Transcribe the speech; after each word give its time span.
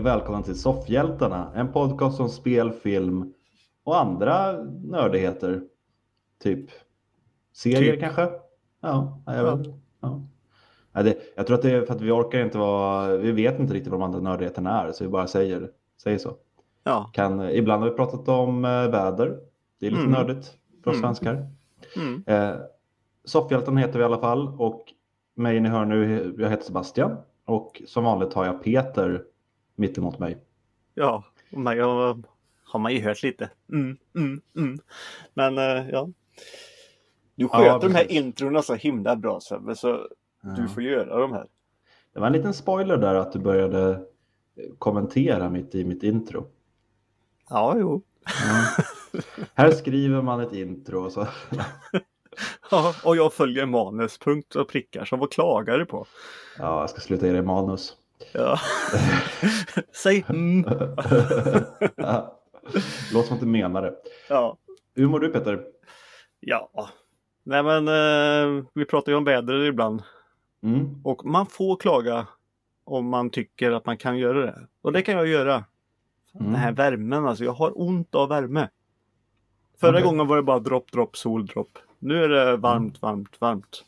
Och 0.00 0.06
välkommen 0.06 0.42
till 0.42 0.58
Soffhjältarna, 0.60 1.52
en 1.54 1.72
podcast 1.72 2.20
om 2.20 2.28
spel, 2.28 2.70
film 2.72 3.32
och 3.84 4.00
andra 4.00 4.52
nördigheter. 4.84 5.62
Typ 6.42 6.70
serier 7.52 7.92
Typ. 7.92 8.00
kanske? 8.00 8.28
Ja, 8.80 9.22
jag 9.26 9.56
vet. 9.56 9.66
Ja. 10.00 10.22
Nej, 10.92 11.04
det, 11.04 11.16
jag 11.36 11.46
tror 11.46 11.56
att 11.56 11.62
det 11.62 11.70
är 11.70 11.82
för 11.82 11.94
att 11.94 12.00
vi 12.00 12.10
orkar 12.10 12.40
inte 12.40 12.58
vara, 12.58 13.16
vi 13.16 13.32
vet 13.32 13.58
inte 13.60 13.74
riktigt 13.74 13.90
vad 13.92 14.00
de 14.00 14.04
andra 14.04 14.20
nördigheterna 14.20 14.82
är 14.82 14.92
så 14.92 15.04
vi 15.04 15.10
bara 15.10 15.26
säger, 15.26 15.70
säger 16.02 16.18
så. 16.18 16.36
Ja. 16.84 17.10
Kan, 17.12 17.50
ibland 17.50 17.82
har 17.82 17.90
vi 17.90 17.96
pratat 17.96 18.28
om 18.28 18.64
eh, 18.64 18.70
väder, 18.70 19.38
det 19.80 19.86
är 19.86 19.90
lite 19.90 20.02
Mm. 20.02 20.12
nördigt 20.12 20.52
för 20.84 20.90
oss 20.90 20.96
Mm. 20.96 21.14
svenskar. 21.14 21.46
Mm. 21.96 22.22
Eh, 22.26 22.56
Soffhjältarna 23.24 23.80
heter 23.80 23.92
vi 23.98 24.00
i 24.00 24.04
alla 24.04 24.18
fall 24.18 24.48
och 24.58 24.84
mig 25.34 25.60
ni 25.60 25.68
hör 25.68 25.84
nu, 25.84 26.34
jag 26.38 26.50
heter 26.50 26.64
Sebastian 26.64 27.16
och 27.46 27.82
som 27.86 28.04
vanligt 28.04 28.32
har 28.34 28.44
jag 28.46 28.62
Peter 28.64 29.24
mitt 29.80 29.98
emot 29.98 30.18
mig. 30.18 30.38
Ja, 30.94 31.24
mig 31.50 31.78
har, 31.80 32.78
man 32.78 32.92
ju 32.94 33.00
hört 33.00 33.22
lite. 33.22 33.50
Mm, 33.72 33.96
mm, 34.16 34.40
mm. 34.56 34.78
Men 35.34 35.58
eh, 35.58 35.88
ja. 35.90 36.08
Du 37.34 37.44
Ja, 37.52 37.58
sköter 37.58 37.88
de 37.88 37.94
här 37.94 38.12
introna 38.12 38.62
så 38.62 38.74
himla 38.74 39.16
bra 39.16 39.40
Sebbe, 39.40 39.76
så 39.76 39.92
du 40.42 40.62
Ja. 40.62 40.68
får 40.68 40.82
göra 40.82 41.20
de 41.20 41.32
här. 41.32 41.46
Det 42.12 42.20
var 42.20 42.26
en 42.26 42.32
liten 42.32 42.54
spoiler 42.54 42.96
där 42.96 43.14
att 43.14 43.32
du 43.32 43.38
började 43.38 43.90
eh, 43.90 44.64
kommentera 44.78 45.48
mitt 45.50 45.74
i 45.74 45.84
mitt 45.84 46.02
intro. 46.02 46.46
Ja, 47.48 47.74
jo. 47.78 48.02
Ja. 48.24 48.84
Här 49.54 49.70
skriver 49.70 50.22
man 50.22 50.40
ett 50.40 50.52
intro 50.52 51.10
så. 51.10 51.26
Ja, 52.70 52.94
och 53.04 53.16
jag 53.16 53.32
följer 53.32 53.66
manus, 53.66 54.18
punkt 54.18 54.56
och 54.56 54.68
prickar. 54.68 55.04
Så 55.04 55.16
vad 55.16 55.32
klagar 55.32 55.78
du 55.78 55.86
på? 55.86 56.06
Ja, 56.58 56.80
jag 56.80 56.90
ska 56.90 57.00
sluta 57.00 57.26
ge 57.26 57.32
dig 57.32 57.42
manus. 57.42 57.96
Ja. 58.32 58.58
Säg 59.92 60.24
mm. 60.28 60.64
Låt 63.12 63.26
som 63.26 63.34
att 63.34 63.40
du 63.40 63.46
menar 63.46 63.82
det. 63.82 63.94
Ja. 64.28 64.56
Hur 64.94 65.08
mår 65.08 65.20
du 65.20 65.28
Peter? 65.28 65.64
Ja. 66.40 66.88
Nej 67.42 67.62
men 67.62 67.88
eh, 67.88 68.64
vi 68.74 68.84
pratar 68.84 69.12
ju 69.12 69.18
om 69.18 69.24
vädret 69.24 69.68
ibland. 69.68 70.02
Mm. 70.62 71.00
Och 71.04 71.24
man 71.24 71.46
får 71.46 71.76
klaga 71.76 72.26
om 72.84 73.08
man 73.08 73.30
tycker 73.30 73.70
att 73.72 73.86
man 73.86 73.96
kan 73.96 74.18
göra 74.18 74.46
det. 74.46 74.66
Och 74.82 74.92
det 74.92 75.02
kan 75.02 75.14
jag 75.14 75.26
göra. 75.26 75.64
Mm. 76.34 76.46
Den 76.46 76.54
här 76.54 76.72
värmen 76.72 77.26
alltså, 77.26 77.44
jag 77.44 77.52
har 77.52 77.80
ont 77.80 78.14
av 78.14 78.28
värme. 78.28 78.68
Förra 79.80 79.90
Okej. 79.90 80.02
gången 80.02 80.26
var 80.26 80.36
det 80.36 80.42
bara 80.42 80.58
dropp, 80.58 80.92
dropp, 80.92 81.16
sol, 81.16 81.46
dropp. 81.46 81.78
Nu 81.98 82.24
är 82.24 82.28
det 82.28 82.56
varmt, 82.56 83.02
varmt, 83.02 83.40
varmt. 83.40 83.84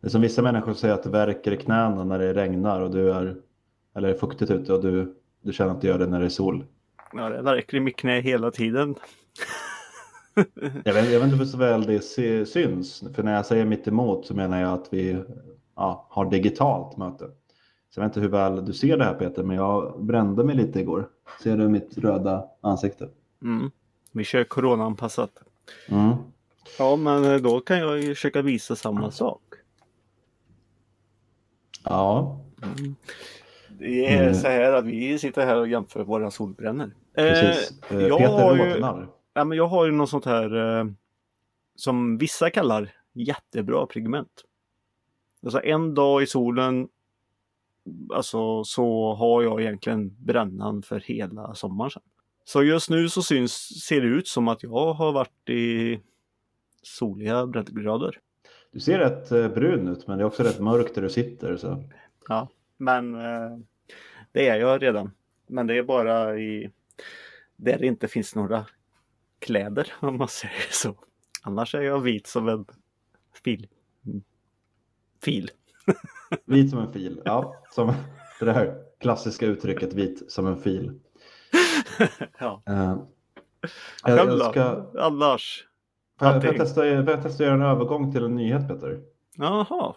Det 0.00 0.06
är 0.06 0.10
som 0.10 0.20
vissa 0.20 0.42
människor 0.42 0.74
säger 0.74 0.94
att 0.94 1.02
det 1.02 1.10
värker 1.10 1.52
i 1.52 1.56
knäna 1.56 2.04
när 2.04 2.18
det 2.18 2.34
regnar 2.34 2.80
och 2.80 2.90
du 2.90 3.12
är 3.12 3.36
eller 3.94 4.08
är 4.08 4.14
fuktigt 4.14 4.50
ute 4.50 4.72
och 4.72 4.82
du, 4.82 5.14
du 5.42 5.52
känner 5.52 5.70
att 5.70 5.80
du 5.80 5.88
gör 5.88 5.98
det 5.98 6.06
när 6.06 6.20
det 6.20 6.26
är 6.26 6.30
sol. 6.30 6.64
Ja, 7.12 7.28
det 7.28 7.42
verkar 7.42 7.76
i 7.76 7.80
mitt 7.80 7.96
knä 7.96 8.20
hela 8.20 8.50
tiden. 8.50 8.94
Jag 10.84 10.94
vet, 10.94 11.12
jag 11.12 11.20
vet 11.20 11.24
inte 11.24 11.36
hur 11.36 11.44
så 11.44 11.56
väl 11.56 11.82
det 11.82 12.00
syns, 12.48 13.04
för 13.14 13.22
när 13.22 13.34
jag 13.34 13.46
säger 13.46 13.64
mitt 13.64 13.88
emot 13.88 14.26
så 14.26 14.34
menar 14.34 14.60
jag 14.60 14.72
att 14.72 14.88
vi 14.90 15.22
ja, 15.76 16.06
har 16.10 16.30
digitalt 16.30 16.96
möte. 16.96 17.24
Så 17.90 18.00
jag 18.00 18.02
vet 18.02 18.10
inte 18.10 18.20
hur 18.20 18.28
väl 18.28 18.64
du 18.64 18.72
ser 18.72 18.96
det 18.96 19.04
här 19.04 19.14
Peter, 19.14 19.42
men 19.42 19.56
jag 19.56 20.04
brände 20.04 20.44
mig 20.44 20.56
lite 20.56 20.80
igår. 20.80 21.08
Ser 21.42 21.56
du 21.56 21.68
mitt 21.68 21.98
röda 21.98 22.44
ansikte? 22.60 23.08
Mm. 23.42 23.70
Vi 24.12 24.24
kör 24.24 24.44
coronaanpassat. 24.44 25.30
Mm. 25.88 26.16
Ja, 26.78 26.96
men 26.96 27.42
då 27.42 27.60
kan 27.60 27.78
jag 27.78 28.00
ju 28.00 28.14
försöka 28.14 28.42
visa 28.42 28.76
samma 28.76 29.10
sak. 29.10 29.47
Ja, 31.88 32.40
Det 33.68 34.06
är 34.06 34.22
Mm. 34.22 34.34
så 34.34 34.48
här 34.48 34.72
att 34.72 34.84
vi 34.84 35.18
sitter 35.18 35.46
här 35.46 35.56
och 35.56 35.68
jämför 35.68 36.04
våra 36.04 36.30
solbrännor. 36.30 36.90
precis. 37.14 37.82
Eh, 37.90 37.96
Eh, 37.96 38.06
jag, 38.06 38.18
Peter 38.18 38.32
har 38.32 38.56
ju, 38.56 39.08
ja, 39.34 39.44
men 39.44 39.58
jag 39.58 39.66
har 39.66 39.86
ju 39.86 39.92
något 39.92 40.10
sånt 40.10 40.24
här 40.24 40.78
eh, 40.80 40.86
som 41.74 42.18
vissa 42.18 42.50
kallar 42.50 42.90
jättebra 43.12 43.86
pigment. 43.86 44.44
Alltså 45.42 45.60
en 45.62 45.94
dag 45.94 46.22
i 46.22 46.26
solen 46.26 46.88
alltså 48.14 48.64
så 48.64 49.14
har 49.14 49.42
jag 49.42 49.60
egentligen 49.60 50.16
brännan 50.18 50.82
för 50.82 51.00
hela 51.00 51.54
sommaren 51.54 51.90
sen. 51.90 52.02
Så 52.44 52.62
just 52.62 52.90
nu 52.90 53.08
så 53.08 53.22
syns, 53.22 53.52
ser 53.86 54.00
det 54.00 54.06
ut 54.06 54.28
som 54.28 54.48
att 54.48 54.62
jag 54.62 54.92
har 54.94 55.12
varit 55.12 55.48
i 55.48 56.00
soliga 56.82 57.46
breddgrader. 57.46 58.18
Du 58.70 58.80
ser 58.80 58.98
rätt 58.98 59.32
eh, 59.32 59.48
brun 59.48 59.88
ut, 59.88 60.06
men 60.06 60.18
det 60.18 60.24
är 60.24 60.26
också 60.26 60.42
rätt 60.42 60.60
mörkt 60.60 60.94
där 60.94 61.02
du 61.02 61.10
sitter. 61.10 61.56
Så. 61.56 61.84
Ja, 62.28 62.48
men 62.76 63.14
eh, 63.14 63.58
det 64.32 64.48
är 64.48 64.56
jag 64.56 64.82
redan. 64.82 65.10
Men 65.46 65.66
det 65.66 65.78
är 65.78 65.82
bara 65.82 66.38
i 66.38 66.70
där 67.56 67.78
det 67.78 67.86
inte 67.86 68.08
finns 68.08 68.34
några 68.34 68.66
kläder 69.38 69.92
om 70.00 70.16
man 70.18 70.28
säger 70.28 70.66
så. 70.70 70.94
Annars 71.42 71.74
är 71.74 71.82
jag 71.82 72.00
vit 72.00 72.26
som 72.26 72.48
en 72.48 72.66
fil. 73.44 73.68
Fil. 75.22 75.50
Vit 76.44 76.70
som 76.70 76.78
en 76.78 76.92
fil. 76.92 77.22
Ja, 77.24 77.62
som 77.70 77.94
det 78.40 78.44
där 78.44 78.84
klassiska 79.00 79.46
uttrycket 79.46 79.92
vit 79.92 80.32
som 80.32 80.46
en 80.46 80.62
fil. 80.62 81.00
ja. 82.38 82.62
Eh, 82.66 82.96
jag, 84.04 84.18
jag 84.18 84.50
ska, 84.50 84.90
Annars? 84.98 85.67
Får, 86.18 86.28
jag, 86.28 86.34
får, 86.34 86.44
jag 86.44 86.52
Allting. 86.54 86.58
testa, 86.58 86.74
får 86.74 86.84
jag 86.86 87.06
testa 87.22 87.28
att 87.28 87.40
göra 87.40 87.54
en 87.54 87.62
övergång 87.62 88.12
till 88.12 88.24
en 88.24 88.34
nyhet 88.34 88.68
Peter? 88.68 89.00
Jaha. 89.36 89.94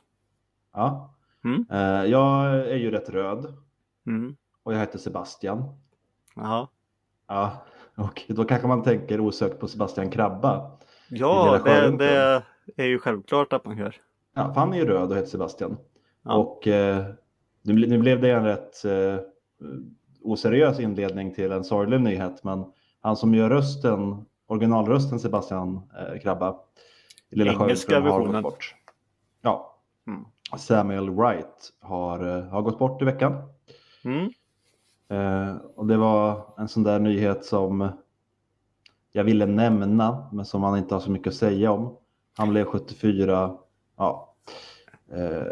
Ja. 0.74 1.16
Mm. 1.44 1.66
Eh, 1.72 2.06
jag 2.12 2.46
är 2.56 2.76
ju 2.76 2.92
rätt 2.92 3.10
röd 3.10 3.54
Mm. 4.08 4.36
och 4.64 4.74
jag 4.74 4.80
heter 4.80 5.00
Sebastian. 5.00 5.64
Jaha. 6.36 6.68
Ja, 7.28 7.52
och 7.96 8.22
då 8.28 8.44
kanske 8.44 8.68
man 8.68 8.84
tänker 8.84 9.20
osökt 9.20 9.60
på 9.60 9.68
Sebastian 9.68 10.10
Krabba. 10.10 10.72
Ja, 11.10 11.60
det, 11.66 11.98
det 11.98 12.84
är 12.84 12.88
ju 12.88 13.00
självklart 13.00 13.54
att 13.54 13.66
man 13.66 13.78
gör. 13.78 13.96
Ja, 14.34 14.54
för 14.54 14.60
han 14.60 14.74
är 14.74 14.78
ju 14.78 14.86
röd 14.86 15.12
och 15.12 15.16
heter 15.18 15.30
Sebastian. 15.30 15.78
Ja. 16.24 16.36
Och 16.36 16.68
eh, 16.68 17.06
nu 17.62 17.98
blev 17.98 18.22
det 18.22 18.32
en 18.32 18.44
rätt 18.46 18.86
eh, 18.86 19.16
oseriös 20.24 20.80
inledning 20.80 21.34
till 21.34 21.52
en 21.52 21.64
sorglig 21.64 22.02
nyhet, 22.02 22.44
men 22.44 22.66
han 23.02 23.16
som 23.16 23.36
gör 23.36 23.50
rösten, 23.50 24.26
originalrösten 24.52 25.20
Sebastian 25.20 25.82
eh, 26.00 26.20
Krabba 26.22 26.56
i 27.30 27.36
Lilla 27.36 27.52
Engelska 27.54 28.00
versionen. 28.00 28.44
bort. 28.44 28.76
Ja, 29.42 29.68
Mm. 30.08 30.26
Samuel 30.58 31.10
Wright 31.10 31.74
har, 31.80 32.38
eh, 32.38 32.44
har 32.44 32.62
gått 32.62 32.80
bort 32.80 33.02
i 33.02 33.06
veckan. 33.06 33.34
Mm. 34.04 34.30
Eh, 35.10 35.56
och 35.76 35.88
det 35.88 35.98
var 35.98 36.54
en 36.58 36.68
sån 36.68 36.84
där 36.84 37.00
nyhet 37.00 37.46
som 37.46 37.90
jag 39.12 39.24
ville 39.24 39.46
nämna, 39.46 40.30
men 40.32 40.46
som 40.46 40.62
man 40.62 40.78
inte 40.78 40.96
har 40.96 41.00
så 41.00 41.12
mycket 41.12 41.28
att 41.28 41.36
säga 41.36 41.72
om. 41.72 41.98
Han 42.38 42.50
blev 42.50 42.66
74, 42.66 43.58
ja. 43.98 44.36
Eh, 45.12 45.48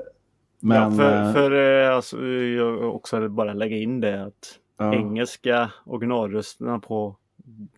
men, 0.59 0.77
ja, 0.77 0.91
för, 0.91 1.27
eh, 1.27 1.33
för 1.33 1.81
eh, 1.83 1.95
alltså, 1.95 2.25
jag 2.25 2.95
också 2.95 3.29
bara 3.29 3.53
lägga 3.53 3.77
in 3.77 4.01
det 4.01 4.25
att 4.25 4.59
ja, 4.77 4.93
engelska 4.93 5.71
originalrösterna 5.85 6.79
på 6.79 7.15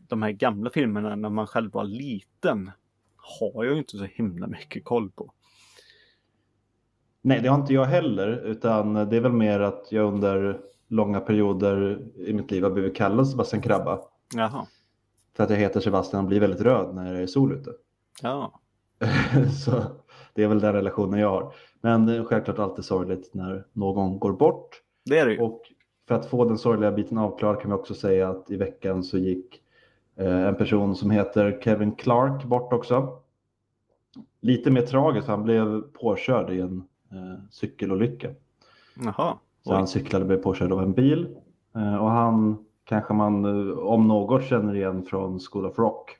de 0.07 0.21
här 0.21 0.31
gamla 0.31 0.69
filmerna 0.69 1.15
när 1.15 1.29
man 1.29 1.47
själv 1.47 1.71
var 1.71 1.83
liten 1.83 2.71
har 3.15 3.63
jag 3.63 3.73
ju 3.73 3.77
inte 3.79 3.97
så 3.97 4.03
himla 4.03 4.47
mycket 4.47 4.85
koll 4.85 5.12
på. 5.12 5.33
nej, 7.21 7.41
det 7.41 7.50
har 7.50 7.62
inte 7.62 7.73
jag 7.73 7.85
heller, 7.85 8.27
utan 8.45 8.94
det 8.94 9.18
är 9.18 9.21
väl 9.21 9.31
mer 9.31 9.59
att 9.59 9.88
jag 9.91 10.13
under 10.13 10.62
långa 10.88 11.19
perioder 11.19 12.00
i 12.15 12.33
mitt 12.33 12.51
liv 12.51 12.63
har 12.63 12.71
blivit 12.71 12.95
kallad 12.95 13.27
Sebastian 13.27 13.62
Krabba. 13.62 14.00
Jaha. 14.35 14.68
För 15.35 15.44
att 15.44 15.50
jag 15.50 15.57
heter 15.57 15.79
Sebastian 15.79 16.24
och 16.24 16.29
blir 16.29 16.39
väldigt 16.39 16.62
röd 16.62 16.95
när 16.95 17.13
det 17.13 17.19
är 17.19 17.27
sol 17.27 17.51
ute. 17.51 17.71
Ja. 18.21 18.59
så 19.65 19.83
det 20.33 20.44
är 20.44 20.47
väl 20.47 20.59
den 20.59 20.74
relationen 20.74 21.19
jag 21.19 21.29
har. 21.29 21.53
Men 21.81 22.06
det 22.06 22.15
är 22.15 22.24
självklart 22.24 22.59
alltid 22.59 22.85
sorgligt 22.85 23.33
när 23.33 23.67
någon 23.74 24.19
går 24.19 24.33
bort. 24.33 24.81
Det 25.06 25.19
är 25.19 25.25
det 25.25 25.33
ju. 25.33 25.39
Och 25.39 25.62
för 26.07 26.15
att 26.15 26.25
få 26.25 26.45
den 26.45 26.57
sorgliga 26.57 26.91
biten 26.91 27.17
avklarad 27.17 27.62
kan 27.62 27.71
vi 27.71 27.77
också 27.77 27.94
säga 27.94 28.29
att 28.29 28.51
i 28.51 28.57
veckan 28.57 29.03
så 29.03 29.17
gick 29.17 29.61
en 30.27 30.56
person 30.56 30.95
som 30.95 31.12
heter 31.12 31.59
Kevin 31.63 31.91
Clark 31.91 32.44
bort 32.44 32.73
också. 32.73 33.19
Lite 34.41 34.71
mer 34.71 34.81
tragiskt 34.81 35.27
han 35.27 35.44
blev 35.44 35.81
påkörd 35.81 36.50
i 36.50 36.62
en 36.62 36.83
eh, 37.12 37.44
cykelolycka. 37.50 38.29
Jaha. 38.95 39.38
Så 39.63 39.73
han 39.73 39.88
cyklade 39.88 40.23
och 40.23 40.27
blev 40.27 40.38
påkörd 40.38 40.71
av 40.71 40.83
en 40.83 40.94
bil. 40.94 41.38
Eh, 41.75 41.95
och 41.95 42.09
han 42.12 42.65
kanske 42.83 43.13
man 43.13 43.45
eh, 43.45 43.77
om 43.77 44.07
något 44.07 44.44
känner 44.44 44.75
igen 44.75 45.03
från 45.03 45.39
School 45.39 45.65
of 45.65 45.79
Rock. 45.79 46.18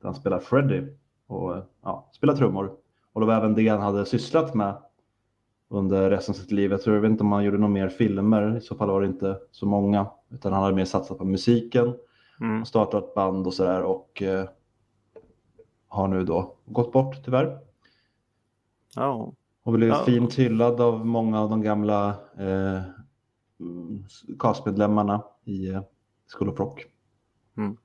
Där 0.00 0.08
han 0.08 0.14
spelar 0.14 0.38
Freddy 0.38 0.82
och 1.26 1.56
eh, 1.56 1.62
ja, 1.82 2.10
spelar 2.12 2.34
trummor. 2.34 2.72
Och 3.12 3.20
det 3.20 3.26
var 3.26 3.34
även 3.34 3.54
det 3.54 3.68
han 3.68 3.80
hade 3.80 4.06
sysslat 4.06 4.54
med 4.54 4.74
under 5.68 6.10
resten 6.10 6.32
av 6.32 6.36
sitt 6.36 6.52
liv. 6.52 6.70
Jag 6.70 6.82
tror 6.82 6.96
jag 6.96 7.02
vet 7.02 7.10
inte 7.10 7.24
om 7.24 7.32
han 7.32 7.44
gjorde 7.44 7.58
några 7.58 7.72
mer 7.72 7.88
filmer. 7.88 8.56
I 8.56 8.60
så 8.60 8.74
fall 8.74 8.88
var 8.88 9.00
det 9.00 9.06
inte 9.06 9.38
så 9.50 9.66
många. 9.66 10.06
Utan 10.30 10.52
han 10.52 10.62
hade 10.62 10.74
mer 10.74 10.84
satsat 10.84 11.18
på 11.18 11.24
musiken. 11.24 11.94
Mm. 12.40 12.60
Och 12.60 12.68
startat 12.68 13.14
band 13.14 13.46
och 13.46 13.54
sådär. 13.54 13.82
Och 13.82 14.22
eh, 14.22 14.48
har 15.88 16.08
nu 16.08 16.24
då 16.24 16.56
gått 16.64 16.92
bort 16.92 17.24
tyvärr. 17.24 17.58
Ja. 18.94 19.32
Och 19.62 19.72
blivit 19.72 19.96
Ja. 19.98 20.04
fint 20.04 20.34
hyllad 20.34 20.80
av 20.80 21.06
många 21.06 21.40
av 21.40 21.50
de 21.50 21.62
gamla 21.62 22.08
eh, 22.38 22.82
mm, 23.60 24.04
castmedlemmarna 24.38 25.22
i 25.44 25.68
eh, 25.68 25.82
School 26.32 26.48
of 26.48 26.58
Rock. 26.58 26.86
Mm. 27.56 27.76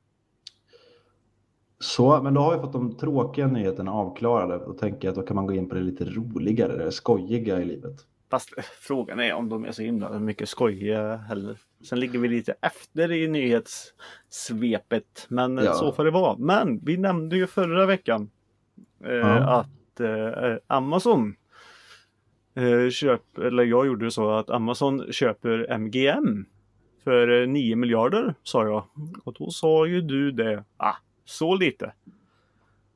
Så, 1.80 2.22
men 2.24 2.34
då 2.34 2.42
har 2.42 2.56
vi 2.56 2.62
fått 2.62 2.74
de 2.74 2.98
tråkiga 2.98 3.48
nyheterna 3.48 3.92
avklarade. 3.92 4.66
Då 4.66 4.74
tänker 4.74 5.08
jag 5.08 5.12
att 5.12 5.16
då 5.16 5.22
kan 5.22 5.36
man 5.36 5.48
gå 5.48 5.54
in 5.54 5.70
på 5.70 5.76
det 5.76 5.82
lite 5.82 6.06
roligare, 6.06 6.86
det 6.86 6.92
skojiga 6.92 7.62
i 7.62 7.66
livet. 7.66 7.96
Fast 8.30 8.58
eh, 8.58 8.64
frågan 8.64 9.20
är 9.20 9.34
om 9.34 9.50
de 9.50 9.66
är 9.66 9.72
så 9.72 9.82
himla 9.82 10.20
mycket 10.20 10.50
skojiga 10.50 11.16
heller. 11.16 11.60
Sen 11.84 12.00
ligger 12.00 12.20
vi 12.20 12.28
lite 12.28 12.56
efter 12.62 13.12
i 13.12 13.28
nyhetssvepet. 13.28 15.26
Men 15.30 15.58
eh, 15.58 15.64
Ja. 15.66 15.74
så 15.74 15.92
får 15.92 16.06
det 16.06 16.12
vara. 16.12 16.38
Men 16.38 16.80
vi 16.86 16.98
nämnde 16.98 17.38
ju 17.38 17.48
förra 17.48 17.86
veckan 17.86 18.30
eh, 19.06 19.12
Ja. 19.12 19.50
att 19.60 20.00
eh, 20.00 20.56
Amazon 20.68 21.36
eh, 22.56 22.90
köp, 22.90 23.38
eller 23.38 23.64
jag 23.64 23.86
gjorde 23.88 24.12
så 24.12 24.32
att 24.32 24.50
Amazon 24.50 25.12
köper 25.12 25.68
MGM 25.78 26.46
för 27.04 27.42
eh, 27.42 27.48
9 27.48 27.76
miljarder 27.76 28.36
sa 28.44 28.66
jag. 28.66 28.84
Och 29.24 29.34
då 29.34 29.50
sa 29.50 29.86
ju 29.88 30.02
du 30.02 30.32
det. 30.32 30.64
Ah, 30.78 30.96
så 31.26 31.56
lite. 31.56 31.94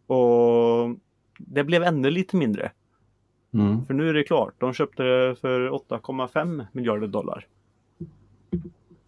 Och 0.08 0.96
det 1.38 1.64
blev 1.64 1.84
ännu 1.84 2.10
lite 2.10 2.36
mindre. 2.38 2.72
Mm. 3.54 3.86
För 3.86 3.94
nu 3.94 4.10
är 4.10 4.14
det 4.14 4.24
klart. 4.24 4.54
De 4.58 4.74
köpte 4.74 5.04
det 5.04 5.36
för 5.36 5.70
8,5 5.70 6.66
miljarder 6.72 7.08
dollar. 7.08 7.48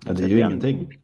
Ja, 0.06 0.14
det 0.14 0.24
är 0.24 0.28
ju 0.28 0.40
ingenting. 0.40 0.88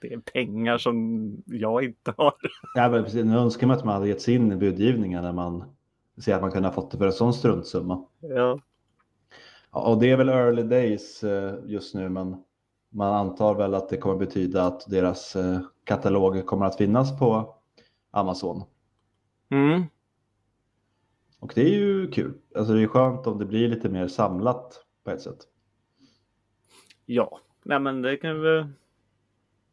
Det 0.00 0.12
är 0.12 0.18
pengar 0.18 0.78
som 0.78 1.26
jag 1.46 1.84
inte 1.84 2.14
har. 2.16 2.34
Ja, 2.74 2.88
men 2.88 3.04
precis. 3.04 3.24
Nu 3.24 3.36
önskar 3.36 3.66
man 3.66 3.76
att 3.76 3.84
man 3.84 3.94
hade 3.94 4.08
gett 4.08 4.22
sig 4.22 4.34
in 4.34 4.52
i 4.52 4.56
budgivningen 4.56 5.22
när 5.22 5.32
man 5.32 5.64
ser 6.18 6.34
att 6.34 6.40
man 6.40 6.50
kunde 6.50 6.68
ha 6.68 6.74
fått 6.74 6.90
det 6.90 6.98
för 6.98 7.06
en 7.06 7.12
sån 7.12 7.34
struntsumma. 7.34 8.04
Ja, 8.20 8.60
Ja, 9.76 9.90
och 9.90 9.98
det 9.98 10.10
är 10.10 10.16
väl 10.16 10.28
early 10.28 10.62
days 10.62 11.24
eh, 11.24 11.54
just 11.64 11.94
nu, 11.94 12.08
men 12.08 12.36
man 12.90 13.14
antar 13.14 13.54
väl 13.54 13.74
att 13.74 13.88
det 13.88 13.96
kommer 13.96 14.16
betyda 14.16 14.62
att 14.62 14.90
deras 14.90 15.36
eh, 15.36 15.60
katalog 15.84 16.46
kommer 16.46 16.66
att 16.66 16.76
finnas 16.76 17.18
på 17.18 17.54
Amazon. 18.10 18.62
mm. 19.50 19.82
Och 21.40 21.52
det 21.54 21.60
är 21.60 21.78
ju 21.78 22.10
kul. 22.10 22.34
Alltså 22.56 22.72
det 22.72 22.82
är 22.82 22.86
skönt 22.86 23.26
om 23.26 23.38
det 23.38 23.44
blir 23.44 23.68
lite 23.68 23.88
mer 23.88 24.08
samlat 24.08 24.84
på 25.04 25.10
ett 25.10 25.22
sätt. 25.22 25.38
Ja. 27.06 27.40
Nej 27.62 27.80
men 27.80 28.02
det 28.02 28.16
kan 28.16 28.40
väl 28.40 28.66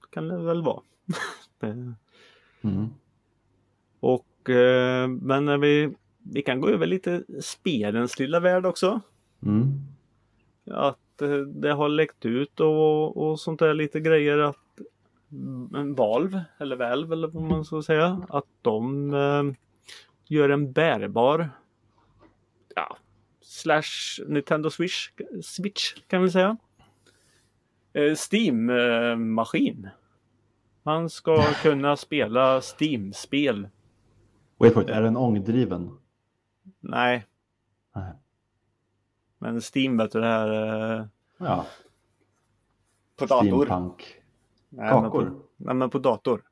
kan 0.09 0.27
det 0.27 0.37
väl 0.37 0.63
vara. 0.63 0.81
Mm. 2.63 2.89
Och 3.99 4.49
eh, 4.49 5.07
men 5.07 5.45
när 5.45 5.57
vi, 5.57 5.93
vi 6.17 6.41
kan 6.41 6.61
gå 6.61 6.69
över 6.69 6.85
lite 6.85 7.23
spelens 7.41 8.19
lilla 8.19 8.39
värld 8.39 8.65
också. 8.65 9.01
Mm. 9.45 9.65
Att 10.65 11.21
eh, 11.21 11.37
det 11.37 11.73
har 11.73 11.89
läckt 11.89 12.25
ut 12.25 12.59
och, 12.59 13.17
och 13.17 13.39
sånt 13.39 13.59
där 13.59 13.73
lite 13.73 13.99
grejer 13.99 14.37
att 14.37 14.57
Valve, 15.95 16.45
eller 16.57 16.75
Valve 16.75 17.13
eller 17.13 17.27
vad 17.27 17.43
man 17.43 17.65
ska 17.65 17.81
säga, 17.81 18.21
att 18.29 18.47
de 18.61 19.13
eh, 19.13 19.43
gör 20.27 20.49
en 20.49 20.71
bärbar 20.71 21.49
ja, 22.75 22.97
slash 23.41 24.23
Nintendo 24.27 24.69
Switch, 24.69 25.09
Switch 25.43 25.93
kan 26.07 26.21
vi 26.21 26.31
säga. 26.31 26.57
Eh, 27.93 28.15
Steam-maskin. 28.31 29.89
Man 30.83 31.09
ska 31.09 31.43
kunna 31.61 31.97
spela 31.97 32.61
Steam-spel. 32.61 33.69
It, 34.63 34.77
är 34.77 35.01
den 35.01 35.17
ångdriven? 35.17 35.97
Nej, 36.79 37.25
Nej. 37.95 38.11
men 39.37 39.61
Steam 39.75 39.97
vet 39.97 40.11
du 40.11 40.19
det 40.19 40.27
här 40.27 40.49
eh, 40.99 41.05
Ja, 41.37 41.65
på 43.15 43.25
dator. 43.25 43.65
steampunk. 43.65 44.21
Nej, 44.69 45.01
men 45.01 45.11
på, 45.11 45.21
nej, 45.57 45.75
men 45.75 45.89
på 45.89 45.99
dator. 45.99 46.43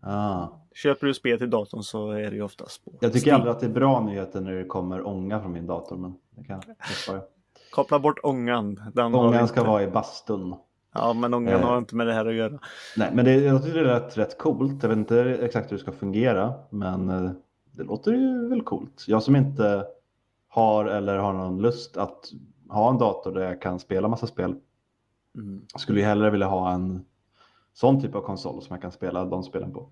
Ah. 0.00 0.48
Köper 0.74 1.06
du 1.06 1.14
spel 1.14 1.38
till 1.38 1.50
datorn 1.50 1.82
så 1.82 2.10
är 2.10 2.30
det 2.30 2.36
ju 2.36 2.42
oftast 2.42 2.84
på 2.84 2.92
Jag 3.00 3.12
tycker 3.12 3.26
Steam. 3.26 3.34
aldrig 3.36 3.50
att 3.54 3.60
det 3.60 3.66
är 3.66 3.70
bra 3.70 4.00
nyheter 4.00 4.40
när 4.40 4.52
det 4.52 4.64
kommer 4.64 5.06
ånga 5.06 5.40
från 5.40 5.52
min 5.52 5.66
dator, 5.66 5.96
men 5.96 6.14
det 6.30 6.44
kan 6.44 6.62
jag. 7.06 7.22
Koppla 7.70 7.98
bort 7.98 8.18
ångan. 8.22 8.80
Den 8.94 9.14
Ångan 9.14 9.48
ska 9.48 9.64
vara 9.64 9.82
i 9.82 9.86
bastun. 9.86 10.54
Ja, 10.92 11.12
men 11.12 11.34
ångan 11.34 11.54
Eh. 11.54 11.60
har 11.68 11.78
inte 11.78 11.94
med 11.96 12.06
det 12.06 12.12
här 12.12 12.26
att 12.26 12.34
göra. 12.34 12.58
Nej, 12.96 13.10
men 13.14 13.24
det, 13.24 13.34
jag 13.34 13.64
tycker 13.64 13.78
det 13.84 13.86
lät 13.86 14.18
rätt 14.18 14.38
coolt. 14.38 14.82
Jag 14.82 14.88
vet 14.88 14.98
inte 14.98 15.20
exakt 15.20 15.72
hur 15.72 15.76
det 15.76 15.82
ska 15.82 15.92
fungera, 15.92 16.54
men 16.70 17.08
eh, 17.08 17.30
det 17.72 17.82
låter 17.82 18.12
ju 18.12 18.48
väl 18.48 18.62
coolt. 18.62 19.04
Jag 19.08 19.22
som 19.22 19.36
inte 19.36 19.84
har 20.48 20.84
eller 20.84 21.16
har 21.18 21.32
någon 21.32 21.62
lust 21.62 21.96
att 21.96 22.30
ha 22.68 22.90
en 22.90 22.98
dator 22.98 23.32
där 23.32 23.40
jag 23.42 23.62
kan 23.62 23.78
spela 23.78 24.08
massa 24.08 24.26
spel 24.26 24.54
Mm. 25.34 25.66
skulle 25.76 26.00
ju 26.00 26.06
hellre 26.06 26.30
vilja 26.30 26.46
ha 26.46 26.70
en 26.72 27.04
sån 27.72 28.00
typ 28.02 28.14
av 28.14 28.20
konsol 28.20 28.62
som 28.62 28.74
jag 28.74 28.82
kan 28.82 28.92
spela 28.92 29.24
de 29.24 29.42
spelen 29.42 29.72
på. 29.72 29.88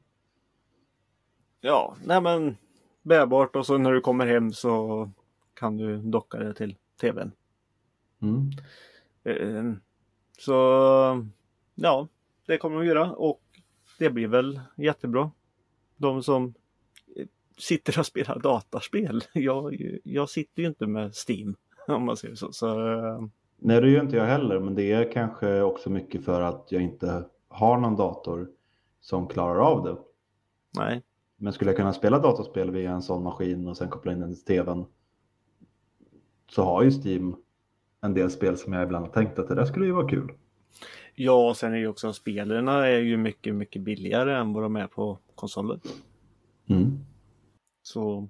Ja, 1.60 1.94
nej 2.04 2.20
men 2.20 2.56
bärbart 3.02 3.56
och 3.56 3.66
så 3.66 3.78
när 3.78 3.92
du 3.92 4.00
kommer 4.00 4.26
hem 4.26 4.52
så 4.52 5.10
kan 5.54 5.76
du 5.76 5.96
docka 5.96 6.38
det 6.38 6.54
till 6.54 6.76
tvn. 7.00 7.32
Mm. 8.22 8.50
Eh, 9.24 9.74
Så 10.38 10.52
ja, 11.74 12.08
det 12.46 12.58
kommer 12.58 12.76
de 12.76 12.80
att 12.82 12.86
göra 12.88 13.12
och 13.12 13.40
det 13.98 14.10
blir 14.10 14.28
väl 14.28 14.60
jättebra. 14.76 15.30
De 15.96 16.22
som 16.22 16.54
sitter 17.58 17.98
och 17.98 18.06
spelar 18.06 18.38
dataspel. 18.38 19.22
Jag, 19.34 19.76
jag 20.04 20.30
sitter 20.30 20.62
ju 20.62 20.68
inte 20.68 20.86
med 20.86 21.12
Steam 21.28 21.56
om 21.88 22.04
man 22.04 22.16
säger 22.16 22.34
så. 22.34 22.52
så 22.52 22.88
eh, 22.92 23.20
Nej, 23.60 23.80
det 23.80 23.90
gör 23.90 24.00
inte 24.02 24.16
jag 24.16 24.24
heller, 24.26 24.60
men 24.60 24.74
det 24.74 24.92
är 24.92 25.12
kanske 25.12 25.60
också 25.62 25.90
mycket 25.90 26.24
för 26.24 26.40
att 26.40 26.66
jag 26.72 26.82
inte 26.82 27.24
har 27.48 27.78
någon 27.78 27.96
dator 27.96 28.48
som 29.00 29.28
klarar 29.28 29.58
av 29.60 29.84
det. 29.84 29.96
nej, 30.78 31.02
Men 31.36 31.52
skulle 31.52 31.70
jag 31.70 31.76
kunna 31.78 31.92
spela 31.92 32.18
dataspel 32.18 32.70
via 32.70 32.90
en 32.90 33.02
sån 33.02 33.22
maskin 33.22 33.68
och 33.68 33.76
sen 33.76 33.88
koppla 33.88 34.12
in 34.12 34.20
den 34.20 34.34
till 34.34 34.44
tvn 34.44 34.84
så 36.50 36.62
har 36.62 36.82
ju 36.82 36.90
Steam 36.90 37.36
en 38.00 38.14
del 38.14 38.30
spel 38.30 38.56
som 38.56 38.72
jag 38.72 38.82
ibland 38.82 39.06
har 39.06 39.12
tänkt 39.12 39.38
att 39.38 39.48
det 39.48 39.54
där 39.54 39.64
skulle 39.64 39.86
ju 39.86 39.92
vara 39.92 40.08
kul. 40.08 40.32
Ja, 41.14 41.48
och 41.48 41.56
sen 41.56 41.72
är 41.72 41.76
ju 41.76 41.88
också 41.88 42.12
spelarna 42.12 42.86
är 42.86 42.98
ju 42.98 43.16
mycket, 43.16 43.54
mycket 43.54 43.82
billigare 43.82 44.34
än 44.36 44.52
vad 44.52 44.62
de 44.62 44.76
är 44.76 44.86
på 44.86 45.18
konsoler. 45.34 45.80
Mm. 46.68 46.98
Så 47.82 48.28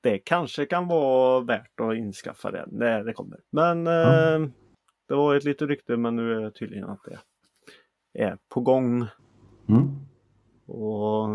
det 0.00 0.18
kanske 0.18 0.66
kan 0.66 0.88
vara 0.88 1.40
värt 1.40 1.80
att 1.80 1.96
inskaffa 1.96 2.50
det 2.50 2.64
när 2.70 3.04
det 3.04 3.12
kommer. 3.12 3.40
Men 3.50 3.86
Ja. 3.86 4.34
eh, 4.34 4.48
det 5.08 5.14
var 5.14 5.34
ett 5.36 5.44
litet 5.44 5.68
rykte 5.68 5.96
men 5.96 6.16
nu 6.16 6.32
är 6.34 6.40
det 6.40 6.50
tydligen 6.50 6.84
att 6.84 7.04
det 7.04 7.18
är 8.22 8.38
på 8.48 8.60
gång. 8.60 9.06
Mm. 9.68 9.88
Och 10.66 11.28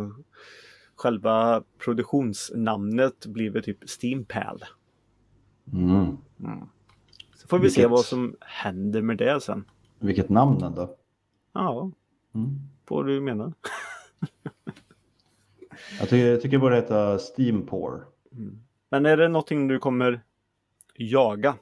själva 0.96 1.64
produktionsnamnet 1.78 3.26
blir 3.26 3.50
väl 3.50 3.64
typ 3.64 3.90
Steampal. 3.90 4.64
Mm. 5.74 6.18
Så 7.44 7.48
får 7.48 7.60
vi 7.60 7.70
se 7.70 7.82
Vilket- 7.82 7.92
vad 7.92 8.06
som 8.06 8.36
händer 8.42 9.02
med 9.02 9.18
det 9.18 9.42
sen. 9.42 9.66
Vilket 10.00 10.30
namn 10.30 10.64
ändå. 10.64 10.96
Ja, 11.54 11.92
Mm. 12.36 12.60
vad 12.88 13.06
du 13.06 13.22
menar. 13.22 13.54
Jag 16.00 16.10
tycker, 16.10 16.28
jag 16.28 16.42
tycker 16.42 16.58
det 16.58 16.62
borde 16.62 16.76
heta 16.76 17.20
Steam 17.20 17.66
Pour. 17.66 18.06
Men 18.90 19.06
är 19.06 19.18
det 19.18 19.28
någonting 19.28 19.68
du 19.68 19.80
kommer 19.80 20.22
jaga? 20.96 21.56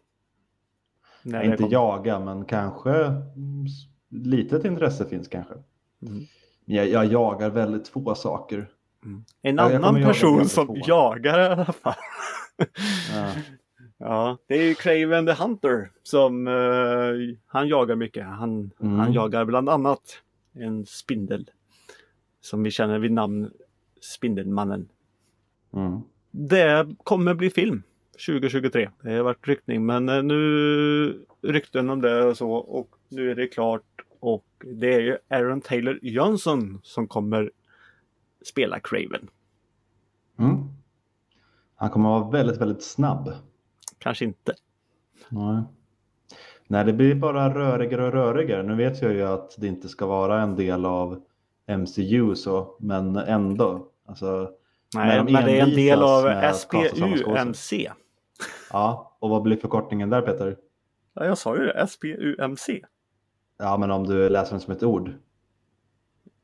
Det 1.24 1.46
Inte 1.46 1.58
kommer? 1.58 1.72
jaga, 1.74 2.20
men 2.20 2.46
kanske 2.46 2.92
mm, 3.06 3.66
litet 4.10 4.66
intresse 4.66 5.06
finns 5.06 5.28
kanske. 5.28 5.54
Mm. 6.02 6.24
Jag, 6.66 6.88
jag 6.90 7.06
jagar 7.06 7.50
väldigt 7.50 7.88
få 7.88 8.16
saker. 8.16 8.70
En 9.42 9.56
Ja, 9.56 9.72
jag 9.72 9.74
annan 9.74 9.96
jaga 9.96 10.08
person 10.08 10.46
som 10.50 10.68
2. 10.68 10.76
jagar 10.88 11.40
i 11.40 11.46
alla 11.54 11.66
fall. 11.74 11.94
Ja. 13.16 13.34
Ja, 14.04 14.38
det 14.48 14.56
är 14.56 14.64
ju 14.64 14.74
Craven 14.76 15.26
the 15.26 15.34
Hunter 15.34 15.92
som 16.04 16.48
eh, 16.48 17.36
han 17.48 17.68
jagar 17.68 17.96
mycket. 17.96 18.26
Han, 18.26 18.72
Mm. 18.80 19.00
han 19.00 19.14
jagar 19.14 19.46
bland 19.46 19.70
annat 19.70 20.22
en 20.54 20.86
spindel. 20.86 21.50
Som 22.42 22.64
vi 22.64 22.72
känner 22.72 23.00
vid 23.00 23.12
namn 23.12 23.52
Spindelmannen. 24.02 24.90
Mm. 25.74 26.00
Det 26.32 26.88
kommer 27.04 27.34
bli 27.34 27.50
film 27.50 27.84
2023. 28.28 28.90
Det 29.02 29.12
har 29.14 29.24
varit 29.24 29.48
ryktning 29.48 29.86
men 29.86 30.10
eh, 30.10 30.24
nu 30.24 31.26
rykten 31.42 31.90
om 31.90 32.02
det 32.02 32.24
och 32.26 32.38
så 32.38 32.52
och 32.52 32.90
nu 33.10 33.32
är 33.32 33.36
det 33.36 33.48
klart. 33.48 33.84
Och 34.20 34.46
det 34.60 34.94
är 34.94 35.00
ju 35.00 35.18
Aaron 35.30 35.62
Taylor 35.62 36.00
Johnson 36.02 36.80
som 36.84 37.08
kommer 37.08 37.52
spela 38.46 38.80
Craven. 38.80 39.28
Mm. 40.40 40.58
Han 41.76 41.90
kommer 41.90 42.10
vara 42.10 42.30
väldigt, 42.30 42.62
väldigt 42.62 42.84
snabb. 42.84 43.34
Kanske 44.02 44.26
inte. 44.26 44.54
Nej. 45.30 45.64
Nej, 46.68 46.86
det 46.86 46.94
blir 46.94 47.16
bara 47.16 47.54
rörigare 47.54 48.06
och 48.06 48.14
rörigare. 48.14 48.64
Nu 48.64 48.76
vet 48.76 49.02
jag 49.02 49.14
ju 49.14 49.22
att 49.24 49.56
det 49.58 49.68
inte 49.68 49.90
ska 49.90 50.06
vara 50.06 50.42
en 50.42 50.56
del 50.56 50.86
av 50.86 51.22
MCU 51.78 52.36
så, 52.36 52.76
men 52.80 53.16
ändå. 53.16 53.88
Alltså, 54.06 54.52
Nej, 54.96 55.18
de 55.18 55.34
men 55.34 55.46
det 55.46 55.60
är 55.60 55.64
en 55.64 55.76
del 55.76 56.04
av. 56.04 56.54
SPUMC. 56.54 57.74
ja, 58.72 59.18
och 59.20 59.30
vad 59.30 59.42
blir 59.42 59.58
förkortningen 59.58 60.10
där 60.10 60.22
Peter? 60.22 60.58
Ja, 61.14 61.26
jag 61.26 61.38
sa 61.38 61.58
ju 61.58 61.66
det, 61.66 61.72
S-P-U-M-C. 61.72 62.82
Ja, 63.58 63.78
men 63.78 63.92
om 63.92 64.08
du 64.08 64.30
läser 64.30 64.52
den 64.52 64.60
som 64.60 64.74
ett 64.74 64.84
ord. 64.84 65.12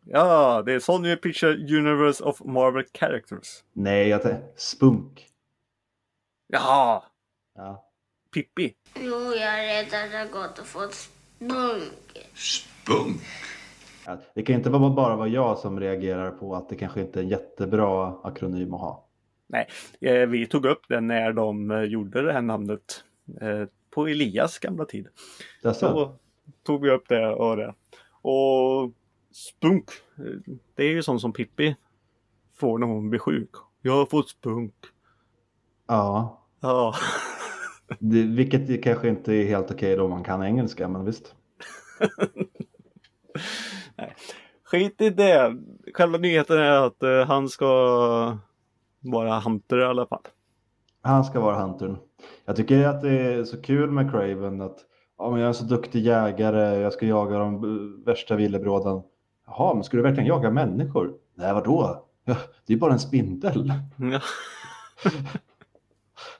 Ja, 0.05 0.63
det 0.65 0.73
är 0.73 0.79
Sony 0.79 1.15
Picture 1.15 1.77
Universe 1.77 2.23
of 2.23 2.41
Marvel 2.45 2.83
Characters. 2.93 3.63
Nej, 3.73 4.07
jag 4.07 4.21
tänkte 4.21 4.43
spunk. 4.55 5.27
Jaha, 6.47 7.03
Ja. 7.57 7.83
Pippi. 8.33 8.73
Jo, 8.95 9.33
jag 9.33 9.65
är 9.65 9.83
rädd 9.83 10.05
att 10.05 10.13
jag 10.13 10.31
gått 10.31 10.59
och 10.59 10.65
fått 10.65 10.93
spunk. 10.93 12.27
Spunk. 12.33 13.21
Ja, 14.05 14.17
Det 14.35 14.43
kan 14.43 14.55
inte 14.55 14.69
vara 14.69 14.89
bara 14.89 15.15
vara 15.15 15.27
jag 15.27 15.57
som 15.57 15.79
reagerar 15.79 16.31
på 16.31 16.55
att 16.55 16.69
det 16.69 16.75
kanske 16.75 17.01
inte 17.01 17.19
är 17.19 17.23
en 17.23 17.29
jättebra 17.29 18.19
akronym 18.23 18.73
att 18.73 18.81
ha. 18.81 19.07
Nej, 19.47 19.67
eh, 20.01 20.27
vi 20.27 20.47
tog 20.47 20.65
upp 20.65 20.81
det 20.89 21.01
när 21.01 21.33
de 21.33 21.71
eh, 21.71 21.81
gjorde 21.81 22.21
det 22.21 22.33
här 22.33 22.41
namnet 22.41 23.03
eh, 23.41 23.63
på 23.89 24.07
Elias 24.07 24.59
gamla 24.59 24.85
tid. 24.85 25.07
Dessa? 25.63 25.93
Då 25.93 26.15
tog 26.63 26.81
vi 26.81 26.91
upp 26.91 27.07
det 27.07 27.27
och 27.27 27.57
det. 27.57 27.73
Och 28.21 28.91
spunk, 29.31 29.85
det 30.75 30.83
är 30.83 30.89
ju 30.89 31.03
sånt 31.03 31.21
som 31.21 31.33
Pippi 31.33 31.75
får 32.55 32.77
när 32.77 32.87
hon 32.87 33.09
blir 33.09 33.19
sjuk. 33.19 33.49
Jag 33.81 33.93
har 33.93 34.05
fått 34.05 34.29
spunk. 34.29 34.73
Ja, 35.87 36.43
Ja, 36.59 36.95
det, 37.99 38.23
vilket 38.23 38.83
kanske 38.83 39.09
inte 39.09 39.33
är 39.33 39.45
helt 39.45 39.71
okej 39.71 39.95
då 39.95 40.03
om 40.03 40.09
man 40.09 40.23
kan 40.23 40.43
engelska, 40.43 40.87
men 40.87 41.05
visst. 41.05 41.35
skit 44.63 45.01
i 45.01 45.09
det. 45.09 45.57
Själva 45.93 46.17
nyheten 46.17 46.57
är 46.57 46.85
att 46.85 47.03
eh, 47.03 47.25
han 47.25 47.49
ska 47.49 47.67
vara 48.99 49.39
Hunter 49.39 49.79
i 49.79 49.83
alla 49.83 50.05
fall. 50.05 50.21
Han 51.01 51.25
ska 51.25 51.39
vara 51.39 51.61
huntern. 51.61 51.97
Jag 52.45 52.55
tycker 52.55 52.87
att 52.87 53.01
det 53.01 53.09
är 53.09 53.43
så 53.43 53.61
kul 53.61 53.91
med 53.91 54.11
Craven 54.11 54.61
att 54.61 54.77
ja, 55.17 55.29
men 55.29 55.39
jag 55.39 55.45
är 55.45 55.47
en 55.47 55.53
så 55.53 55.65
duktig 55.65 56.01
jägare, 56.01 56.79
jag 56.79 56.93
ska 56.93 57.05
jaga 57.05 57.37
de 57.37 57.55
eh, 57.55 58.05
värsta 58.05 58.35
villebråden. 58.35 59.01
Jaha, 59.47 59.73
men 59.73 59.83
ska 59.83 59.97
du 59.97 60.03
verkligen 60.03 60.27
jaga 60.27 60.51
människor? 60.51 61.13
Nej, 61.35 61.53
vadå? 61.53 62.03
Ja, 62.25 62.35
det 62.65 62.73
är 62.73 62.77
bara 62.77 62.93
en 62.93 62.99
spindel. 62.99 63.73
Ja. 63.97 64.21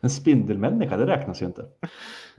En 0.01 0.09
spindelmänniska, 0.09 0.97
det 0.97 1.05
räknas 1.05 1.41
ju 1.41 1.45
inte. 1.45 1.65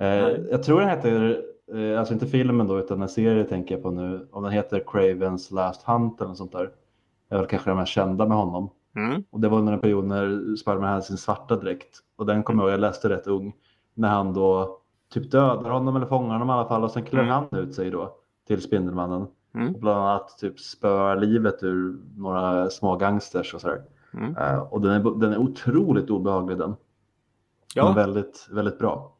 Eh, 0.01 0.29
jag 0.51 0.63
tror 0.63 0.81
den 0.81 0.89
heter, 0.89 1.43
eh, 1.75 1.99
alltså 1.99 2.15
inte 2.15 2.27
filmen 2.27 2.67
då, 2.67 2.79
utan 2.79 3.03
en 3.03 3.09
serie 3.09 3.45
tänker 3.45 3.75
jag 3.75 3.83
på 3.83 3.91
nu. 3.91 4.29
Om 4.33 4.43
den 4.43 4.53
heter 4.53 4.85
Cravens 4.87 5.51
Last 5.51 5.83
Hunt 5.83 6.21
eller 6.21 6.29
något 6.29 6.39
sånt 6.39 6.53
där. 6.53 6.71
Det 7.29 7.35
är 7.35 7.39
väl 7.39 7.47
kanske 7.49 7.71
den 7.71 7.77
mest 7.77 7.93
kända 7.93 8.27
med 8.27 8.37
honom. 8.37 8.71
Mm. 8.97 9.25
Och 9.31 9.41
det 9.41 9.49
var 9.49 9.59
under 9.59 9.73
en 9.73 9.81
period 9.81 10.05
när 10.05 10.57
Spiderman 10.57 10.89
hade 10.89 11.03
sin 11.03 11.17
svarta 11.17 11.57
dräkt. 11.57 11.99
Och 12.17 12.27
den 12.27 12.43
kommer 12.43 12.63
jag 12.63 12.69
ihåg, 12.69 12.73
jag 12.75 12.81
läste 12.81 13.09
rätt 13.09 13.27
ung. 13.27 13.53
När 13.95 14.09
han 14.09 14.33
då 14.35 14.79
typ 15.15 15.31
dödar 15.31 15.71
honom 15.71 15.97
eller 15.97 16.07
fångar 16.07 16.33
honom 16.33 16.49
i 16.51 16.53
alla 16.53 16.69
fall. 16.69 16.85
Och 16.85 16.91
sen 16.91 17.03
klär 17.05 17.23
Mm. 17.23 17.31
han 17.51 17.61
ut 17.61 17.75
sig 17.75 17.91
då 17.91 18.15
till 18.47 18.63
Spindelmannen. 18.63 19.27
Mm. 19.55 19.75
Och 19.75 19.81
bland 19.81 19.99
annat 20.01 20.39
typ 20.39 20.61
spöar 20.61 21.17
livet 21.17 21.63
ur 21.63 21.97
några 22.17 22.71
små 22.71 22.97
gangsters 22.97 23.55
och 23.55 23.61
sådär. 23.61 23.83
Mm. 24.15 24.37
Eh, 24.37 24.59
och 24.59 24.81
den 24.81 24.91
är, 24.93 25.21
den 25.21 25.33
är 25.33 25.39
otroligt 25.39 26.11
obehaglig 26.11 26.59
den. 26.59 26.77
Ja, 27.75 27.93
väldigt, 27.93 28.49
väldigt 28.51 28.79
bra. 28.79 29.13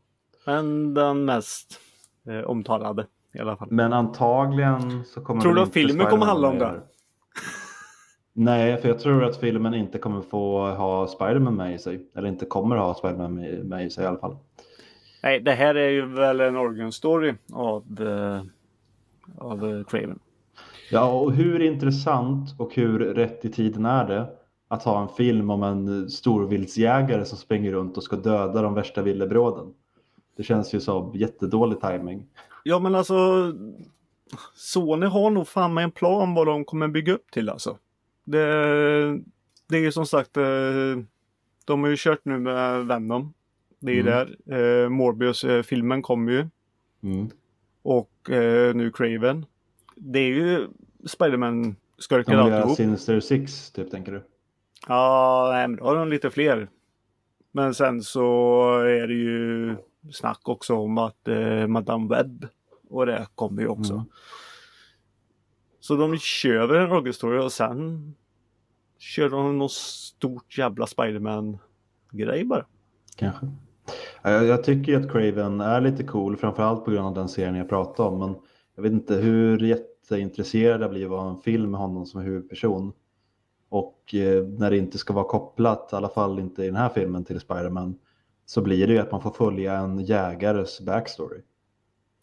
men 0.47 0.95
den 0.95 1.25
mest 1.25 1.81
eh, 2.29 2.41
omtalade 2.41 3.07
i 3.35 3.39
alla 3.39 3.57
fall. 3.57 3.69
Men 3.71 3.93
antagligen 3.93 5.05
så 5.05 5.21
kommer 5.21 5.41
Tror 5.41 5.55
du 5.55 5.63
att 5.63 5.73
filmen 5.73 6.07
kommer 6.07 6.27
handla 6.27 6.49
om 6.49 6.59
det? 6.59 6.81
Nej, 8.33 8.77
för 8.77 8.89
jag 8.89 8.99
tror 8.99 9.25
att 9.25 9.37
filmen 9.37 9.75
inte 9.75 9.99
kommer 9.99 10.21
få 10.21 10.71
ha 10.71 11.07
Spiderman 11.07 11.57
med 11.57 11.75
i 11.75 11.79
sig. 11.79 12.09
Eller 12.17 12.29
inte 12.29 12.47
kommer 12.47 12.77
ha 12.77 12.95
Spiderman 12.95 13.35
med, 13.35 13.65
med 13.65 13.87
i 13.87 13.91
sig 13.91 14.05
i 14.05 14.07
alla 14.07 14.19
fall. 14.19 14.37
Nej, 15.23 15.41
det 15.41 15.53
här 15.53 15.75
är 15.75 15.89
ju 15.89 16.07
väl 16.07 16.41
en 16.41 16.57
origin 16.57 16.93
story 16.93 17.35
av, 17.53 17.85
eh, 18.01 18.43
av 19.39 19.71
eh, 19.71 19.85
Craven. 19.85 20.19
Ja, 20.91 21.13
och 21.13 21.33
hur 21.33 21.63
intressant 21.63 22.61
och 22.61 22.75
hur 22.75 22.99
rätt 22.99 23.45
i 23.45 23.53
tiden 23.53 23.87
är 23.87 24.09
det 24.09 24.27
att 24.69 24.83
ha 24.83 25.03
en 25.03 25.09
film 25.09 25.51
om 25.51 25.63
en 25.63 26.11
storviltsjägare 26.11 27.25
som 27.25 27.39
springer 27.39 27.73
runt 27.73 27.97
och 27.97 28.03
ska 28.03 28.17
döda 28.17 28.63
de 28.63 28.75
värsta 28.75 29.03
villebråden? 29.03 29.75
Det 30.37 30.43
känns 30.43 30.75
ju 30.75 30.81
som 30.81 31.13
jättedålig 31.15 31.81
timing. 31.81 32.27
Ja 32.65 32.79
men 32.79 32.95
alltså 32.95 33.17
Sony 34.55 35.07
har 35.07 35.31
nog 35.31 35.49
fan 35.49 35.75
med 35.75 35.85
en 35.85 35.91
plan 35.91 36.35
vad 36.35 36.47
de 36.47 36.65
kommer 36.65 36.89
bygga 36.89 37.13
upp 37.13 37.31
till 37.31 37.49
alltså. 37.49 37.79
Det, 38.25 38.45
det 39.69 39.77
är 39.77 39.81
ju 39.81 39.93
som 39.93 40.07
sagt 40.07 40.37
eh, 40.37 40.43
De 41.65 41.83
har 41.83 41.89
ju 41.91 41.97
kört 41.99 42.25
nu 42.25 42.39
med 42.39 42.87
Venom. 42.87 43.35
Det 43.81 43.93
är 43.93 43.95
ju 43.95 44.01
Mm. 44.01 44.13
där. 44.47 44.85
Eh, 44.85 44.89
Morbius-filmen 44.89 46.03
kommer 46.03 46.33
ju. 46.33 46.47
Mm. 47.03 47.29
Och 47.83 48.31
eh, 48.31 48.75
nu 48.75 48.91
Craven. 48.91 49.47
Det 49.97 50.19
är 50.19 50.29
ju 50.29 50.69
Spiderman-skurkar 51.05 52.33
De 52.33 52.45
vill 52.45 52.47
göra 52.53 52.57
alltihop. 52.57 52.77
Sinister 52.77 53.21
Six, 53.21 53.71
typ, 53.73 53.91
tänker 53.91 54.13
du? 54.13 54.23
Ja, 54.87 55.49
men 55.53 55.77
då 55.77 55.85
har 55.85 55.97
de 55.97 56.09
lite 56.09 56.31
fler. 56.31 56.69
Men 57.53 57.75
sen 57.75 58.03
så 58.03 58.71
är 58.79 59.07
det 59.07 59.15
ju 59.15 59.77
snack 60.13 60.49
också 60.49 60.75
om 60.75 60.99
att 60.99 61.29
eh, 61.29 61.67
Madame 61.67 62.09
Webb 62.09 62.47
och 62.91 63.07
det 63.07 63.27
kommer 63.35 63.63
ju 63.63 63.69
också. 63.69 63.93
Mm. 63.93 64.05
Så 65.81 65.97
de 65.97 66.19
kör 66.19 66.67
väl 66.67 66.77
en 66.77 66.89
rollhistoria 66.89 67.43
och 67.45 67.53
sen 67.53 68.15
kör 68.99 69.29
de 69.29 69.59
något 69.59 69.73
stort 69.73 70.59
jävla 70.59 70.87
Spiderman-grej 70.87 72.45
bara. 72.45 72.67
Kanske. 73.17 73.47
Ja, 74.23 74.31
Jag, 74.31 74.45
jag 74.45 74.65
tycker 74.65 74.93
ju 74.93 74.99
att 74.99 75.13
Craven 75.13 75.61
är 75.61 75.81
lite 75.81 76.05
cool, 76.05 76.37
framförallt 76.37 76.85
på 76.85 76.91
grund 76.91 77.07
av 77.07 77.15
den 77.15 77.29
serien 77.29 77.55
jag 77.55 77.69
pratade 77.69 78.09
om. 78.09 78.19
Men 78.19 78.35
jag 78.75 78.83
vet 78.83 78.93
inte 78.93 79.15
hur 79.15 79.59
jätteintresserad 79.59 80.83
jag 80.83 80.91
blir 80.91 81.21
av 81.21 81.29
en 81.29 81.41
film 81.41 81.71
med 81.71 81.81
honom 81.81 82.07
som 82.07 82.21
huvudperson. 82.21 82.93
Och 83.69 84.15
eh, 84.15 84.45
när 84.45 84.71
det 84.71 84.77
inte 84.77 84.99
ska 84.99 85.13
vara 85.13 85.25
kopplat, 85.25 85.91
i 85.93 85.97
alla 85.97 86.09
fall 86.09 86.39
inte 86.39 86.63
i 86.63 86.67
den 86.67 86.77
här 86.77 86.89
filmen, 86.89 87.25
till 87.25 87.41
Spiderman, 87.41 87.99
så 88.47 88.61
blir 88.63 88.87
det 88.87 88.93
ju 88.93 88.99
att 88.99 89.13
man 89.13 89.21
får 89.23 89.31
följa 89.31 89.73
en 89.73 89.99
jägares 89.99 90.81
backstory. 90.81 91.41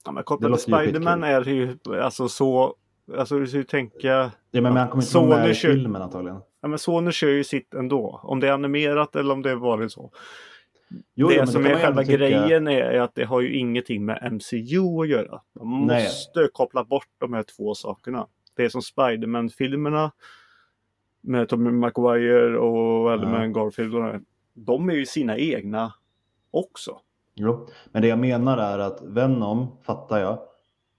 Ja, 0.05 0.11
men 0.11 0.15
Det 0.15 0.23
kopplat 0.23 0.51
till 0.53 0.73
Spiderman 0.73 1.23
är 1.23 1.41
det 1.43 1.51
ju 1.51 1.77
alltså 2.01 2.27
så 2.27 2.75
Alltså 3.17 3.39
du 3.39 3.47
ska 3.47 3.57
ju 3.57 3.63
tänka 3.63 4.31
Ja, 4.51 4.61
men 4.61 4.65
han 4.77 4.87
kommer 4.89 5.03
inte 5.03 5.11
Sony 5.11 5.27
med 5.35 5.49
i 5.49 5.53
kör- 5.53 5.71
filmen 5.73 6.01
antagligen. 6.01 6.39
Ja 6.61 6.67
men 6.67 6.79
Sony 6.79 7.11
kör 7.11 7.27
ju 7.29 7.43
sitt 7.43 7.73
ändå. 7.73 8.19
Om 8.23 8.39
det 8.39 8.47
är 8.47 8.51
animerat 8.51 9.15
eller 9.15 9.33
om 9.33 9.41
det 9.41 9.51
är 9.51 9.55
vanligt 9.55 9.91
så. 9.91 10.11
Jo, 11.15 11.27
det 11.27 11.37
men 11.37 11.47
som 11.47 11.63
kan 11.63 11.71
är 11.71 11.75
själva 11.75 12.01
tycka- 12.03 12.17
grejen 12.17 12.67
är 12.67 12.99
att 12.99 13.15
det 13.15 13.23
har 13.23 13.41
ju 13.41 13.55
ingenting 13.57 14.05
med 14.05 14.19
MCU 14.31 15.01
att 15.01 15.07
göra. 15.07 15.41
Man 15.61 15.85
Nej. 15.87 16.03
måste 16.03 16.49
koppla 16.53 16.83
bort 16.83 17.07
de 17.17 17.33
här 17.33 17.43
två 17.43 17.75
sakerna. 17.75 18.27
Det 18.55 18.65
är 18.65 18.69
som 18.69 18.81
Spiderman-filmerna 18.81 20.11
med 21.25 21.49
Tommy 21.49 21.71
Maguire 21.71 22.57
och 22.59 23.13
eller 23.13 23.23
Ja. 23.23 23.29
med 23.29 23.53
Garfield. 23.53 23.95
Och 23.95 24.03
det. 24.03 24.21
de 24.53 24.89
är 24.89 24.93
ju 24.93 25.05
sina 25.05 25.37
egna 25.37 25.93
också. 26.51 26.97
Jo, 27.35 27.67
men 27.91 28.01
det 28.01 28.07
jag 28.07 28.19
menar 28.19 28.57
är 28.57 28.79
att 28.79 29.01
Venom, 29.03 29.67
fattar 29.83 30.19
jag, 30.19 30.39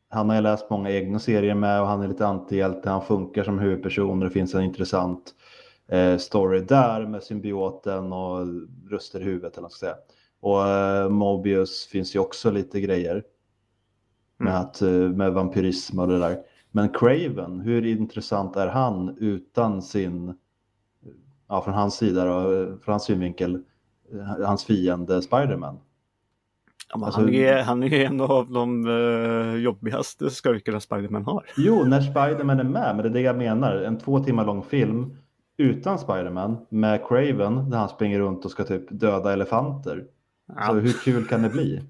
han 0.09 0.29
har 0.29 0.37
ju 0.37 0.43
läst 0.43 0.71
många 0.71 0.91
egna 0.91 1.19
serier 1.19 1.55
med 1.55 1.81
och 1.81 1.87
han 1.87 2.03
är 2.03 2.09
lite 2.09 2.27
antihjälte, 2.27 2.91
han 2.91 3.03
funkar 3.05 3.45
som 3.45 3.59
huvudperson 3.59 4.19
och 4.19 4.25
det 4.29 4.31
finns 4.31 4.55
en 4.55 4.63
intressant 4.63 5.35
eh, 5.89 6.17
story 6.17 6.61
där 6.61 7.07
med 7.07 7.23
symbioten 7.23 8.13
och 8.13 8.47
röster 8.91 9.21
i 9.21 9.25
huvudet 9.25 9.53
eller 9.53 9.63
vad 9.63 9.73
ska 9.73 9.87
säga. 9.87 9.97
Och 10.41 10.67
eh, 10.69 11.09
Mobius 11.09 11.87
finns 11.87 12.17
ju 12.17 12.19
också 12.21 12.51
lite 12.51 12.81
grejer 12.81 13.23
med, 14.39 14.49
Mm. 14.51 14.61
att, 14.63 14.83
eh, 14.83 14.89
med 14.91 15.33
vampyrism 15.33 15.99
och 15.99 16.09
det 16.09 16.19
där. 16.19 16.39
Men 16.77 16.89
Craven, 16.89 17.61
hur 17.61 17.87
intressant 17.87 18.57
är 18.57 18.67
han 18.67 19.17
utan 19.21 19.83
sin, 19.83 20.35
ja 21.49 21.63
från 21.63 21.75
hans 21.75 21.95
sida 21.95 22.25
då, 22.25 22.43
från 22.85 22.93
hans 22.93 23.05
synvinkel, 23.05 23.63
eh, 24.13 24.47
hans 24.47 24.65
fiende 24.65 25.23
Spiderman? 25.23 25.79
Ja, 26.93 27.07
Alltså- 27.07 27.21
han, 27.21 27.35
är, 27.35 27.63
han 27.63 27.83
är 27.83 27.93
en 27.93 28.21
av 28.21 28.51
de 28.51 28.87
eh, 28.87 29.63
jobbigaste 29.63 30.31
skurkarna 30.31 30.81
Spiderman 30.81 31.25
har. 31.25 31.45
Jo, 31.57 31.85
när 31.85 32.01
Spiderman 32.01 32.61
är 32.61 32.65
med, 32.65 32.97
men 32.97 33.03
det 33.03 33.09
är 33.09 33.13
det 33.13 33.21
jag 33.21 33.37
menar. 33.39 33.73
En 33.77 33.99
två 33.99 34.25
timmar 34.25 34.45
lång 34.47 34.63
film 34.63 35.17
utan 35.57 35.99
Spiderman 35.99 36.67
med 36.69 37.09
Craven 37.09 37.71
där 37.71 37.79
han 37.79 37.89
springer 37.89 38.19
runt 38.19 38.45
och 38.45 38.51
ska 38.51 38.65
typ 38.65 38.87
döda 38.91 39.33
elefanter. 39.33 40.05
Ja. 40.57 40.67
Så 40.67 40.75
hur 40.75 40.93
kul 41.05 41.27
kan 41.27 41.43
det 41.43 41.49
bli? 41.49 41.83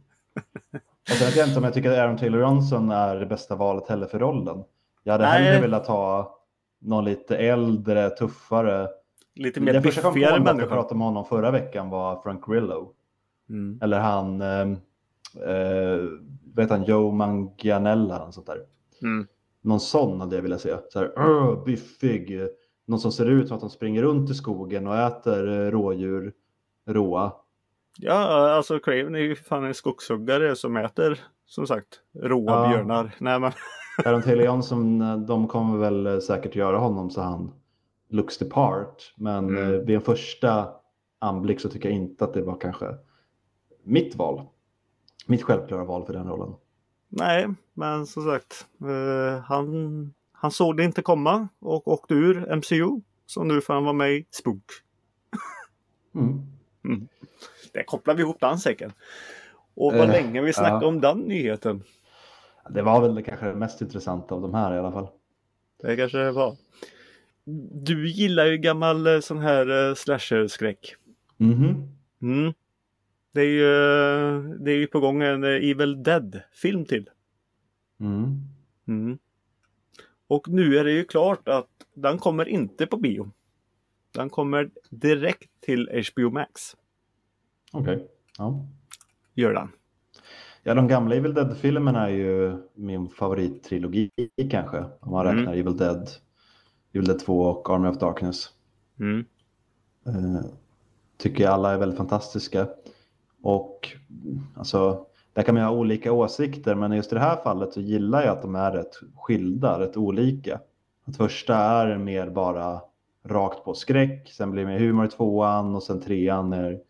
Och 1.11 1.17
sen 1.17 1.27
vet 1.27 1.37
jag 1.37 1.49
inte 1.49 1.59
om 1.59 1.65
jag 1.65 1.75
tycker 1.75 1.91
att 1.91 1.99
Aaron 1.99 2.17
Taylor 2.17 2.41
Johnson 2.41 2.91
är 2.91 3.17
det 3.17 3.27
bästa 3.27 3.57
valet 3.57 3.89
heller 3.89 4.07
för 4.07 4.19
rollen. 4.19 4.65
Jag 5.07 5.13
hade 5.13 5.25
Nej. 5.25 5.43
hellre 5.43 5.61
velat 5.61 5.87
ha 5.87 6.39
någon 6.81 7.05
lite 7.05 7.37
äldre, 7.37 8.11
tuffare. 8.11 8.89
Lite 9.35 9.61
mer 9.61 9.73
det 9.73 9.83
första 9.83 9.99
jag 10.01 10.03
kom 10.05 10.13
på 10.13 10.15
biffigare 10.15 10.39
när 10.41 10.47
jag 10.47 10.57
människa. 10.57 10.75
pratade 10.75 10.99
med 10.99 11.07
honom 11.07 11.25
förra 11.25 11.51
veckan 11.51 11.91
var 11.91 12.23
Frank 12.23 12.47
Grillo. 12.47 12.93
Mm. 13.49 13.79
Eller 13.83 13.99
han, 13.99 14.41
eh, 14.41 14.61
eh, 15.51 16.03
heter 16.57 16.69
han, 16.77 16.85
Joe 16.85 17.11
Manganiella 17.11 18.17
eller 18.23 18.31
sånt 18.31 18.47
där. 18.47 18.59
Mm. 19.03 19.27
Någon 19.63 19.81
sån 19.81 20.21
hade 20.21 20.37
jag 20.37 20.43
velat 20.43 20.61
se. 20.61 20.77
Så 20.89 20.99
här, 20.99 21.13
"Åh, 21.17 21.65
biffig. 21.65 22.41
Någon 22.87 23.01
som 23.01 23.13
ser 23.13 23.27
ut 23.31 23.49
som 23.49 23.55
att 23.55 23.61
de 23.61 23.71
springer 23.71 24.03
runt 24.03 24.31
i 24.31 24.35
skogen 24.35 24.87
och 24.87 24.97
äter 24.97 25.49
eh, 25.49 25.71
rådjur 25.71 26.33
råa. 26.89 27.33
Ja, 27.99 28.51
alltså 28.51 28.79
Craven 28.79 29.15
är 29.15 29.19
ju 29.19 29.37
fan 29.37 29.65
en 29.65 29.75
skogshuggare 29.75 30.57
som 30.57 30.77
äter 30.77 31.21
som 31.47 31.67
sagt 31.67 32.01
råa 32.23 32.53
Ja. 32.63 32.69
björnar. 32.69 33.15
Nej, 33.19 33.41
men, 33.41 33.53
Aaron 34.05 34.23
Taylor 34.23 34.45
Johnson, 34.45 34.99
de 35.27 35.49
kommer 35.49 35.79
väl 35.79 36.07
eh, 36.07 36.19
säkert 36.19 36.55
göra 36.55 36.79
honom 36.79 37.11
så 37.11 37.21
han 37.21 37.53
looks 38.09 38.39
the 38.39 38.45
part. 38.45 39.15
Men 39.17 39.49
Mm. 39.49 39.63
eh, 39.75 39.81
vid 39.81 39.97
en 39.97 40.03
första 40.03 40.69
anblick 41.19 41.61
så 41.61 41.69
tycker 41.69 41.89
jag 41.89 41.97
inte 41.99 42.25
att 42.25 42.35
det 42.35 42.43
var 42.43 42.61
kanske 42.61 42.87
mitt 43.83 44.15
val. 44.17 44.43
Mitt 45.27 45.43
självklara 45.43 45.85
val 45.85 46.07
för 46.07 46.13
den 46.13 46.29
rollen. 46.29 46.55
nej, 47.09 47.47
men 47.75 48.07
som 48.07 48.23
sagt. 48.25 48.67
Eh, 48.81 49.41
han, 49.41 50.15
han 50.33 50.51
såg 50.51 50.77
det 50.77 50.85
inte 50.85 51.03
komma 51.03 51.49
och 51.61 51.89
åkte 51.89 52.15
ur 52.15 52.57
MCU. 52.57 53.01
Så 53.27 53.45
nu 53.45 53.61
får 53.61 53.75
han 53.75 53.85
vara 53.85 53.93
med 53.93 54.13
i 54.13 54.27
Spook. 54.31 54.65
Mm. 56.15 56.43
Det 57.73 57.85
kopplar 57.85 58.15
vi 58.15 58.23
ihop 58.23 58.41
den 58.41 58.59
säcken. 58.59 58.93
Och 59.75 59.93
vad 59.93 60.01
Eh, 60.01 60.09
länge 60.13 60.41
vi 60.43 60.53
snackade 60.53 60.85
ja. 60.85 60.89
om 60.89 61.01
den 61.01 61.19
nyheten. 61.19 61.83
Det 62.71 62.83
var 62.83 63.01
väl 63.01 63.25
kanske 63.25 63.47
det 63.47 63.55
mest 63.55 63.81
intressanta 63.81 64.35
av 64.35 64.41
de 64.41 64.55
här 64.55 64.75
i 64.75 64.79
alla 64.79 64.93
fall. 64.93 65.09
Det 65.83 65.97
kanske 65.97 66.19
det 66.19 66.33
var. 66.33 66.57
Du 67.73 68.09
gillar 68.09 68.47
ju 68.47 68.59
gammal 68.59 69.07
eh, 69.07 69.21
sån 69.21 69.39
här 69.39 69.89
eh, 69.89 69.95
slasher-skräck. 69.95 70.95
Mhm. 71.37 71.89
Mm. 72.23 72.53
Det 73.33 73.41
är 73.41 73.45
ju, 73.45 73.65
eh, 73.65 74.43
det 74.61 74.73
är 74.73 74.77
ju 74.77 74.87
på 74.87 75.01
gång 75.01 75.23
en 75.23 75.45
Evil 75.45 76.03
Dead-film 76.03 76.85
till. 76.85 77.11
Mm. 78.01 78.41
Mm. 78.89 79.19
Och 80.27 80.49
nu 80.49 80.79
är 80.79 80.85
det 80.85 80.93
ju 80.93 81.05
klart 81.05 81.49
att 81.49 81.71
den 81.95 82.19
kommer 82.19 82.49
inte 82.49 82.87
på 82.87 82.97
bio. 82.97 83.31
Den 84.13 84.31
kommer 84.31 84.71
direkt 84.91 85.51
till 85.61 86.05
HBO 86.13 86.31
Max. 86.31 86.77
Okej. 87.73 88.09
Ja. 88.39 88.67
Gör 89.35 89.55
den. 89.55 89.69
Ja, 90.67 90.75
de 90.75 90.89
gamla 90.89 91.15
Evil 91.15 91.35
Dead-filmerna 91.35 92.07
är 92.07 92.13
ju 92.13 92.57
min 92.75 93.09
favorittrilogi 93.09 94.11
kanske. 94.51 94.85
Om 95.01 95.13
man 95.13 95.27
Mm. 95.27 95.37
räknar 95.39 95.55
Evil 95.55 95.77
Dead, 95.77 96.09
Evil 96.93 97.07
Dead 97.07 97.19
2 97.19 97.41
och 97.41 97.71
Army 97.71 97.89
of 97.89 97.99
Darkness. 97.99 98.49
Mm. 99.01 99.25
Eh, 100.07 100.45
tycker 101.19 101.45
jag 101.45 101.53
alla 101.53 101.73
är 101.73 101.79
väldigt 101.79 101.99
fantastiska. 101.99 102.67
Och 103.43 103.89
alltså, 104.55 105.07
där 105.33 105.43
kan 105.43 105.55
man 105.55 105.65
ha 105.65 105.71
olika 105.71 106.13
åsikter, 106.13 106.75
men 106.75 106.93
just 106.93 107.13
i 107.13 107.15
det 107.15 107.21
här 107.21 107.37
fallet 107.37 107.73
så 107.73 107.81
gillar 107.81 108.23
jag 108.23 108.33
att 108.37 108.43
de 108.43 108.55
är 108.55 108.73
rätt 108.73 108.95
skilda, 109.17 109.81
rätt 109.81 109.97
olika. 109.97 110.61
Att 111.05 111.17
första 111.17 111.57
är 111.57 111.99
mer 111.99 112.31
bara 112.31 112.81
rakt 113.25 113.65
på 113.65 113.75
skräck, 113.75 114.31
sen 114.33 114.51
blir 114.51 114.63
det 114.65 114.69
mer 114.69 114.79
humor 114.79 115.05
i 115.05 115.09
tvåan 115.09 115.75
och 115.75 115.83
sen 115.83 116.01
trean 116.01 116.53
är 116.53 116.81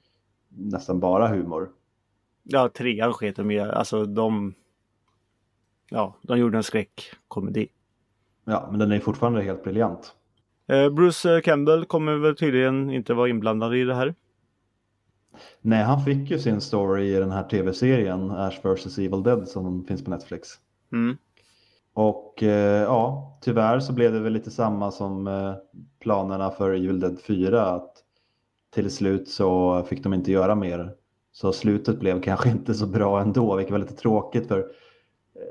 nästan 0.49 1.01
bara 1.01 1.29
humor. 1.29 1.71
Ja, 2.49 2.69
trean 2.69 3.13
sket 3.13 3.37
de 3.37 3.47
med. 3.47 3.71
Alltså 3.71 4.05
de... 4.05 4.55
Ja, 5.91 6.17
de 6.23 6.39
gjorde 6.39 6.57
en 6.57 6.63
skräckkomedi. 6.63 7.69
Ja, 8.45 8.69
men 8.71 8.79
den 8.79 8.93
är 8.93 9.01
fortfarande 9.01 9.43
helt 9.43 9.65
briljant. 9.65 10.15
Eh, 10.69 10.91
Bruce 10.91 11.41
Campbell 11.45 11.85
kommer 11.85 12.17
väl 12.17 12.37
tydligen 12.37 12.91
inte 12.91 13.15
vara 13.15 13.29
inblandad 13.29 13.77
i 13.77 13.85
det 13.85 13.95
här. 13.95 14.15
Nej, 15.61 15.85
han 15.85 16.05
fick 16.05 16.31
ju 16.31 16.39
sin 16.39 16.61
story 16.61 17.17
i 17.17 17.19
den 17.19 17.31
här 17.31 17.43
tv-serien 17.49 18.31
Ash 18.31 18.61
vs 18.63 18.99
Evil 18.99 19.23
Dead 19.23 19.49
som 19.49 19.85
finns 19.85 20.05
på 20.05 20.11
Netflix. 20.11 20.49
Mm. 20.93 21.17
Och 21.93 22.43
eh, 22.43 22.83
ja, 22.83 23.39
tyvärr 23.41 23.81
så 23.81 23.93
blev 23.93 24.13
det 24.13 24.21
väl 24.21 24.33
lite 24.33 24.51
samma 24.51 24.91
som 24.91 25.27
eh, 25.27 25.55
planerna 26.01 26.51
för 26.51 26.71
Evil 26.71 27.01
Dead 27.01 27.21
4. 27.21 27.63
Att 27.63 27.93
till 28.75 28.91
slut 28.91 29.29
så 29.29 29.83
fick 29.83 30.03
de 30.03 30.15
inte 30.15 30.33
göra 30.33 30.55
mer. 30.55 30.95
Så 31.37 31.53
slutet 31.53 31.99
blev 32.01 32.21
kanske 32.23 32.51
inte 32.51 32.75
så 32.75 32.87
bra 32.87 33.21
ändå, 33.21 33.57
vilket 33.57 33.73
var 33.73 33.79
lite 33.79 33.95
tråkigt. 33.97 34.49
för 34.49 34.59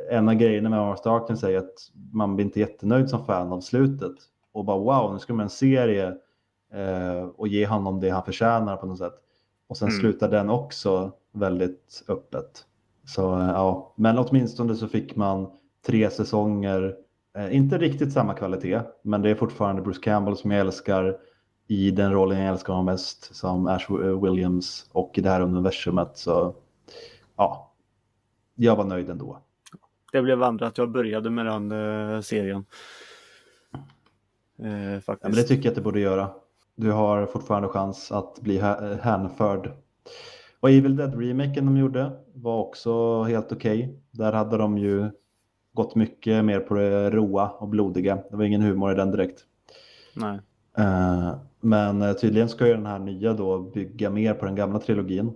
eh, 0.10 0.18
En 0.18 0.30
av 0.30 0.36
grejerna 0.36 0.70
med 0.70 0.80
Arms 0.80 1.02
Darkness 1.02 1.44
är 1.44 1.58
att 1.58 1.74
man 2.12 2.36
blir 2.36 2.46
inte 2.46 2.60
jättenöjd 2.60 3.10
som 3.10 3.26
fan 3.26 3.52
av 3.54 3.62
slutet. 3.62 4.16
Och 4.52 4.66
bara 4.66 4.78
wow, 4.78 5.14
nu 5.14 5.20
ska 5.20 5.34
man 5.34 5.44
en 5.44 5.50
serie 5.50 6.08
eh, 6.74 7.24
och 7.36 7.48
ge 7.48 7.68
honom 7.68 8.00
det 8.00 8.10
han 8.10 8.24
förtjänar 8.26 8.78
på 8.78 8.86
något 8.86 8.98
sätt. 8.98 9.14
Och 9.68 9.78
sen 9.78 9.88
Mm. 9.88 10.00
slutar 10.00 10.30
den 10.30 10.50
också 10.50 11.12
väldigt 11.34 12.04
öppet. 12.08 12.66
Så 13.08 13.40
eh, 13.40 13.48
ja, 13.48 13.94
men 13.96 14.18
åtminstone 14.18 14.76
så 14.76 14.88
fick 14.88 15.16
man 15.16 15.48
tre 15.88 16.10
säsonger. 16.10 16.96
Eh, 17.38 17.56
inte 17.56 17.78
riktigt 17.78 18.14
samma 18.14 18.34
kvalitet, 18.34 18.80
men 19.02 19.22
det 19.22 19.30
är 19.30 19.36
fortfarande 19.36 19.82
Bruce 19.82 20.02
Campbell 20.04 20.38
som 20.38 20.52
jag 20.52 20.60
älskar 20.62 21.18
i 21.68 21.92
den 21.92 22.14
rollen 22.14 22.40
jag 22.40 22.48
älskar 22.48 22.74
honom 22.74 22.86
mest 22.86 23.36
som 23.36 23.68
Ash 23.68 23.92
Williams 24.24 24.90
och 24.92 25.12
i 25.18 25.22
det 25.22 25.30
här 25.30 25.42
universumet. 25.42 26.18
Så 26.18 26.56
ja, 27.36 27.72
jag 28.56 28.76
var 28.76 28.84
nöjd 28.84 29.10
ändå. 29.10 29.38
Det 30.12 30.22
blev 30.22 30.44
andra 30.44 30.68
att 30.68 30.78
jag 30.78 30.92
började 30.92 31.30
med 31.30 31.46
den 31.46 31.72
eh, 31.72 32.22
serien. 32.22 32.66
Eh, 34.60 35.00
faktiskt. 35.02 35.24
Ja, 35.24 35.30
men 35.30 35.32
det 35.32 35.44
tycker 35.44 35.64
jag 35.64 35.72
att 35.72 35.76
det 35.76 35.82
borde 35.82 36.00
göra. 36.00 36.30
Du 36.76 36.92
har 36.92 37.26
fortfarande 37.26 37.68
chans 37.70 38.12
att 38.12 38.40
bli 38.42 38.60
hä- 38.60 39.00
hänförd. 39.02 39.72
Och 40.60 40.70
Evil 40.70 40.96
Dead-remaken 40.96 41.66
de 41.66 41.78
gjorde 41.78 42.12
var 42.34 42.60
också 42.60 43.24
helt 43.24 43.52
okej. 43.52 44.00
Där 44.12 44.34
hade 44.34 44.58
de 44.58 44.78
ju 44.78 45.10
gått 45.74 45.96
mycket 45.96 46.46
mer 46.46 46.60
på 46.60 46.74
det 46.74 47.10
råa 47.10 47.50
och 47.50 47.68
blodiga. 47.68 48.16
Det 48.30 48.36
var 48.36 48.44
ingen 48.44 48.62
humor 48.62 48.92
i 48.92 48.96
den 48.96 49.12
direkt. 49.12 49.46
Nej. 50.16 50.40
Eh, 50.78 51.36
Men 51.66 52.02
eh, 52.02 52.14
tydligen 52.14 52.50
ska 52.50 52.68
ju 52.68 52.74
den 52.74 52.86
här 52.86 53.00
nya 53.00 53.34
då 53.34 53.60
bygga 53.60 54.10
mer 54.10 54.34
på 54.34 54.46
den 54.46 54.56
gamla 54.56 54.80
trilogin 54.80 55.34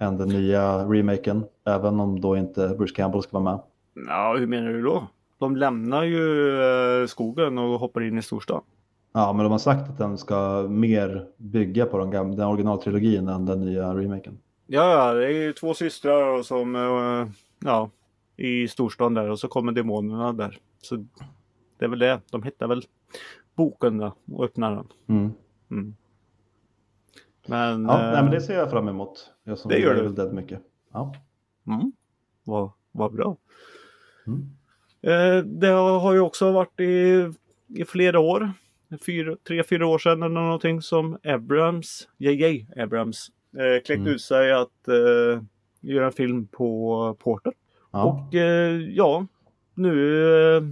än 0.00 0.16
den 0.16 0.28
nya 0.28 0.84
remaken, 0.84 1.44
även 1.66 2.00
om 2.00 2.20
då 2.20 2.36
inte 2.36 2.74
Bruce 2.78 2.94
Campbell 2.94 3.22
ska 3.22 3.38
vara 3.38 3.52
med. 3.52 3.60
Ja, 4.08 4.36
hur 4.38 4.46
menar 4.46 4.68
du 4.68 4.82
då? 4.82 5.06
De 5.38 5.56
lämnar 5.56 6.04
ju 6.04 6.54
eh, 6.62 7.06
skogen 7.06 7.58
och 7.58 7.80
hoppar 7.80 8.00
in 8.00 8.18
i 8.18 8.22
storstan. 8.22 8.62
Ja, 9.12 9.32
men 9.32 9.44
de 9.44 9.52
har 9.52 9.58
sagt 9.58 9.90
att 9.90 9.98
den 9.98 10.18
ska 10.18 10.66
mer 10.68 11.26
bygga 11.36 11.86
på 11.86 11.98
den, 11.98 12.10
gamla, 12.10 12.36
den 12.36 12.46
originaltrilogin 12.46 13.28
än 13.28 13.46
den 13.46 13.60
nya 13.60 13.94
remaken. 13.94 14.38
Ja, 14.66 14.90
ja, 14.92 15.14
det 15.14 15.26
är 15.26 15.30
ju 15.30 15.52
två 15.52 15.74
systrar 15.74 16.42
som, 16.42 16.76
eh, 16.76 17.32
ja, 17.64 17.90
i 18.36 18.68
storstan 18.68 19.14
där 19.14 19.30
och 19.30 19.38
så 19.38 19.48
kommer 19.48 19.72
demonerna 19.72 20.32
där. 20.32 20.58
Så 20.82 20.96
det 21.78 21.84
är 21.84 21.88
väl 21.88 21.98
det. 21.98 22.20
De 22.30 22.42
hittar 22.42 22.68
väl 22.68 22.82
boken 23.60 23.98
då 23.98 24.14
och 24.32 24.44
öppnar 24.44 24.74
den. 24.76 24.86
Mm. 25.08 25.32
Mm. 25.70 25.94
Men, 27.46 27.84
Ja, 27.84 28.06
eh, 28.06 28.12
nej, 28.12 28.22
men 28.22 28.30
det 28.30 28.40
ser 28.40 28.54
jag 28.58 28.70
fram 28.70 28.88
emot. 28.88 29.30
Jag 29.44 29.58
som 29.58 29.68
det 29.68 29.78
gör 29.78 29.94
du. 29.94 30.08
Dead 30.08 30.34
mycket. 30.34 30.60
Ja. 30.92 31.14
mm, 31.66 31.92
vad, 32.44 32.70
vad 32.92 33.12
bra. 33.12 33.36
Mm. 34.26 34.50
Eh, 35.02 35.44
det 35.44 35.66
har 35.68 36.12
ju 36.14 36.20
också 36.20 36.52
varit 36.52 36.80
i, 36.80 37.32
i 37.68 37.84
flera 37.84 38.18
år. 38.20 38.52
Fyra, 39.06 39.36
tre, 39.48 39.62
fyra 39.64 39.86
år 39.86 39.98
sedan 39.98 40.22
eller 40.22 40.40
någonting 40.40 40.82
som 40.82 41.18
Abrams, 41.24 42.08
JJ 42.18 42.66
Abrams, 42.76 43.30
eh, 43.54 43.74
kläckte 43.84 43.94
Mm. 43.94 44.08
ut 44.14 44.20
sig 44.20 44.52
att 44.52 44.88
eh, 44.88 45.42
göra 45.80 46.06
en 46.06 46.12
film 46.12 46.46
på 46.46 47.16
Porter. 47.18 47.52
Ja. 47.92 48.04
Och 48.04 48.34
eh, 48.34 48.80
ja, 48.90 49.26
nu 49.74 50.24
eh, 50.56 50.62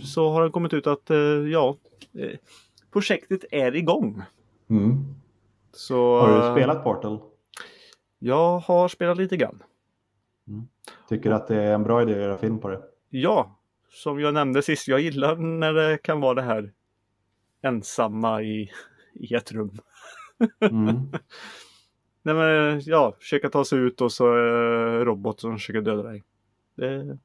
så 0.00 0.30
har 0.30 0.44
det 0.44 0.50
kommit 0.50 0.72
ut 0.72 0.86
att 0.86 1.10
eh, 1.10 1.18
ja, 1.18 1.76
eh, 2.14 2.38
projektet 2.92 3.44
är 3.50 3.76
igång. 3.76 4.22
Mm. 4.70 5.14
Så, 5.72 6.20
Har 6.20 6.28
eh, 6.28 6.54
du 6.54 6.60
spelat 6.60 6.84
Portal? 6.84 7.20
Jag 8.18 8.58
har 8.58 8.88
spelat 8.88 9.18
lite 9.18 9.36
grann. 9.36 9.62
Tycker 11.08 11.30
du 11.30 11.36
att 11.36 11.46
det 11.46 11.62
är 11.62 11.74
en 11.74 11.82
bra 11.82 12.02
idé 12.02 12.12
att 12.12 12.18
göra 12.18 12.38
film 12.38 12.58
på 12.58 12.68
det? 12.68 12.82
Ja, 13.10 13.58
som 13.90 14.20
jag 14.20 14.34
nämnde 14.34 14.62
sist, 14.62 14.88
jag 14.88 15.00
gillar 15.00 15.36
när 15.36 15.72
det 15.72 15.98
kan 15.98 16.20
vara 16.20 16.34
det 16.34 16.42
här 16.42 16.72
ensamma 17.62 18.42
i, 18.42 18.70
i 19.14 19.34
ett 19.34 19.52
rum. 19.52 19.78
Mm. 20.60 20.96
Nej 22.22 22.34
men 22.34 22.80
ja, 22.84 23.16
försöka 23.18 23.48
ta 23.48 23.64
sig 23.64 23.78
ut 23.78 24.00
och 24.00 24.12
så 24.12 24.26
robot 25.04 25.40
som 25.40 25.52
försöker 25.52 25.80
döda 25.80 26.02
dig. 26.02 26.24
Det, 26.74 27.18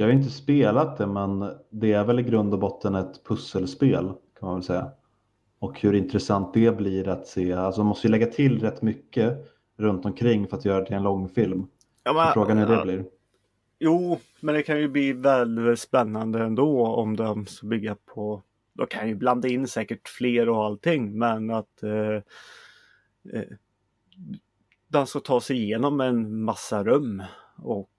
Jag 0.00 0.06
har 0.06 0.12
inte 0.12 0.30
spelat 0.30 0.96
det, 0.96 1.06
men 1.06 1.52
det 1.70 1.92
är 1.92 2.04
väl 2.04 2.20
i 2.20 2.22
grund 2.22 2.52
och 2.52 2.60
botten 2.60 2.94
ett 2.94 3.24
pusselspel 3.24 4.04
kan 4.38 4.48
man 4.48 4.54
väl 4.54 4.62
säga. 4.62 4.90
Och 5.58 5.80
hur 5.80 5.94
intressant 5.94 6.54
det 6.54 6.76
blir 6.76 7.08
att 7.08 7.26
se. 7.26 7.52
Alltså 7.52 7.80
man 7.80 7.86
måste 7.86 8.06
ju 8.06 8.10
lägga 8.10 8.26
till 8.26 8.60
rätt 8.60 8.82
mycket 8.82 9.38
runt 9.76 10.04
omkring 10.04 10.48
för 10.48 10.56
att 10.56 10.64
göra 10.64 10.80
det 10.80 10.86
till 10.86 10.96
en 10.96 11.02
långfilm. 11.02 11.66
ja, 12.02 12.12
men- 12.12 12.32
frågan 12.32 12.58
är 12.58 12.66
hur 12.66 12.76
det 12.76 12.82
blir. 12.82 13.04
Jo, 13.78 14.18
men 14.40 14.54
det 14.54 14.62
kan 14.62 14.80
ju 14.80 14.88
bli 14.88 15.12
väldigt 15.12 15.80
spännande 15.80 16.42
ändå 16.42 16.86
om 16.86 17.16
de 17.16 17.46
ska 17.46 17.66
bygga 17.66 17.96
på... 18.14 18.42
De 18.72 18.86
kan 18.86 19.08
ju 19.08 19.14
blanda 19.14 19.48
in 19.48 19.68
säkert 19.68 20.08
fler 20.08 20.48
och 20.48 20.64
allting, 20.64 21.18
men 21.18 21.50
att 21.50 21.82
eh, 21.82 22.22
eh, 23.32 23.48
de 24.88 25.06
ska 25.06 25.20
ta 25.20 25.40
sig 25.40 25.56
igenom 25.56 26.00
en 26.00 26.42
massa 26.42 26.84
rum 26.84 27.22
och 27.56 27.90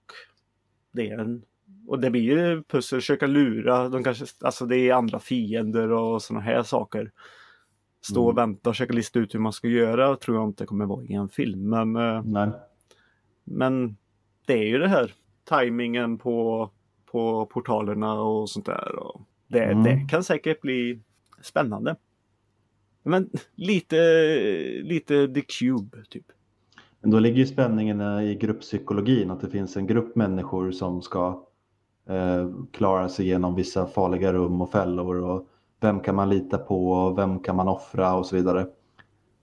det 0.92 1.10
är 1.10 1.18
en... 1.18 1.44
Och 1.92 2.00
det 2.00 2.10
blir 2.10 2.22
ju 2.22 2.64
pussel, 2.64 3.00
försöka 3.00 3.28
lura, 3.28 3.90
de 3.90 4.04
kanske, 4.04 4.26
alltså 4.42 4.66
det 4.66 4.78
är 4.78 4.94
andra 4.94 5.20
fiender 5.20 5.92
och 5.92 6.22
sådana 6.22 6.44
här 6.46 6.64
saker. 6.64 7.12
Stå 8.02 8.24
och 8.26 8.32
Mm. 8.32 8.36
vänta 8.36 8.70
och 8.70 8.76
försöka 8.76 8.94
lista 8.94 9.20
ut 9.20 9.36
hur 9.36 9.40
man 9.40 9.54
ska 9.54 9.68
göra 9.68 10.16
tror 10.16 10.38
jag 10.38 10.48
inte 10.50 10.66
kommer 10.66 10.86
vara 10.86 11.04
i 11.04 11.14
en 11.14 11.30
film. 11.30 11.70
Men, 11.70 11.96
eh, 11.96 12.24
Nej. 12.26 12.50
men 13.44 13.98
det 14.46 14.54
är 14.54 14.64
ju 14.68 14.78
det 14.78 14.88
här 14.88 15.14
tajmingen 15.44 16.18
på, 16.18 16.70
på 17.12 17.46
portalerna 17.46 18.22
och 18.22 18.50
sånt 18.50 18.66
där. 18.66 18.96
Och 18.96 19.22
det, 19.48 19.64
Mm. 19.64 19.84
det 19.84 20.08
kan 20.10 20.24
säkert 20.24 20.62
bli 20.62 21.00
spännande. 21.42 21.96
Men 23.04 23.30
lite, 23.56 23.96
lite 24.84 25.28
The 25.28 25.42
Cube 25.42 25.98
typ. 26.10 26.26
Men 27.02 27.12
då 27.12 27.20
ligger 27.20 27.38
ju 27.38 27.46
spänningen 27.46 28.02
i 28.02 28.36
grupppsykologin, 28.36 29.32
att 29.32 29.42
det 29.42 29.50
finns 29.50 29.78
en 29.78 29.88
grupp 29.88 30.16
människor 30.16 30.72
som 30.72 31.02
ska 31.02 31.48
eh, 32.12 32.50
klara 32.72 33.10
sig 33.10 33.26
igenom 33.26 33.56
vissa 33.56 33.86
farliga 33.88 34.34
rum 34.34 34.62
och 34.62 34.72
fällor 34.72 35.22
och 35.22 35.48
vem 35.80 36.00
kan 36.00 36.16
man 36.16 36.30
lita 36.30 36.58
på 36.58 36.92
och 36.92 37.18
vem 37.18 37.40
kan 37.40 37.56
man 37.56 37.68
offra 37.68 38.16
och 38.16 38.26
så 38.26 38.36
vidare. 38.36 38.62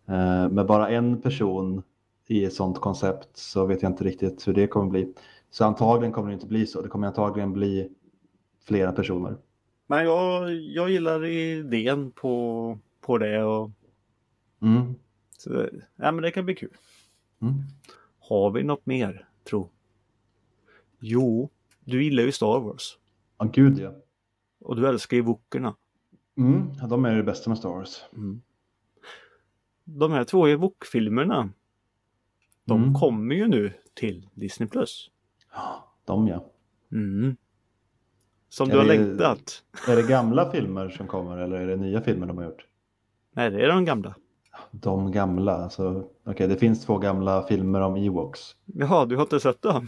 Eh, 0.07 0.49
med 0.49 0.67
bara 0.67 0.89
en 0.89 1.21
person 1.21 1.83
i 2.27 2.45
ett 2.45 2.55
sådant 2.55 2.81
koncept 2.81 3.37
så 3.37 3.67
vet 3.67 3.83
jag 3.83 3.93
inte 3.93 4.05
riktigt 4.05 4.49
hur 4.49 4.53
det 4.55 4.67
kommer 4.67 4.91
bli. 4.91 5.15
Så 5.51 5.65
antagligen 5.65 6.13
kommer 6.13 6.29
det 6.29 6.35
inte 6.35 6.47
bli 6.47 6.67
så. 6.67 6.83
Det 6.83 6.89
kommer 6.89 7.07
antagligen 7.07 7.53
bli 7.53 7.89
flera 8.65 8.93
personer. 8.93 9.37
Men 9.87 10.05
jag, 10.05 10.55
jag 10.55 10.91
gillar 10.91 11.25
idén 11.25 12.11
på, 12.11 12.79
på 13.01 13.19
det 13.19 13.45
och 13.45 13.71
Mm. 14.63 14.95
så, 15.39 15.69
ja, 15.97 16.13
men 16.13 16.23
det 16.23 16.31
kan 16.31 16.45
bli 16.45 16.55
kul. 16.55 16.77
Mm. 17.43 17.55
Har 18.19 18.51
vi 18.51 18.63
något 18.63 18.87
mer, 18.87 19.29
tro? 19.51 19.69
Jo, 21.01 21.51
du 21.89 22.05
gillar 22.05 22.23
ju 22.23 22.33
Star 22.33 22.61
Wars. 22.61 22.99
Ja, 23.39 23.45
gud 23.53 23.79
ja. 23.79 23.93
Och 24.61 24.77
du 24.77 24.89
älskar 24.89 25.17
ju 25.17 25.23
Wokerna. 25.23 25.75
Mm. 26.39 26.71
ja. 26.81 26.87
De 26.87 27.05
är 27.05 27.15
det 27.15 27.23
bästa 27.23 27.51
med 27.51 27.59
Star 27.59 27.69
Wars. 27.69 28.03
Mm. 28.17 28.43
De 29.85 30.13
här 30.13 30.25
två 30.25 30.49
Ewok-filmerna. 30.49 31.51
De 32.65 32.83
Mm. 32.83 32.95
kommer 32.95 33.35
ju 33.35 33.47
nu 33.49 33.73
till 33.95 34.29
Disney+. 34.35 34.69
Plus. 34.69 35.11
Ja, 35.55 35.93
De 36.05 36.29
ja. 36.29 36.51
Mm. 36.93 37.37
Som 38.49 38.69
Är 38.69 38.73
du 38.73 38.79
har 38.79 38.87
det- 38.87 38.97
längtat. 38.99 39.63
Är 39.89 39.97
det 39.97 40.03
gamla 40.09 40.51
filmer 40.51 40.89
som 40.89 41.07
kommer 41.07 41.37
eller 41.39 41.57
är 41.57 41.67
det 41.67 41.77
nya 41.77 42.01
filmer 42.01 42.27
de 42.27 42.37
har 42.39 42.45
gjort? 42.45 42.67
Nej, 43.33 43.51
det 43.51 43.65
är 43.65 43.69
de 43.69 43.85
gamla. 43.85 44.15
De 44.71 45.13
gamla, 45.13 45.53
alltså. 45.53 46.09
Okej, 46.25 46.49
det 46.49 46.57
finns 46.57 46.87
två 46.87 46.99
gamla 46.99 47.43
filmer 47.47 47.81
om 47.81 47.97
Ewoks. 47.97 48.57
Jaha, 48.65 49.07
du 49.07 49.17
har 49.17 49.23
inte 49.23 49.41
sett 49.41 49.63
dem? 49.63 49.87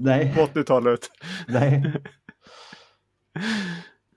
Nej, 0.00 0.34
På 0.34 0.40
80-talet. 0.40 1.00
nej. 1.48 1.94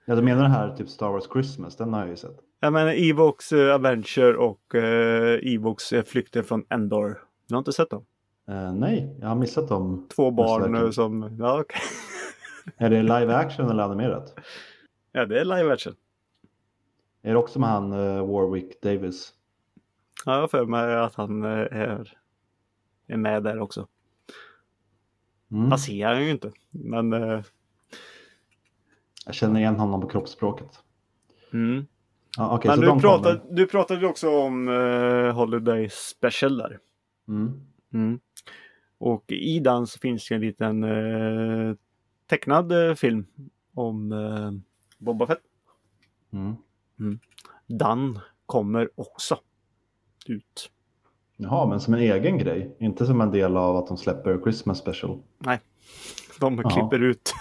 Ja, 0.04 0.14
du 0.14 0.22
menar 0.22 0.42
det 0.42 0.48
här 0.48 0.76
typ 0.76 0.88
Star 0.88 1.08
Wars 1.10 1.28
Christmas, 1.32 1.76
den 1.76 1.92
har 1.92 2.00
jag 2.00 2.08
ju 2.08 2.16
sett. 2.16 2.36
Jag 2.60 2.72
menar 2.72 3.10
Evox 3.10 3.52
uh, 3.52 3.74
Adventure 3.74 4.36
och 4.36 4.74
uh, 4.74 5.54
Evox 5.54 5.92
uh, 5.92 6.02
Flykten 6.02 6.44
från 6.44 6.64
Endor. 6.70 7.22
Du 7.48 7.54
har 7.54 7.58
inte 7.58 7.72
sett 7.72 7.90
dem? 7.90 8.04
Eh, 8.48 8.72
nej, 8.72 9.16
jag 9.20 9.28
har 9.28 9.34
missat 9.34 9.68
dem. 9.68 10.06
Två 10.16 10.30
barn 10.30 10.74
eh, 10.74 10.90
som... 10.90 11.36
Ja, 11.38 11.60
okej. 11.60 11.80
Är 12.76 12.90
det 12.90 13.02
live 13.02 13.34
action 13.34 13.70
eller 13.70 13.82
animerat? 13.82 14.34
Ja, 15.12 15.26
det 15.26 15.40
är 15.40 15.44
live 15.44 15.72
action. 15.72 15.94
Är 17.22 17.30
det 17.32 17.38
också 17.38 17.58
med 17.58 17.68
han 17.68 17.92
eh, 17.92 18.26
Warwick 18.26 18.82
Davis? 18.82 19.32
Ja, 20.26 20.34
jag 20.34 20.40
har 20.40 20.48
för 20.48 20.64
mig 20.64 20.96
att 20.96 21.14
han 21.14 21.44
eh, 21.44 21.50
är, 21.50 22.18
är 23.06 23.16
med 23.16 23.42
där 23.42 23.60
också. 23.60 23.86
Mm. 25.52 25.68
Man 25.68 25.78
ser 25.78 26.06
han 26.06 26.24
ju 26.24 26.30
inte. 26.30 26.52
Men 26.70 27.12
eh, 27.12 27.42
Jag 29.26 29.34
känner 29.34 29.60
igen 29.60 29.76
honom 29.76 30.00
på 30.00 30.08
kroppsspråket. 30.08 30.80
mm. 31.52 31.86
Ja, 32.36 32.56
okej, 32.56 32.68
Men 32.68 32.76
så 32.76 32.80
du, 32.82 32.86
de 32.86 33.00
pratade, 33.00 33.40
du 33.50 33.66
pratade 33.66 34.00
ju 34.00 34.06
också 34.06 34.30
om 34.30 34.68
eh, 34.68 35.34
Holiday 35.34 35.88
Special 35.90 36.56
där. 36.58 36.78
Mm. 37.28 37.60
Mm. 37.92 38.20
Och 38.98 39.32
i 39.32 39.60
den 39.60 39.86
så 39.86 39.98
finns 39.98 40.28
det 40.28 40.34
en 40.34 40.40
liten 40.40 40.84
eh, 40.84 41.74
tecknad 42.26 42.72
eh, 42.72 42.94
film 42.94 43.26
om 43.74 44.12
eh, 44.12 44.52
Boba 44.98 45.26
Fett. 45.26 45.42
Mm. 46.32 47.18
Den 47.66 48.18
kommer 48.46 48.90
också 48.94 49.38
ut. 50.26 50.70
Jaha, 51.40 51.66
men 51.66 51.80
som 51.80 51.94
en 51.94 52.00
egen 52.00 52.38
grej, 52.38 52.76
inte 52.78 53.06
som 53.06 53.20
en 53.20 53.30
del 53.30 53.56
av 53.56 53.76
att 53.76 53.86
de 53.86 53.96
släpper 53.96 54.38
Christmas 54.42 54.78
special. 54.78 55.18
De 56.40 56.60
Ja. 56.64 56.70
klipper 56.70 57.02
ut. 57.02 57.32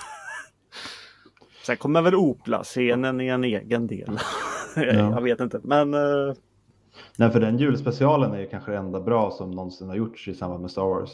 Sen 1.65 1.77
kommer 1.77 2.01
väl 2.01 2.15
Opla-scenen 2.15 3.21
i 3.21 3.27
en 3.27 3.43
egen 3.43 3.87
del. 3.87 4.19
Jag 4.75 5.21
vet 5.21 5.39
inte, 5.39 5.59
men 5.63 5.93
eh, 5.93 6.33
Nej, 7.15 7.29
för 7.31 7.39
den 7.39 7.57
julspecialen 7.57 8.33
är 8.33 8.39
ju 8.39 8.47
kanske 8.47 8.71
det 8.71 8.77
enda 8.77 8.99
bra 9.01 9.31
som 9.31 9.51
någonsin 9.51 9.87
har 9.89 9.95
gjorts 9.95 10.27
i 10.27 10.33
samband 10.35 10.61
med 10.61 10.71
Star 10.71 10.81
Wars. 10.85 11.09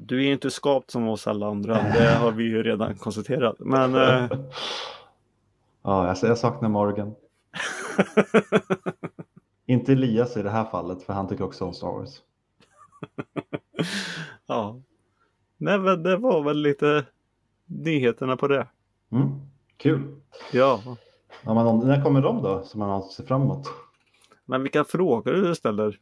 du 0.00 0.26
är 0.26 0.32
inte 0.32 0.50
skapt 0.50 0.90
som 0.90 1.08
oss 1.08 1.26
alla 1.26 1.46
andra. 1.46 1.74
Det 1.74 2.14
har 2.20 2.30
vi 2.32 2.44
ju 2.44 2.62
redan 2.62 2.94
konstaterat. 2.94 3.56
Men 3.58 3.94
eh, 3.94 4.26
Ja, 5.82 6.06
jag, 6.06 6.30
jag 6.30 6.38
saknar 6.38 6.68
Morgan. 6.68 7.14
Inte 9.66 9.92
Elias 9.92 10.36
i 10.36 10.42
det 10.42 10.50
här 10.50 10.64
fallet, 10.64 11.02
för 11.02 11.12
han 11.12 11.28
tycker 11.28 11.44
också 11.44 11.64
om 11.64 11.72
Star 11.74 11.86
Wars. 11.92 12.22
ja. 14.46 14.80
Nej, 15.56 15.78
men 15.78 16.02
det 16.02 16.16
var 16.16 16.42
väl 16.42 16.56
lite 16.62 17.04
nyheterna 17.66 18.36
på 18.36 18.48
det. 18.48 18.68
Mm. 19.12 19.28
Kul. 19.76 20.20
Ja, 20.52 20.80
Ja, 21.44 21.54
men 21.54 21.78
när 21.78 22.02
kommer 22.04 22.22
de 22.22 22.42
då, 22.42 22.62
som 22.64 22.80
man 22.80 23.02
ser 23.02 23.24
fram 23.24 23.42
emot? 23.42 23.66
men 24.44 24.62
vilka 24.62 24.84
frågor 24.84 25.32
du 25.32 25.54
ställer. 25.54 25.98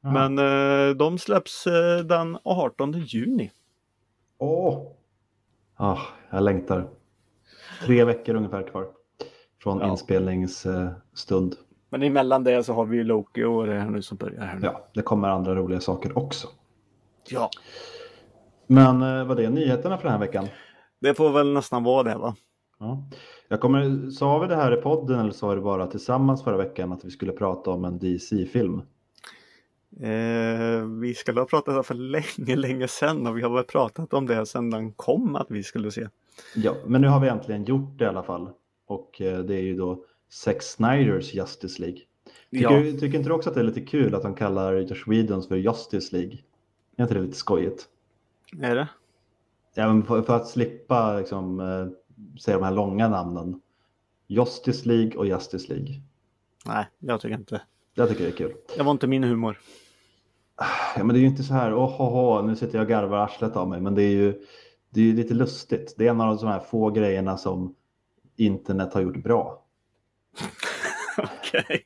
Ja. 0.00 0.10
Men 0.10 0.38
eh, 0.38 0.96
de 0.96 1.18
släpps 1.18 1.66
eh, 1.66 1.98
den 1.98 2.38
18 2.44 2.92
juni. 2.92 3.50
Åh! 4.38 4.92
Ah, 5.76 5.98
jag 6.30 6.42
längtar. 6.42 6.88
Tre 7.86 8.04
veckor 8.04 8.34
ungefär 8.34 8.62
kvar 8.70 8.88
från 9.62 9.78
Ja. 9.78 9.90
inspelningsstund. 9.90 11.54
Men 11.90 12.02
emellan 12.02 12.44
det 12.44 12.64
så 12.64 12.72
har 12.72 12.84
vi 12.84 12.96
ju 12.96 13.04
Loki 13.04 13.44
och 13.44 13.66
det 13.66 13.74
här 13.74 13.90
nu 13.90 14.02
som 14.02 14.16
börjar 14.16 14.40
här 14.40 14.54
nu. 14.54 14.66
Ja, 14.66 14.88
det 14.94 15.02
kommer 15.02 15.28
andra 15.28 15.54
roliga 15.54 15.80
saker 15.80 16.18
också. 16.18 16.48
ja. 17.30 17.50
Men 18.66 19.02
eh, 19.02 19.24
vad 19.24 19.36
det 19.36 19.50
nyheterna 19.50 19.96
för 19.96 20.04
den 20.04 20.12
här 20.12 20.20
veckan? 20.20 20.46
Det 21.00 21.14
får 21.14 21.30
väl 21.30 21.52
nästan 21.52 21.84
vara 21.84 22.02
det 22.02 22.14
va? 22.14 22.36
Ja. 22.78 23.04
Jag 23.48 23.60
kommer, 23.60 24.10
sa 24.10 24.38
vi 24.38 24.46
det 24.46 24.56
här 24.56 24.78
i 24.78 24.82
podden 24.82 25.20
eller 25.20 25.32
sa 25.32 25.48
vi 25.48 25.60
bara 25.60 25.86
tillsammans 25.86 26.44
förra 26.44 26.56
veckan 26.56 26.92
att 26.92 27.04
vi 27.04 27.10
skulle 27.10 27.32
prata 27.32 27.70
om 27.70 27.84
en 27.84 27.98
DC-film? 27.98 28.82
Eh, 30.00 30.86
vi 31.00 31.14
skulle 31.14 31.40
ha 31.40 31.46
pratat 31.46 31.86
för 31.86 31.94
länge, 31.94 32.56
länge 32.56 32.88
sedan 32.88 33.26
och 33.26 33.38
vi 33.38 33.42
har 33.42 33.50
väl 33.50 33.64
pratat 33.64 34.14
om 34.14 34.26
det 34.26 34.46
sedan 34.46 34.70
den 34.70 34.92
kom 34.92 35.36
att 35.36 35.46
vi 35.50 35.62
skulle 35.62 35.90
se. 35.90 36.08
Ja, 36.54 36.74
men 36.86 37.00
nu 37.00 37.08
har 37.08 37.20
vi 37.20 37.28
äntligen 37.28 37.64
gjort 37.64 37.98
det 37.98 38.04
i 38.04 38.08
alla 38.08 38.22
fall. 38.22 38.50
Och 38.86 39.20
eh, 39.20 39.38
det 39.38 39.54
är 39.54 39.62
ju 39.62 39.76
då 39.76 40.04
Zack 40.30 40.62
Snyders 40.62 41.34
Justice 41.34 41.82
League. 41.82 42.00
Tycker, 42.50 42.70
Ja. 42.70 42.92
tycker 43.00 43.18
inte 43.18 43.28
du 43.28 43.32
också 43.32 43.48
att 43.48 43.54
det 43.54 43.60
är 43.60 43.64
lite 43.64 43.80
kul 43.80 44.14
att 44.14 44.22
de 44.22 44.34
kallar 44.34 44.76
Josh 44.76 45.04
Whedons 45.06 45.48
för 45.48 45.56
Justice 45.56 46.16
League? 46.16 46.38
Är 46.96 47.02
inte 47.02 47.14
det 47.14 47.20
lite 47.20 47.36
skojigt? 47.36 47.88
Är 48.60 48.74
det? 48.74 48.88
Ja, 49.74 50.02
för, 50.06 50.22
för 50.22 50.36
att 50.36 50.48
slippa 50.48 51.18
liksom, 51.18 51.60
eh, 51.60 52.38
säga 52.40 52.58
de 52.58 52.64
här 52.64 52.72
långa 52.72 53.08
namnen. 53.08 53.60
Justice 54.26 54.88
League 54.88 55.16
och 55.16 55.26
Justice 55.26 55.68
League. 55.72 56.00
Nej, 56.66 56.86
jag 56.98 57.20
tycker 57.20 57.34
inte. 57.34 57.62
Jag 57.94 58.08
tycker 58.08 58.24
det 58.24 58.30
är 58.30 58.36
kul. 58.36 58.54
Det 58.76 58.82
var 58.82 58.90
inte 58.90 59.06
min 59.06 59.24
humor. 59.24 59.58
Ja, 60.96 61.04
men 61.04 61.08
det 61.08 61.18
är 61.18 61.20
ju 61.20 61.26
inte 61.26 61.42
så 61.42 61.54
här, 61.54 61.74
åh, 61.74 62.00
oh, 62.02 62.40
oh, 62.40 62.46
nu 62.46 62.56
sitter 62.56 62.78
jag 62.78 62.84
och 62.84 62.88
garvar 62.88 63.18
arslet 63.18 63.56
av 63.56 63.68
mig, 63.68 63.80
men 63.80 63.94
det 63.94 64.02
är 64.02 64.10
ju 64.10 64.44
det 64.90 65.00
är 65.00 65.04
ju 65.04 65.12
lite 65.12 65.34
lustigt. 65.34 65.94
Det 65.98 66.06
är 66.06 66.10
en 66.10 66.20
av 66.20 66.36
de 66.36 66.46
här 66.46 66.60
få 66.60 66.90
grejerna 66.90 67.36
som 67.36 67.74
internet 68.36 68.94
har 68.94 69.00
gjort 69.00 69.22
bra. 69.22 69.59
Okej. 71.18 71.84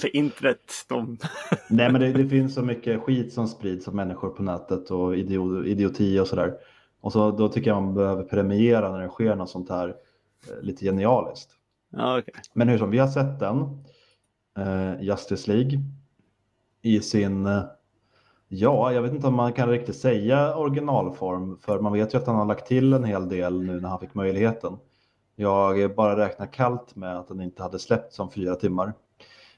För 0.00 0.16
internet, 0.16 0.72
de... 0.88 1.18
Nej, 1.70 1.92
men 1.92 2.00
det, 2.00 2.12
det 2.12 2.28
finns 2.28 2.54
så 2.54 2.62
mycket 2.62 3.02
skit 3.02 3.32
som 3.32 3.48
sprids 3.48 3.88
av 3.88 3.94
människor 3.94 4.28
på 4.28 4.42
nätet 4.42 4.90
och 4.90 5.16
idio, 5.16 5.64
idioti 5.64 6.20
och 6.20 6.26
sådär. 6.26 6.54
Och 7.00 7.12
så 7.12 7.30
då 7.30 7.48
tycker 7.48 7.70
jag 7.70 7.82
man 7.82 7.94
behöver 7.94 8.22
premiera 8.22 8.92
när 8.92 9.00
det 9.00 9.08
sker 9.08 9.36
något 9.36 9.50
sånt 9.50 9.70
här 9.70 9.88
eh, 9.88 10.62
lite 10.62 10.84
genialiskt. 10.84 11.50
Ja, 11.90 12.18
okej. 12.18 12.34
Men 12.52 12.68
hur 12.68 12.78
som, 12.78 12.90
vi 12.90 12.98
har 12.98 13.08
sett 13.08 13.40
den, 13.40 13.84
eh, 14.58 15.02
Justice 15.02 15.52
League, 15.52 15.80
i 16.82 17.00
sin, 17.00 17.46
eh, 17.46 17.62
ja, 18.48 18.92
jag 18.92 19.02
vet 19.02 19.12
inte 19.12 19.26
om 19.26 19.34
man 19.34 19.52
kan 19.52 19.68
riktigt 19.68 19.96
säga 19.96 20.56
originalform, 20.56 21.58
för 21.58 21.80
man 21.80 21.92
vet 21.92 22.14
ju 22.14 22.18
att 22.18 22.26
han 22.26 22.36
har 22.36 22.46
lagt 22.46 22.66
till 22.66 22.92
en 22.92 23.04
hel 23.04 23.28
del 23.28 23.62
nu 23.62 23.80
när 23.80 23.88
han 23.88 24.00
fick 24.00 24.14
möjligheten. 24.14 24.78
Jag 25.36 25.94
bara 25.94 26.16
räknar 26.16 26.46
kallt 26.46 26.96
med 26.96 27.16
att 27.18 27.28
den 27.28 27.40
inte 27.40 27.62
hade 27.62 27.78
släppts 27.78 28.18
om 28.18 28.30
fyra 28.30 28.54
timmar. 28.54 28.92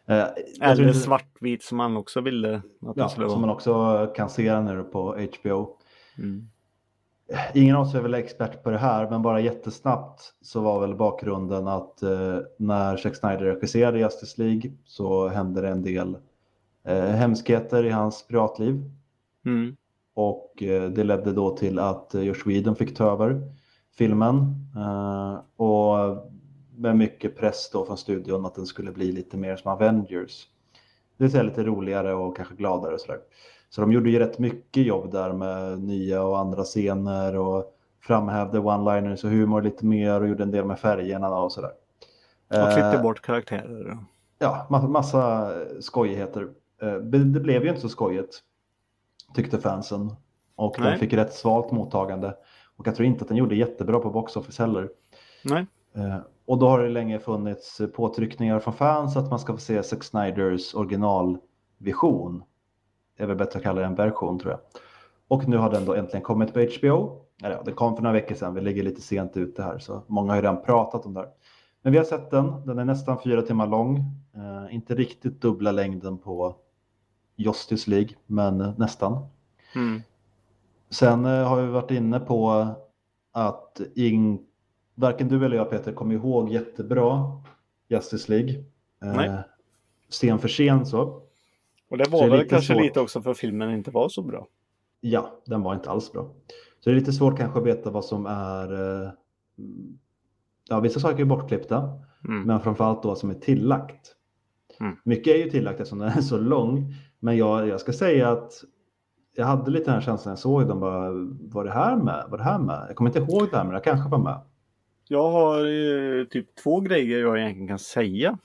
Eh, 0.07 0.25
Eller 0.61 0.87
inte- 0.87 0.99
svartvit 0.99 1.63
som 1.63 1.79
man 1.79 1.97
också 1.97 2.21
ville 2.21 2.63
att 2.87 2.97
Ja, 2.97 3.09
skulle 3.09 3.27
som 3.27 3.33
vara. 3.41 3.41
man 3.47 3.51
också 3.57 4.07
kan 4.17 4.31
se 4.31 4.61
nu 4.61 4.83
på 4.83 5.17
HBO. 5.43 5.77
Mm. 6.19 6.49
ingen 7.55 7.77
av 7.77 7.83
oss 7.83 7.95
är 7.95 8.01
väl 8.01 8.15
expert 8.15 8.63
på 8.63 8.71
det 8.71 8.79
här, 8.79 9.11
men 9.11 9.23
bara 9.23 9.41
jättesnabbt 9.41 10.33
så 10.43 10.61
var 10.61 10.81
väl 10.81 10.95
bakgrunden 10.95 11.69
att 11.69 12.03
eh, 12.03 12.39
när 12.59 12.97
Zack 12.97 13.17
Snyder 13.17 13.39
regisserade 13.45 13.99
Justice 13.99 14.43
League 14.43 14.73
så 14.85 15.29
hände 15.29 15.61
det 15.61 15.69
en 15.69 15.83
del 15.83 16.17
eh, 16.85 17.05
hemskheter 17.05 17.85
i 17.85 17.91
hans 17.91 18.27
privatliv. 18.29 18.85
Mm. 19.47 19.77
Och 20.15 20.63
eh, 20.63 20.91
det 20.91 21.05
ledde 21.05 21.33
då 21.33 21.57
till 21.57 21.79
att 21.79 22.15
eh, 22.15 22.23
Josh 22.23 22.43
Whedon 22.47 22.77
fick 22.77 22.97
ta 22.97 23.13
över 23.13 23.53
filmen. 23.99 24.55
Eh, 24.77 25.41
och 25.57 26.29
med 26.77 26.97
mycket 26.97 27.37
press 27.37 27.71
då 27.73 27.85
från 27.87 27.99
studion 27.99 28.47
att 28.47 28.55
den 28.55 28.67
skulle 28.67 28.93
bli 28.93 29.13
lite 29.13 29.37
mer 29.37 29.57
som 29.57 29.73
Avengers. 29.73 30.49
Det 31.17 31.25
vill 31.25 31.31
säga 31.31 31.43
lite 31.43 31.65
roligare 31.65 32.15
och 32.15 32.37
kanske 32.37 32.55
gladare 32.55 32.95
och 32.95 33.01
sådär. 33.01 33.21
Så 33.71 33.81
de 33.81 33.93
gjorde 33.93 34.11
ju 34.11 34.19
rätt 34.19 34.39
mycket 34.39 34.87
jobb 34.87 35.11
där 35.13 35.33
med 35.33 35.79
nya 35.83 36.23
och 36.23 36.39
andra 36.39 36.65
scener 36.65 37.37
och 37.37 37.75
framhävde 38.01 38.59
one-liners 38.59 39.25
och 39.25 39.31
humor 39.31 39.63
lite 39.63 39.87
mer 39.87 40.21
och 40.21 40.29
gjorde 40.29 40.43
en 40.43 40.51
del 40.51 40.65
med 40.65 40.79
färgerna 40.79 41.39
och 41.39 41.53
sådär. 41.53 41.71
Och 42.49 42.73
klippte 42.73 42.97
Eh, 42.97 43.03
bort 43.03 43.21
karaktärer. 43.23 43.99
Ja, 44.39 44.67
massa, 44.89 45.51
skojigheter. 45.81 46.49
Eh, 46.83 46.95
Det 46.95 47.19
det 47.25 47.41
blev 47.41 47.63
ju 47.63 47.69
inte 47.69 47.81
så 47.81 47.89
skojigt, 47.89 48.43
tyckte 49.35 49.59
fansen. 49.59 50.11
Och 50.57 50.81
Nej. 50.81 50.91
den 50.91 50.99
fick 50.99 51.13
rätt 51.13 51.35
svalt 51.35 51.71
mottagande. 51.71 52.35
Och 52.79 52.87
jag 52.87 52.95
tror 52.95 53.07
inte 53.07 53.23
att 53.23 53.29
den 53.29 53.37
gjorde 53.37 53.57
jättebra 53.57 53.99
på 53.99 54.11
box 54.11 54.37
office 54.37 54.63
heller. 54.63 54.91
Nej. 55.45 55.67
Eh, 55.95 56.17
Och 56.47 56.59
då 56.59 56.69
har 56.69 56.83
det 56.83 56.89
länge 56.89 57.19
funnits 57.19 57.81
påtryckningar 57.95 58.59
från 58.61 58.75
fans 58.75 59.17
att 59.17 59.31
man 59.31 59.39
ska 59.39 59.53
få 59.53 59.59
se 59.59 59.83
Zack 59.83 60.05
Snyders 60.05 60.75
originalvision. 60.75 62.43
Det 63.17 63.23
är 63.23 63.27
väl 63.27 63.37
bättre 63.37 63.59
att 63.59 63.63
kalla 63.63 63.81
det 63.81 63.87
en 63.87 63.95
version 63.95 64.39
tror 64.39 64.53
jag. 64.53 64.61
Och 65.29 65.49
nu 65.49 65.57
har 65.57 65.71
den 65.71 65.85
då 65.85 65.95
äntligen 65.95 66.23
kommit 66.23 66.55
på 66.55 66.61
HBO. 66.61 67.21
Eller 67.43 67.55
ja, 67.57 67.63
det 67.65 67.73
kom 67.73 67.97
för 67.97 68.03
några 68.03 68.13
veckor 68.15 68.35
sedan, 68.35 68.55
vi 68.55 68.61
ligger 68.61 68.83
lite 68.83 69.01
sent 69.01 69.37
ute 69.37 69.63
här 69.63 69.79
så 69.79 70.03
många 70.07 70.33
har 70.33 70.37
ju 70.37 70.43
redan 70.43 70.63
pratat 70.63 71.07
om 71.07 71.15
det 71.15 71.21
här. 71.21 71.29
Men 71.83 71.93
vi 71.93 71.99
har 71.99 72.05
sett 72.05 72.31
den, 72.31 72.67
den 72.67 72.79
är 72.79 72.85
nästan 72.85 73.19
fyra 73.25 73.43
timmar 73.43 73.67
lång. 73.67 73.97
Eh, 74.37 74.75
inte 74.75 74.95
riktigt 74.95 75.41
dubbla 75.41 75.73
längden 75.73 76.19
på 76.19 76.57
Justice 77.37 77.91
League, 77.91 78.11
men 78.27 78.75
nästan. 78.79 79.27
Mm. 79.75 80.03
Sen 80.91 81.25
eh, 81.25 81.49
har 81.49 81.63
vi 81.63 81.69
varit 81.69 81.91
inne 81.91 82.21
på 82.21 82.67
att 83.33 83.81
in, 83.95 84.39
varken 84.95 85.29
du 85.29 85.45
eller 85.45 85.57
jag 85.57 85.71
Peter 85.71 85.93
kommer 85.93 86.15
ihåg 86.15 86.51
jättebra 86.53 87.33
Justice 87.89 88.33
League. 88.33 88.51
Eh, 89.03 89.13
Nej. 89.17 89.39
Sen 90.09 90.39
för 90.39 90.49
sen 90.49 90.87
så. 90.87 91.23
Och 91.91 91.99
det 91.99 92.09
var 92.11 92.29
väl 92.29 92.39
lite 92.39 92.49
kanske 92.51 92.73
svårt. 92.75 92.83
lite 92.83 93.01
också 93.01 93.23
för 93.23 93.35
filmen 93.35 93.71
inte 93.71 93.91
var 93.91 94.09
så 94.09 94.23
bra. 94.23 94.47
Ja, 95.01 95.41
den 95.47 95.63
var 95.63 95.75
inte 95.75 95.91
alls 95.91 96.13
bra. 96.13 96.23
Så 96.81 96.91
det 96.91 96.97
är 96.97 97.01
lite 97.01 97.13
svårt 97.13 97.37
kanske 97.39 97.59
att 97.59 97.67
veta 97.67 97.91
vad 97.91 98.05
som 98.05 98.27
är... 98.27 98.73
eh, 99.05 99.11
Ja, 100.71 100.81
vissa 100.81 101.01
saker 101.01 101.21
är 101.21 101.25
bortklippta, 101.25 101.99
Mm. 102.29 102.43
men 102.43 102.61
framförallt 102.61 103.03
då 103.03 103.15
som 103.15 103.31
är 103.31 103.35
tillagt. 103.35 104.15
Mm. 104.81 104.97
Mycket 105.05 105.35
är 105.35 105.39
ju 105.39 105.51
tillagt 105.51 105.81
eftersom 105.81 105.99
den 105.99 106.09
är 106.09 106.21
så 106.21 106.39
lång, 106.39 106.95
men 107.19 107.37
jag, 107.37 107.69
jag 107.69 107.81
ska 107.81 107.93
säga 107.93 108.29
att 108.31 108.53
jag 109.35 109.47
hade 109.47 109.71
lite 109.71 109.85
den 109.85 109.95
här 109.95 110.01
känslan 110.01 110.31
jag 110.33 110.39
såg 110.39 110.69
den, 110.69 110.81
bara, 110.81 111.11
var 111.41 111.65
det 111.65 111.71
här 111.73 111.97
med? 111.97 112.25
Var 112.29 112.39
det 112.39 112.45
här 112.45 112.59
med? 112.59 112.87
Jag 112.89 112.97
kommer 112.97 113.11
inte 113.11 113.33
ihåg 113.33 113.51
det 113.51 113.57
här, 113.57 113.65
men 113.65 113.75
det 113.75 113.81
kanske 113.81 114.11
var 114.11 114.19
med. 114.19 114.41
Jag 115.09 115.31
har 115.31 115.59
eh, 116.21 116.25
typ 116.25 116.55
två 116.55 116.81
grejer 116.81 117.19
jag 117.19 117.39
egentligen 117.39 117.69
kan 117.69 117.79
säga 117.79 118.39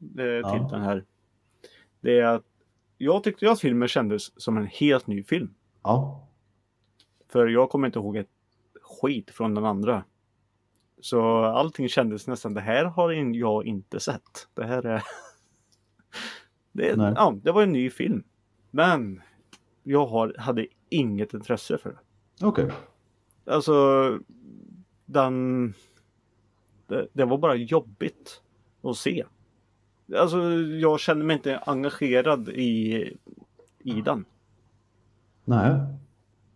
eh, 0.00 0.14
till 0.14 0.40
Ja. 0.42 0.68
den 0.70 0.80
här. 0.80 1.04
Det 2.00 2.18
är 2.20 2.24
att 2.26 2.44
jag 2.98 3.24
tyckte 3.24 3.44
ju 3.44 3.50
att 3.50 3.60
filmen 3.60 3.88
kändes 3.88 4.42
som 4.42 4.56
en 4.56 4.66
helt 4.66 5.06
ny 5.06 5.22
film. 5.22 5.54
Ja, 5.82 6.28
För 7.28 7.46
jag 7.46 7.70
kommer 7.70 7.86
inte 7.86 7.98
ihåg 7.98 8.16
ett 8.16 8.30
skit 8.82 9.30
från 9.30 9.54
den 9.54 9.64
andra. 9.64 10.04
Så 11.00 11.44
allting 11.44 11.88
kändes 11.88 12.26
nästan, 12.26 12.54
det 12.54 12.60
här 12.60 12.84
har 12.84 13.12
jag 13.12 13.66
inte 13.66 14.00
sett. 14.00 14.48
Det 14.54 14.64
här 14.64 14.86
är... 14.86 15.02
det, 16.72 16.86
ja, 16.96 17.34
det 17.42 17.52
var 17.52 17.62
en 17.62 17.72
ny 17.72 17.90
film. 17.90 18.24
Men 18.70 19.22
jag 19.86 20.06
har, 20.06 20.34
hade 20.38 20.66
inget 20.88 21.34
intresse 21.34 21.78
för 21.78 21.90
det. 21.90 22.46
okej. 22.46 22.70
Alltså, 23.46 24.18
den... 25.04 25.74
Det, 26.86 27.08
det 27.12 27.24
var 27.24 27.38
bara 27.38 27.54
jobbigt 27.54 28.42
att 28.82 28.96
se. 28.96 29.24
Alltså, 30.16 30.38
jag 30.80 31.00
kände 31.00 31.24
mig 31.24 31.36
inte 31.36 31.58
engagerad 31.58 32.48
i, 32.48 33.02
i 33.78 34.00
den. 34.00 34.24
Nej. 35.44 35.76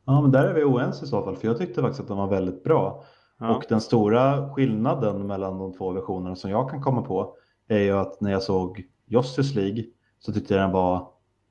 Ja, 0.05 0.21
men 0.23 0.31
där 0.31 0.45
är 0.45 0.55
vi 0.55 0.65
oense 0.65 1.05
i 1.05 1.09
så 1.09 1.25
fall, 1.25 1.37
för 1.37 1.49
jag 1.49 1.59
tyckte 1.59 1.81
faktiskt 1.81 2.01
att 2.01 2.09
den 2.09 2.17
var 2.17 2.29
väldigt 2.29 2.65
bra. 2.65 3.05
Ja. 3.39 3.57
Och 3.57 3.65
den 3.69 3.81
stora 3.81 4.55
skillnaden 4.55 5.27
mellan 5.27 5.59
de 5.59 5.73
två 5.73 5.91
versionerna 5.93 6.37
som 6.37 6.51
jag 6.51 6.71
kan 6.71 6.83
komma 6.83 7.03
på 7.03 7.37
är 7.69 7.79
ju 7.79 7.93
att 7.93 8.21
när 8.21 8.31
jag 8.31 8.43
såg 8.43 8.85
Justice 9.07 9.55
League 9.61 9.85
så 10.19 10.33
tyckte 10.33 10.55
jag 10.55 10.63
den 10.63 10.73
var 10.73 11.09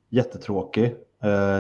jättetråkig, 0.09 0.95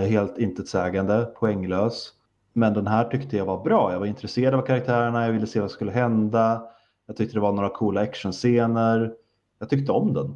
helt 0.09 0.37
intetsägande, 0.37 1.25
poänglös. 1.39 2.13
Men 2.53 2.73
den 2.73 2.87
här 2.87 3.03
tyckte 3.09 3.37
jag 3.37 3.45
var 3.45 3.63
bra. 3.63 3.91
Jag 3.91 3.99
var 3.99 4.05
intresserad 4.05 4.53
av 4.53 4.61
karaktärerna, 4.61 5.25
jag 5.25 5.33
ville 5.33 5.47
se 5.47 5.59
vad 5.59 5.71
som 5.71 5.75
skulle 5.75 5.91
hända. 5.91 6.63
Jag 7.07 7.17
tyckte 7.17 7.35
det 7.35 7.39
var 7.41 7.51
några 7.53 7.69
coola 7.69 8.01
actionscener. 8.01 9.13
Jag 9.59 9.69
tyckte 9.69 9.91
om 9.91 10.13
den. 10.13 10.35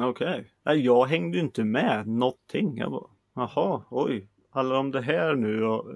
Okej. 0.00 0.50
Nej, 0.64 0.80
Jag 0.80 1.04
hängde 1.04 1.38
inte 1.38 1.64
med 1.64 2.08
någonting. 2.08 2.76
Jag 2.78 2.90
bara, 2.90 3.06
jaha, 3.34 3.82
oj, 3.90 4.28
handlar 4.50 4.76
om 4.76 4.90
det 4.90 5.00
här 5.00 5.34
nu? 5.34 5.64
Och... 5.64 5.86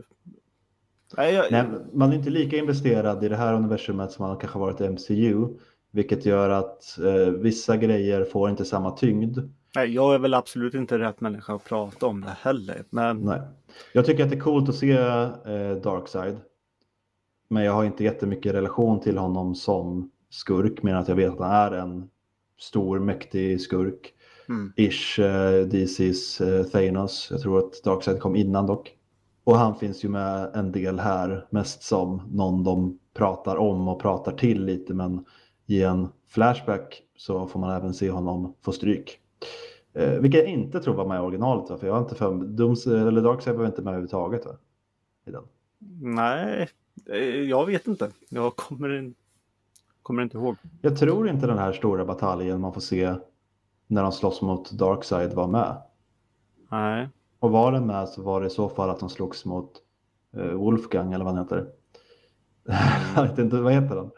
Nej, 1.17 1.35
jag... 1.35 1.53
Nej, 1.53 1.65
man 1.93 2.11
är 2.13 2.17
inte 2.17 2.31
lika 2.31 2.57
investerad 2.57 3.25
i 3.25 3.29
det 3.29 3.37
här 3.37 3.55
universumet 3.55 4.13
som 4.13 4.27
man 4.27 4.37
kanske 4.37 4.59
varit 4.59 4.81
i 4.81 4.89
MCU. 4.89 5.49
Vilket 5.91 6.27
gör 6.27 6.51
att 6.51 6.99
eh, 6.99 7.33
vissa 7.33 7.77
grejer 7.77 8.25
får 8.25 8.51
inte 8.51 8.65
samma 8.65 8.91
tyngd. 8.91 9.39
Nej, 9.75 9.95
jag 9.95 10.15
är 10.15 10.19
väl 10.19 10.35
absolut 10.35 10.75
inte 10.75 10.99
rätt 10.99 11.21
människa 11.21 11.55
att 11.55 11.65
prata 11.65 12.07
om 12.07 12.21
det 12.21 12.37
heller. 12.41 12.85
Men 12.91 13.21
Nej. 13.21 13.41
Jag 13.93 14.07
tycker 14.07 14.25
att 14.25 14.31
det 14.31 14.37
är 14.37 14.41
coolt 14.41 14.69
att 14.69 14.75
se 14.75 14.93
eh, 14.93 15.77
Darkseid. 15.83 16.37
Men 17.49 17.65
jag 17.65 17.73
har 17.73 17.85
inte 17.85 18.05
jättemycket 18.05 18.55
relation 18.55 19.01
till 19.01 19.19
honom 19.19 19.55
som 19.55 20.11
skurk. 20.31 20.83
Men 20.83 20.97
att 20.97 21.09
jag 21.09 21.17
vet 21.17 21.31
att 21.31 21.39
han 21.39 21.51
är 21.51 21.73
en 21.73 22.11
stor, 22.59 22.99
mäktig 22.99 23.61
skurk. 23.61 24.15
Mm. 24.49 24.73
Ish, 24.77 25.19
eh, 25.19 25.67
DC's 25.67 26.43
eh, 26.43 26.65
Thanos. 26.65 27.29
Jag 27.31 27.41
tror 27.41 27.59
att 27.59 27.83
Darkseid 27.85 28.21
kom 28.21 28.37
innan 28.37 28.67
dock. 28.67 28.95
Och 29.45 29.59
han 29.59 29.79
finns 29.79 30.05
ju 30.05 30.09
med 30.09 30.51
en 30.55 30.73
del 30.73 30.99
här. 30.99 31.47
Mest 31.51 31.83
som 31.83 32.23
någon 32.31 32.65
de 32.65 32.99
pratar 33.15 33.57
om 33.57 33.89
och 33.89 34.03
pratar 34.03 34.33
till 34.33 34.65
lite. 34.65 34.95
Men 34.95 35.25
i 35.67 35.83
en 35.83 36.09
flashback 36.29 37.03
så 37.17 37.47
får 37.47 37.61
man 37.61 37.77
även 37.77 37.95
se 37.95 38.11
honom 38.11 38.55
få 38.63 38.73
stryk. 38.73 39.21
Eh, 39.93 40.21
vilket 40.21 40.41
jag 40.41 40.51
inte 40.51 40.81
tror 40.81 40.95
var 40.95 41.07
med 41.07 41.17
i 41.17 41.21
originalet. 41.21 41.71
Va? 41.71 41.79
För 41.79 41.87
jag 41.87 41.95
har 41.95 42.01
inte 42.01 42.15
för 42.15 42.35
Dooms, 42.35 42.87
eller 42.87 43.23
Darkseid 43.23 43.57
var 43.57 43.67
inte 43.67 43.83
med 43.83 43.91
överhuvudtaget. 43.91 44.47
Va? 44.47 44.53
I 45.27 45.31
den. 45.31 45.45
nej, 46.01 46.69
eh, 47.07 47.19
jag 47.43 47.67
vet 47.67 47.87
inte. 47.87 48.11
Jag 48.29 48.57
kommer, 48.57 48.99
in... 48.99 49.15
kommer 50.03 50.23
inte 50.23 50.37
ihåg. 50.37 50.57
Jag 50.83 50.99
tror 50.99 51.29
inte 51.29 51.47
den 51.47 51.59
här 51.59 51.73
stora 51.73 52.05
bataljen 52.05 52.61
man 52.61 52.73
får 52.73 52.81
se 52.81 53.15
när 53.87 54.03
de 54.03 54.13
slåss 54.13 54.43
mot 54.43 54.71
Darkseid 54.71 55.33
var 55.33 55.49
med. 55.49 55.83
Nej. 56.71 57.09
Och 57.39 57.51
var 57.51 57.73
den 57.73 57.87
med 57.87 58.09
så 58.09 58.23
var 58.23 58.41
det 58.41 58.47
i 58.47 58.51
så 58.51 58.69
fall 58.69 58.91
att 58.91 59.01
de 59.01 59.09
slogs 59.09 59.45
mot 59.45 59.73
eh, 60.37 60.53
Wolfgang 60.53 61.13
eller 61.13 61.25
vad 61.25 61.35
han 61.35 61.45
heter. 61.45 61.67
jag 63.17 63.23
vet 63.23 63.39
inte, 63.39 63.61
vad 63.61 63.73
heter 63.73 63.97
den? 63.97 64.11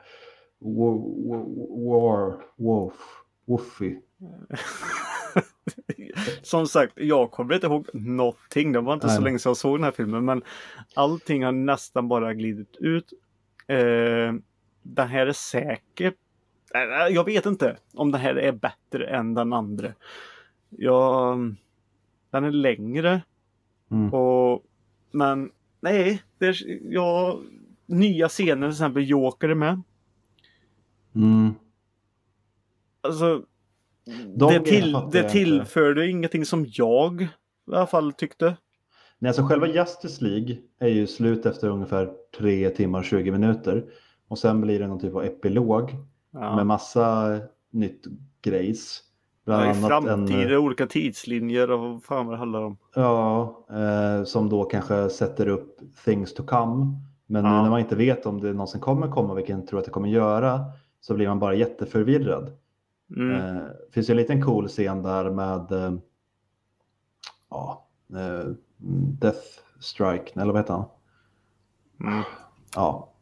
War, 0.58 0.94
war, 1.28 1.44
war 1.88 2.44
Wolf, 2.56 3.24
Woofy. 3.46 3.96
Som 6.42 6.66
sagt, 6.66 6.92
jag 6.96 7.30
kommer 7.30 7.54
inte 7.54 7.66
ihåg 7.66 7.88
någonting. 7.94 8.72
Det 8.72 8.80
var 8.80 8.94
inte 8.94 9.08
så 9.08 9.14
Nej. 9.14 9.24
länge 9.24 9.38
sedan 9.38 9.50
jag 9.50 9.56
såg 9.56 9.78
den 9.78 9.84
här 9.84 9.92
filmen. 9.92 10.24
Men 10.24 10.42
allting 10.94 11.44
har 11.44 11.52
nästan 11.52 12.08
bara 12.08 12.34
glidit 12.34 12.76
ut. 12.76 13.12
Eh, 13.66 14.34
den 14.82 15.08
här 15.08 15.26
är 15.26 15.32
säker. 15.32 16.12
Eh, 16.74 17.14
Jag 17.14 17.24
vet 17.24 17.46
inte 17.46 17.76
om 17.94 18.12
den 18.12 18.20
här 18.20 18.34
är 18.34 18.52
bättre 18.52 19.06
än 19.06 19.34
den 19.34 19.52
andra. 19.52 19.92
Ja, 20.68 21.36
den 22.30 22.44
är 22.44 22.50
längre. 22.50 23.22
Mm. 23.90 24.14
Och, 24.14 24.64
men 25.10 25.50
nej, 25.80 26.22
det 26.38 26.46
är, 26.46 26.56
ja, 26.92 27.40
nya 27.86 28.28
scener 28.28 28.66
till 28.68 28.74
exempel 28.74 29.08
Joker 29.08 29.48
är 29.48 29.54
med. 29.54 29.82
Mm. 31.14 31.54
Alltså, 33.00 33.44
De 34.36 34.52
det, 34.52 34.60
till, 34.60 34.92
det 34.92 35.18
inte. 35.18 35.30
tillförde 35.30 36.06
ingenting 36.10 36.44
som 36.44 36.66
jag 36.68 37.22
i 37.22 37.28
alla 37.74 37.86
fall 37.86 38.12
tyckte. 38.12 38.56
Nej, 39.18 39.28
alltså 39.28 39.42
själva 39.42 39.66
Justice 39.66 40.24
League 40.24 40.56
är 40.80 40.88
ju 40.88 41.06
slut 41.06 41.46
efter 41.46 41.68
ungefär 41.68 42.10
3 42.38 42.70
timmar 42.70 42.98
och 42.98 43.04
20 43.04 43.30
minuter. 43.30 43.84
Och 44.28 44.38
sen 44.38 44.60
blir 44.60 44.78
det 44.78 44.86
någon 44.86 45.00
typ 45.00 45.14
av 45.14 45.24
epilog 45.24 45.96
Ja. 46.32 46.56
med 46.56 46.66
massa 46.66 47.38
nytt 47.70 48.04
grejs. 48.42 49.02
Bland 49.46 49.62
Ja, 49.62 49.66
I 49.66 49.68
annat 49.70 49.82
en, 49.82 49.88
framtiden, 49.88 50.56
olika 50.58 50.86
tidslinjer 50.86 51.70
och 51.70 51.80
vad 51.80 52.02
fan 52.04 52.26
vad 52.26 52.34
det 52.34 52.38
handlar 52.38 52.62
om. 52.62 52.76
ja, 52.94 53.66
eh, 53.70 54.24
som 54.24 54.48
då 54.48 54.64
kanske 54.64 55.08
sätter 55.08 55.48
upp 55.48 55.76
things 56.04 56.34
to 56.34 56.42
come. 56.42 56.86
Men 57.26 57.44
Ja. 57.44 57.50
nu 57.56 57.62
när 57.62 57.70
man 57.70 57.80
inte 57.80 57.96
vet 57.96 58.26
om 58.26 58.40
det 58.40 58.52
någonsin 58.52 58.80
kommer 58.80 59.08
komma, 59.08 59.34
vilket 59.34 59.56
jag 59.58 59.66
tror 59.66 59.78
att 59.78 59.84
det 59.84 59.90
kommer 59.90 60.08
göra, 60.08 60.60
så 61.00 61.14
blir 61.14 61.28
man 61.28 61.38
bara 61.38 61.54
jätteförvirrad. 61.54 62.50
Mm. 63.16 63.56
Eh, 63.56 63.62
finns 63.90 64.10
ju 64.10 64.12
en 64.12 64.16
liten 64.16 64.42
cool 64.42 64.68
scen 64.68 65.02
där 65.02 65.30
med 65.30 65.72
eh, 65.72 65.92
ja, 67.50 67.86
eh, 68.14 68.52
Death 69.20 69.46
Strike, 69.80 70.40
eller 70.40 70.52
vad 70.52 70.62
heter 70.62 70.74
han? 70.74 70.84
Mm. 72.00 72.22
Ja. 72.74 73.12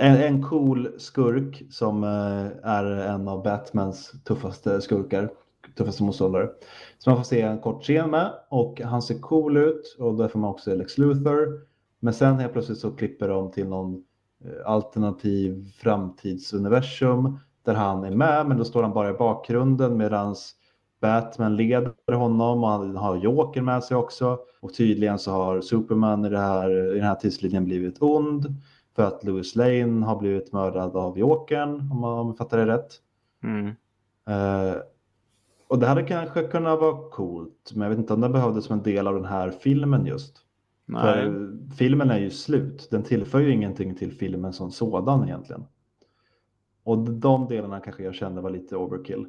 En, 0.00 0.16
en 0.16 0.42
cool 0.42 0.94
skurk 0.98 1.62
som 1.70 2.04
eh, 2.04 2.70
är 2.70 2.84
en 2.84 3.28
av 3.28 3.42
Batmans 3.42 4.12
tuffaste 4.24 4.80
skurkar, 4.80 5.30
tuffaste 5.76 6.02
motståndare. 6.02 6.50
Så 6.98 7.10
man 7.10 7.16
får 7.16 7.24
se 7.24 7.40
en 7.40 7.60
kort 7.60 7.82
scen 7.82 8.10
med 8.10 8.32
och 8.48 8.80
han 8.80 9.02
ser 9.02 9.18
cool 9.18 9.56
ut 9.56 9.96
och 9.98 10.16
där 10.16 10.28
får 10.28 10.38
man 10.38 10.50
också 10.50 10.74
Lex 10.74 10.98
Luthor. 10.98 11.60
Men 12.00 12.14
sen 12.14 12.38
helt 12.38 12.52
plötsligt 12.52 12.78
så 12.78 12.90
klipper 12.90 13.28
de 13.28 13.50
till 13.50 13.68
någon 13.68 14.04
eh, 14.44 14.70
alternativ 14.70 15.72
framtidsuniversum 15.78 17.38
där 17.66 17.74
han 17.74 18.04
är 18.04 18.10
med 18.10 18.46
men 18.46 18.56
då 18.56 18.64
står 18.64 18.82
han 18.82 18.92
bara 18.92 19.10
i 19.10 19.12
bakgrunden 19.12 19.96
medans 19.96 20.54
Batman 21.00 21.56
leder 21.56 22.12
honom 22.12 22.64
och 22.64 22.70
han 22.70 22.96
har 22.96 23.16
Joker 23.16 23.62
med 23.62 23.84
sig 23.84 23.96
också. 23.96 24.38
Och 24.60 24.74
tydligen 24.74 25.18
så 25.18 25.30
har 25.30 25.60
Superman 25.60 26.24
i, 26.24 26.36
här, 26.36 26.92
i 26.92 26.98
den 26.98 27.06
här 27.06 27.14
tidslinjen 27.14 27.64
blivit 27.64 28.02
ond 28.02 28.46
för 28.96 29.02
att 29.02 29.24
Louis 29.24 29.56
Lane 29.56 30.06
har 30.06 30.16
blivit 30.16 30.52
mördad 30.52 30.96
av 30.96 31.18
Jokern 31.18 31.90
om 31.92 32.00
man, 32.00 32.34
fattar 32.34 32.58
det 32.58 32.66
rätt. 32.66 32.92
Mm. 33.42 33.66
Eh, 34.28 34.76
och 35.68 35.78
det 35.78 35.86
hade 35.86 36.02
kanske 36.02 36.42
kunnat 36.42 36.80
vara 36.80 37.10
coolt 37.10 37.72
men 37.74 37.82
jag 37.82 37.90
vet 37.90 37.98
inte 37.98 38.14
om 38.14 38.20
det 38.20 38.28
behövdes 38.28 38.64
som 38.64 38.78
en 38.78 38.82
del 38.82 39.06
av 39.06 39.14
den 39.14 39.24
här 39.24 39.50
filmen 39.50 40.06
just. 40.06 40.36
Nej. 40.86 41.02
För 41.02 41.50
filmen 41.76 42.10
är 42.10 42.18
ju 42.18 42.30
slut. 42.30 42.88
Den 42.90 43.02
tillför 43.02 43.40
ju 43.40 43.52
ingenting 43.52 43.94
till 43.94 44.12
filmen 44.12 44.52
som 44.52 44.70
sådan 44.70 45.24
egentligen. 45.24 45.64
Och 46.86 46.98
de 46.98 47.46
delarna 47.48 47.80
kanske 47.80 48.02
jag 48.02 48.14
kände 48.14 48.40
var 48.40 48.50
lite 48.50 48.76
overkill. 48.76 49.26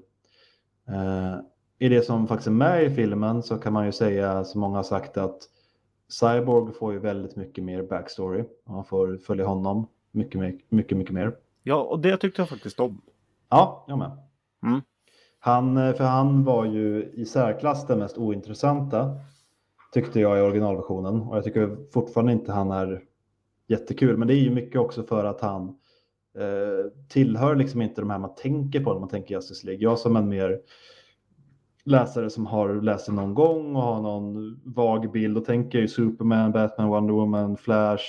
Eh, 0.88 1.36
I 1.80 1.89
det 1.89 2.02
som 2.02 2.28
faktiskt 2.28 2.48
är 2.48 2.52
med 2.52 2.84
i 2.84 2.89
filmen 2.89 3.43
så 3.43 3.58
kan 3.58 3.74
man 3.74 3.86
ju 3.86 3.91
säga, 3.91 4.43
som 4.43 4.62
många 4.62 4.76
har 4.76 4.84
sagt, 4.84 5.17
att 5.17 5.38
Cyborg 6.10 6.74
får 6.74 6.93
ju 6.93 7.00
väldigt 7.00 7.36
mycket 7.36 7.63
mer 7.63 7.84
backstory. 7.84 8.43
Man 8.67 8.86
får 8.86 9.17
följa 9.17 9.46
honom 9.46 9.88
mycket, 10.12 10.41
mer- 10.41 10.60
mycket, 10.70 10.98
mycket 10.98 11.13
mer. 11.13 11.36
Ja, 11.63 11.76
och 11.76 12.00
det 12.00 12.17
tyckte 12.17 12.41
jag 12.41 12.50
faktiskt 12.50 12.80
om. 12.80 13.02
Ja, 13.50 13.86
jag 13.88 13.98
med. 13.98 14.12
Mm. 14.63 14.82
Han, 15.39 15.78
eh, 15.78 15.93
för 15.93 16.04
han 16.04 16.43
var 16.43 16.65
ju 16.65 17.12
i 17.13 17.26
särklass 17.26 17.88
den 17.88 18.00
mest 18.00 18.17
ointressanta 18.17 19.20
tyckte 19.93 20.20
jag 20.20 20.38
i 20.38 20.41
originalversionen 20.41 21.22
och 21.22 21.38
jag 21.38 21.43
tycker 21.43 21.78
fortfarande 21.93 22.32
inte 22.32 22.52
han 22.52 22.72
är 22.72 23.04
jättekul. 23.67 24.17
Men 24.17 24.28
det 24.28 24.34
är 24.34 24.41
ju 24.41 24.52
mycket 24.52 24.82
också 24.82 25.04
för 25.04 25.26
att 25.26 25.41
han 25.41 25.78
tillhör 27.10 27.56
liksom 27.56 27.82
inte 27.82 28.02
de 28.02 28.10
här 28.10 28.19
man 28.19 28.36
tänker 28.36 28.80
på 28.84 28.93
när 28.93 29.00
man 29.00 29.10
tänker 29.10 29.36
Justice 29.36 29.65
League. 29.67 29.84
Jag 29.84 30.00
som 30.00 30.15
en 30.15 30.30
mer 30.30 30.60
läsare 31.84 32.30
som 32.30 32.45
har 32.45 32.82
läst 32.82 33.06
det 33.06 33.12
någon 33.12 33.34
gång 33.34 33.76
och 33.76 33.82
har 33.82 34.02
någon 34.02 34.60
vag 34.63 35.12
bild 35.12 35.38
och 35.38 35.45
tänker 35.45 35.80
ju 35.80 35.88
Superman, 35.88 36.52
Batman, 36.52 36.88
Wonder 36.88 37.13
Woman, 37.13 37.58
Flash, 37.58 38.04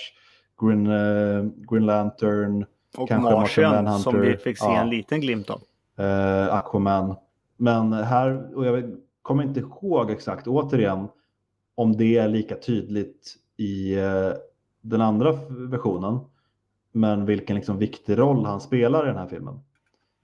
Green, 0.61 0.87
eh, 0.87 1.45
Green 1.71 1.87
Lantern, 1.87 2.67
Och 2.97 3.09
Kanske 3.09 3.33
Martian 3.35 3.99
som 3.99 4.21
vi 4.21 4.37
fick 4.37 4.59
se 4.59 4.65
Ja. 4.65 4.81
en 4.81 4.91
liten 4.91 5.21
glimt 5.21 5.51
av. 5.51 5.61
eh, 6.05 6.55
Aquaman. 6.55 7.15
Men 7.57 7.93
här, 7.93 8.57
och 8.57 8.67
jag 8.67 8.97
kommer 9.23 9.43
inte 9.43 9.61
ihåg 9.61 10.11
exakt 10.11 10.47
återigen 10.47 11.09
om 11.75 11.97
det 11.97 12.19
är 12.19 12.29
lika 12.29 12.57
tydligt 12.57 13.35
i 13.57 13.99
eh, 13.99 14.31
den 14.81 15.01
andra 15.01 15.33
versionen. 15.49 16.19
Men 16.93 17.25
vilken 17.25 17.57
liksom 17.57 17.79
viktig 17.79 18.19
roll 18.19 18.45
han 18.45 18.61
spelar 18.61 19.05
i 19.05 19.07
den 19.07 19.17
här 19.17 19.27
filmen. 19.27 19.61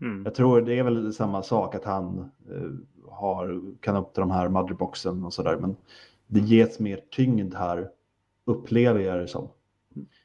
Mm. 0.01 0.25
Jag 0.25 0.35
tror 0.35 0.61
det 0.61 0.79
är 0.79 0.83
väl 0.83 1.13
samma 1.13 1.43
sak 1.43 1.75
att 1.75 1.85
han 1.85 2.31
eh, 2.51 2.71
har, 3.11 3.63
kan 3.81 3.97
öppna 3.97 4.21
de 4.21 4.31
här 4.31 4.49
motherboxen 4.49 5.25
och 5.25 5.33
sådär. 5.33 5.57
Men 5.57 5.77
det 6.27 6.41
ges 6.41 6.79
mer 6.79 7.01
tyngd 7.11 7.55
här, 7.55 7.89
upplever 8.45 9.01
jag 9.01 9.19
det 9.19 9.29
som. 9.29 9.49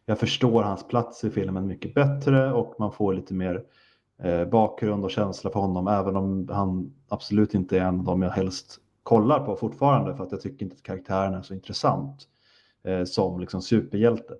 Jag 0.05 0.19
förstår 0.19 0.63
hans 0.63 0.87
plats 0.87 1.23
i 1.23 1.29
filmen 1.29 1.67
mycket 1.67 1.93
bättre 1.93 2.53
och 2.53 2.75
man 2.79 2.91
får 2.91 3.13
lite 3.13 3.33
mer 3.33 3.63
eh, 4.23 4.45
bakgrund 4.45 5.03
och 5.03 5.11
känsla 5.11 5.49
för 5.49 5.59
honom. 5.59 5.87
Även 5.87 6.15
om 6.15 6.49
han 6.51 6.93
absolut 7.07 7.53
inte 7.53 7.77
är 7.77 7.81
en 7.81 7.99
av 7.99 8.05
dem 8.05 8.21
jag 8.21 8.31
helst 8.31 8.79
kollar 9.03 9.45
på 9.45 9.55
fortfarande. 9.55 10.15
För 10.15 10.23
att 10.23 10.31
jag 10.31 10.41
tycker 10.41 10.65
inte 10.65 10.75
att 10.75 10.83
karaktären 10.83 11.33
är 11.33 11.41
så 11.41 11.53
intressant 11.53 12.27
eh, 12.83 13.03
som 13.03 13.39
liksom 13.39 13.61
superhjälte. 13.61 14.33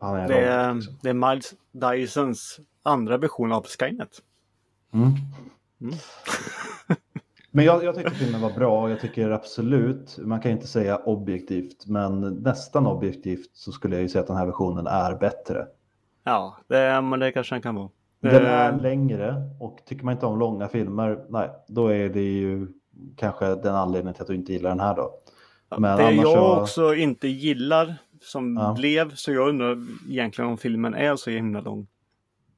Han 0.00 0.16
är 0.16 0.28
Det, 0.28 0.44
är, 0.44 0.74
liksom. 0.74 0.94
det 1.02 1.08
är 1.08 1.14
Miles 1.14 1.54
Dysons 1.72 2.60
andra 2.82 3.16
version 3.18 3.52
av 3.52 3.66
Skynet. 3.66 4.10
Mm. 4.94 5.06
Mm. 5.80 5.94
Men 7.50 7.64
jag, 7.64 7.84
jag 7.84 7.94
tycker 7.96 8.10
filmen 8.10 8.40
var 8.40 8.50
bra 8.50 8.90
jag 8.90 9.00
tycker 9.00 9.30
absolut, 9.30 10.18
man 10.18 10.40
kan 10.40 10.50
inte 10.52 10.66
säga 10.66 10.96
objektivt, 10.96 11.86
men 11.86 12.20
nästan 12.20 12.86
objektivt 12.86 13.50
så 13.52 13.72
skulle 13.72 13.94
jag 13.96 14.02
ju 14.02 14.08
säga 14.08 14.22
att 14.22 14.28
den 14.28 14.36
här 14.36 14.46
versionen 14.46 14.86
är 14.86 15.14
bättre. 15.14 15.66
Ja, 16.24 16.56
det, 16.68 17.00
men 17.00 17.20
det 17.20 17.32
kanske 17.32 17.54
den 17.54 17.62
kan 17.62 17.74
vara. 17.74 17.88
Den 18.20 18.46
Eh, 18.46 18.50
är 18.52 18.80
längre 18.80 19.34
och 19.60 19.78
tycker 19.86 20.04
man 20.04 20.12
inte 20.14 20.26
om 20.26 20.38
långa 20.38 20.68
filmer, 20.68 21.24
nej, 21.28 21.50
då 21.68 21.86
är 21.88 22.08
det 22.08 22.20
ju 22.38 22.68
kanske 23.16 23.46
den 23.54 23.74
anledningen 23.74 24.14
till 24.14 24.22
att 24.22 24.28
du 24.28 24.34
inte 24.34 24.52
gillar 24.52 24.70
den 24.70 24.80
här 24.80 24.96
då. 24.96 25.14
Men 25.78 25.96
det 25.98 26.10
jag 26.10 26.24
så- 26.26 26.60
också 26.60 26.94
inte 26.94 27.28
gillar 27.28 27.96
som 28.20 28.56
Ja. 28.56 28.74
blev, 28.78 29.14
så 29.14 29.32
jag 29.32 29.48
undrar 29.48 29.86
egentligen 30.08 30.50
om 30.50 30.58
filmen 30.58 30.94
är 30.94 31.16
så 31.16 31.30
himla 31.30 31.60
lång. 31.60 31.86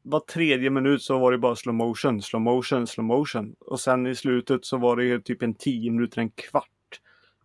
Var 0.03 0.20
tredje 0.20 0.70
minut 0.70 1.03
så 1.03 1.18
var 1.18 1.33
det 1.33 1.38
bara 1.38 1.57
slow 1.57 1.75
motion, 1.75 2.23
slow 2.23 2.42
motion, 2.42 2.87
slow 2.87 3.05
motion. 3.07 3.55
Och 3.61 3.81
sen 3.81 4.07
i 4.07 4.14
slutet 4.14 4.64
så 4.64 4.77
var 4.77 4.96
det 4.96 5.05
ju 5.05 5.20
typ 5.20 5.42
en 5.42 5.55
10 5.55 5.90
minuter, 5.90 6.20
en 6.20 6.31
kvart 6.31 7.01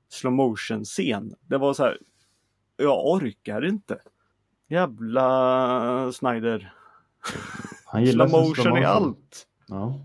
slow 0.10 0.34
motion 0.34 0.84
scen. 0.86 1.36
Det 1.41 1.58
var 1.58 1.73
så 1.73 1.84
här, 1.84 1.97
jag 2.78 3.06
orkar 3.06 3.65
inte. 3.65 3.99
Jävla 4.67 6.12
Snyder. 6.12 6.73
Han 7.86 8.04
gillar 8.04 8.28
Slow 8.28 8.41
sin 8.43 8.49
motion 8.49 8.78
i 8.78 8.86
allt. 8.86 9.47
Ja. 9.67 9.99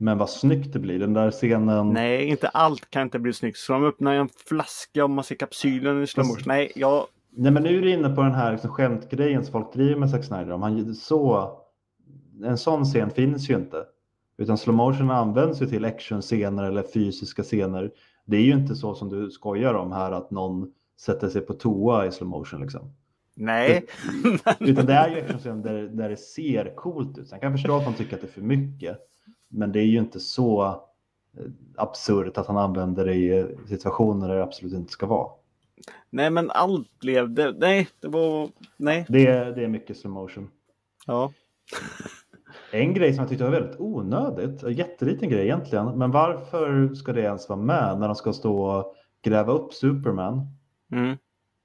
Men 0.00 0.18
vad 0.18 0.30
snyggt 0.30 0.72
det 0.72 0.78
blir, 0.78 0.98
den 0.98 1.12
där 1.12 1.30
scenen. 1.30 1.92
Nej, 1.92 2.24
inte 2.24 2.48
allt 2.48 2.90
kan 2.90 3.02
inte 3.02 3.18
bli 3.18 3.32
snyggt. 3.32 3.58
Så 3.58 3.72
de 3.72 3.84
öppnar 3.84 4.14
en 4.14 4.28
flaska 4.48 5.04
och 5.04 5.10
man 5.10 5.24
ser 5.24 5.34
kapsylen 5.34 6.02
i 6.02 6.06
slow 6.06 6.24
Fast- 6.24 6.38
motion. 6.38 6.48
Nej, 6.54 6.72
jag... 6.74 7.06
Nej 7.30 7.52
men 7.52 7.62
nu 7.62 7.78
är 7.78 7.82
du 7.82 7.90
inne 7.90 8.08
på 8.08 8.22
den 8.22 8.34
här 8.34 8.52
liksom 8.52 8.70
skämtgrejen 8.70 9.44
som 9.44 9.52
folk 9.52 9.72
driver 9.72 9.96
med 9.96 10.10
Zack 10.10 10.24
Snyder 10.24 10.50
om. 10.50 10.62
Han, 10.62 10.94
så, 10.94 11.50
en 12.44 12.58
sån 12.58 12.84
scen 12.84 13.10
finns 13.10 13.50
ju 13.50 13.54
inte. 13.54 13.84
Utan 14.38 14.58
slow 14.58 14.76
motion 14.76 15.10
används 15.10 15.62
ju 15.62 15.66
till 15.66 15.84
actionscener 15.84 16.64
eller 16.64 16.82
fysiska 16.82 17.42
scener. 17.42 17.90
Det 18.24 18.36
är 18.36 18.42
ju 18.42 18.52
inte 18.52 18.74
så 18.74 18.94
som 18.94 19.08
du 19.08 19.30
skojar 19.30 19.74
om 19.74 19.92
här 19.92 20.12
att 20.12 20.30
någon 20.30 20.72
sätter 21.00 21.28
sig 21.28 21.40
på 21.40 21.54
toa 21.54 22.06
i 22.06 22.12
slow 22.12 22.28
motion 22.28 22.60
liksom. 22.60 22.92
Nej. 23.34 23.86
Utan 24.60 24.86
det 24.86 24.92
är 24.92 25.08
ju 25.08 25.20
actionscener 25.20 25.62
där, 25.62 25.82
där 25.82 26.08
det 26.08 26.16
ser 26.16 26.74
coolt 26.76 27.18
ut. 27.18 27.28
Sen 27.28 27.40
kan 27.40 27.50
jag 27.50 27.60
förstå 27.60 27.76
att 27.76 27.84
man 27.84 27.94
tycker 27.94 28.14
att 28.14 28.20
det 28.20 28.26
är 28.26 28.32
för 28.32 28.40
mycket. 28.40 28.98
Men 29.48 29.72
det 29.72 29.80
är 29.80 29.84
ju 29.86 29.98
inte 29.98 30.20
så 30.20 30.62
eh, 30.66 31.44
absurt 31.76 32.38
att 32.38 32.46
han 32.46 32.56
använder 32.56 33.04
det 33.04 33.14
i 33.14 33.56
situationer 33.68 34.28
där 34.28 34.34
det 34.36 34.42
absolut 34.42 34.72
inte 34.74 34.92
ska 34.92 35.06
vara. 35.06 35.30
Nej, 36.10 36.30
men 36.30 36.50
allt 36.50 36.98
blev 36.98 37.30
det. 37.30 37.54
Nej, 37.58 37.88
det 38.00 38.08
var... 38.08 38.48
Nej. 38.76 39.06
Det, 39.08 39.26
är- 39.26 39.52
det 39.52 39.64
är 39.64 39.68
mycket 39.68 39.96
slow 39.98 40.12
motion. 40.12 40.50
Ja. 41.06 41.32
En 42.72 42.94
grej 42.94 43.12
som 43.14 43.20
jag 43.22 43.28
tyckte 43.28 43.44
var 43.44 43.50
väldigt 43.50 43.80
onödigt, 43.80 44.62
en 44.62 44.72
jätteliten 44.72 45.28
grej 45.28 45.44
egentligen, 45.44 45.98
men 45.98 46.10
varför 46.10 46.94
ska 46.94 47.12
det 47.12 47.20
ens 47.20 47.48
vara 47.48 47.60
med 47.60 47.98
när 48.00 48.06
de 48.08 48.14
ska 48.16 48.32
stå 48.32 48.62
och 48.64 48.94
gräva 49.22 49.52
upp 49.52 49.72
Superman? 49.72 50.46
Mm. 50.92 51.16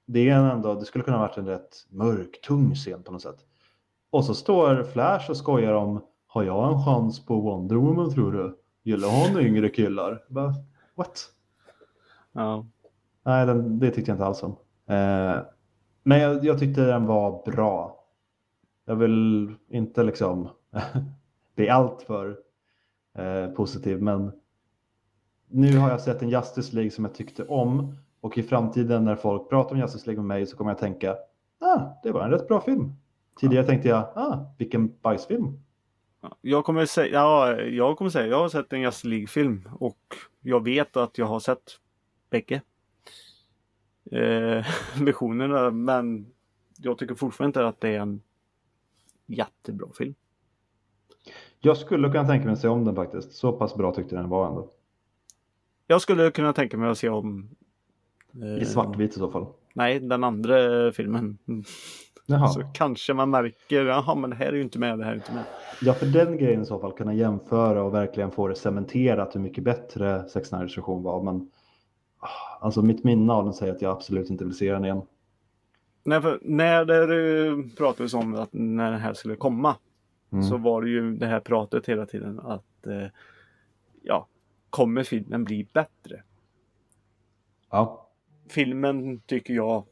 Det, 0.06 0.28
är 0.28 0.36
ändå, 0.50 0.74
det 0.74 0.84
skulle 0.84 1.04
kunna 1.04 1.18
varit 1.18 1.36
en 1.36 1.46
rätt 1.46 1.86
mörk, 1.90 2.40
tung 2.40 2.74
scen 2.74 3.02
på 3.02 3.12
något 3.12 3.22
sätt. 3.22 3.36
Och 4.10 4.24
så 4.24 4.34
står 4.34 4.84
Flash 4.84 5.30
och 5.30 5.36
skojar 5.36 5.72
om, 5.72 6.00
har 6.34 6.42
jag 6.42 6.72
en 6.72 6.84
chans 6.84 7.26
på 7.26 7.40
Wonder 7.40 7.76
Woman 7.76 8.10
tror 8.10 8.32
du? 8.32 8.58
Gillar 8.82 9.08
hon 9.08 9.40
yngre 9.40 9.68
killar? 9.68 10.24
Bara, 10.28 10.54
What? 10.94 11.26
Ja. 12.32 12.66
Nej, 13.24 13.46
den, 13.46 13.78
det 13.78 13.90
tyckte 13.90 14.10
jag 14.10 14.14
inte 14.14 14.24
alls 14.24 14.42
om. 14.42 14.50
Eh, 14.86 15.42
men 16.02 16.20
jag, 16.20 16.44
jag 16.44 16.58
tyckte 16.58 16.80
den 16.80 17.06
var 17.06 17.42
bra. 17.50 18.04
Jag 18.84 18.96
vill 18.96 19.54
inte 19.68 20.02
liksom 20.02 20.48
bli 21.56 21.68
allt 21.68 22.02
för 22.02 22.38
eh, 23.18 23.46
positiv, 23.46 24.02
men 24.02 24.32
nu 25.48 25.78
har 25.78 25.90
jag 25.90 26.00
sett 26.00 26.22
en 26.22 26.28
Justice 26.28 26.74
League 26.74 26.90
som 26.90 27.04
jag 27.04 27.14
tyckte 27.14 27.44
om 27.44 27.96
och 28.20 28.38
i 28.38 28.42
framtiden 28.42 29.04
när 29.04 29.16
folk 29.16 29.48
pratar 29.48 29.74
om 29.74 29.80
Justice 29.80 30.06
League 30.06 30.22
med 30.22 30.36
mig 30.36 30.46
så 30.46 30.56
kommer 30.56 30.70
jag 30.70 30.78
tänka, 30.78 31.16
ah, 31.60 31.80
det 32.02 32.12
var 32.12 32.24
en 32.24 32.30
rätt 32.30 32.48
bra 32.48 32.60
film. 32.60 32.92
Tidigare 33.40 33.66
tänkte 33.66 33.88
jag, 33.88 34.04
ah, 34.14 34.54
vilken 34.58 34.96
bajsfilm. 35.02 35.63
Jag 36.40 36.64
kommer 36.64 36.86
säga, 36.86 37.12
ja, 37.12 37.60
jag 37.60 37.98
kommer 37.98 38.10
säga, 38.10 38.26
jag 38.26 38.38
har 38.38 38.48
sett 38.48 38.72
en 38.72 38.80
Justice 38.80 39.08
League-film 39.08 39.68
och 39.80 39.98
jag 40.40 40.64
vet 40.64 40.96
att 40.96 41.18
jag 41.18 41.26
har 41.26 41.40
sett 41.40 41.80
bägge. 42.30 42.62
eh, 44.10 44.66
visionerna. 45.02 45.70
Men 45.70 46.26
jag 46.78 46.98
tycker 46.98 47.14
fortfarande 47.14 47.48
inte 47.48 47.68
att 47.68 47.80
det 47.80 47.88
är 47.88 48.00
en 48.00 48.22
jättebra 49.26 49.88
film. 49.98 50.14
Jag 51.60 51.76
skulle 51.76 52.08
kunna 52.10 52.26
tänka 52.26 52.44
mig 52.44 52.52
att 52.52 52.58
se 52.60 52.68
om 52.68 52.84
den 52.84 52.94
faktiskt. 52.94 53.32
Så 53.32 53.52
pass 53.52 53.74
bra 53.74 53.94
tyckte 53.94 54.16
den 54.16 54.28
var 54.28 54.48
ändå. 54.48 54.70
Jag 55.86 56.00
skulle 56.02 56.30
kunna 56.30 56.52
tänka 56.52 56.76
mig 56.76 56.90
att 56.90 56.98
se 56.98 57.08
om... 57.08 57.48
eh, 58.42 58.62
I 58.62 58.64
svartvit 58.64 59.10
i 59.10 59.18
så 59.18 59.30
fall. 59.30 59.46
Nej, 59.74 60.00
den 60.00 60.24
andra 60.24 60.92
filmen. 60.92 61.38
Jaha. 62.26 62.48
Så 62.48 62.62
kanske 62.72 63.14
man 63.14 63.30
märker, 63.30 63.84
jaha 63.84 64.14
men 64.14 64.30
det 64.30 64.36
här 64.36 64.46
är 64.46 64.52
ju 64.52 64.62
inte 64.62 64.78
med, 64.78 64.98
det 64.98 65.04
här 65.04 65.12
är 65.12 65.16
inte 65.16 65.32
med. 65.32 65.44
Ja, 65.82 65.94
för 65.94 66.06
den 66.06 66.36
grejen 66.38 66.62
i 66.62 66.66
så 66.66 66.78
fall 66.78 66.92
kunna 66.92 67.14
jämföra 67.14 67.82
och 67.82 67.94
verkligen 67.94 68.30
få 68.30 68.48
det 68.48 68.54
cementerat 68.54 69.34
hur 69.34 69.40
mycket 69.40 69.64
bättre 69.64 70.28
Sex 70.28 70.48
Snyders 70.48 70.78
version 70.78 71.02
var. 71.02 71.22
Men 71.22 71.50
ah, 72.18 72.28
alltså 72.60 72.82
mitt 72.82 73.04
minne 73.04 73.32
av 73.32 73.44
den 73.44 73.54
säger 73.54 73.72
att 73.72 73.82
jag 73.82 73.92
absolut 73.92 74.30
inte 74.30 74.44
vill 74.44 74.56
se 74.56 74.72
den 74.72 74.84
igen. 74.84 75.02
Nej, 76.04 76.22
för 76.22 76.38
när 76.42 76.84
det 76.84 77.76
pratades 77.76 78.14
om 78.14 78.34
att 78.34 78.52
när 78.52 78.90
den 78.90 79.00
här 79.00 79.14
skulle 79.14 79.36
komma 79.36 79.76
Mm. 80.34 80.44
så 80.44 80.56
var 80.56 80.82
det 80.82 80.88
ju 80.88 81.16
det 81.16 81.26
här 81.26 81.40
pratet 81.40 81.88
hela 81.88 82.06
tiden 82.06 82.40
att 82.40 82.86
eh, 82.86 83.06
ja, 84.02 84.28
kommer 84.70 85.02
filmen 85.02 85.44
bli 85.44 85.68
bättre? 85.72 86.22
Ja, 87.70 88.10
Filmen 88.48 89.20
tycker 89.20 89.54
jag 89.54 89.84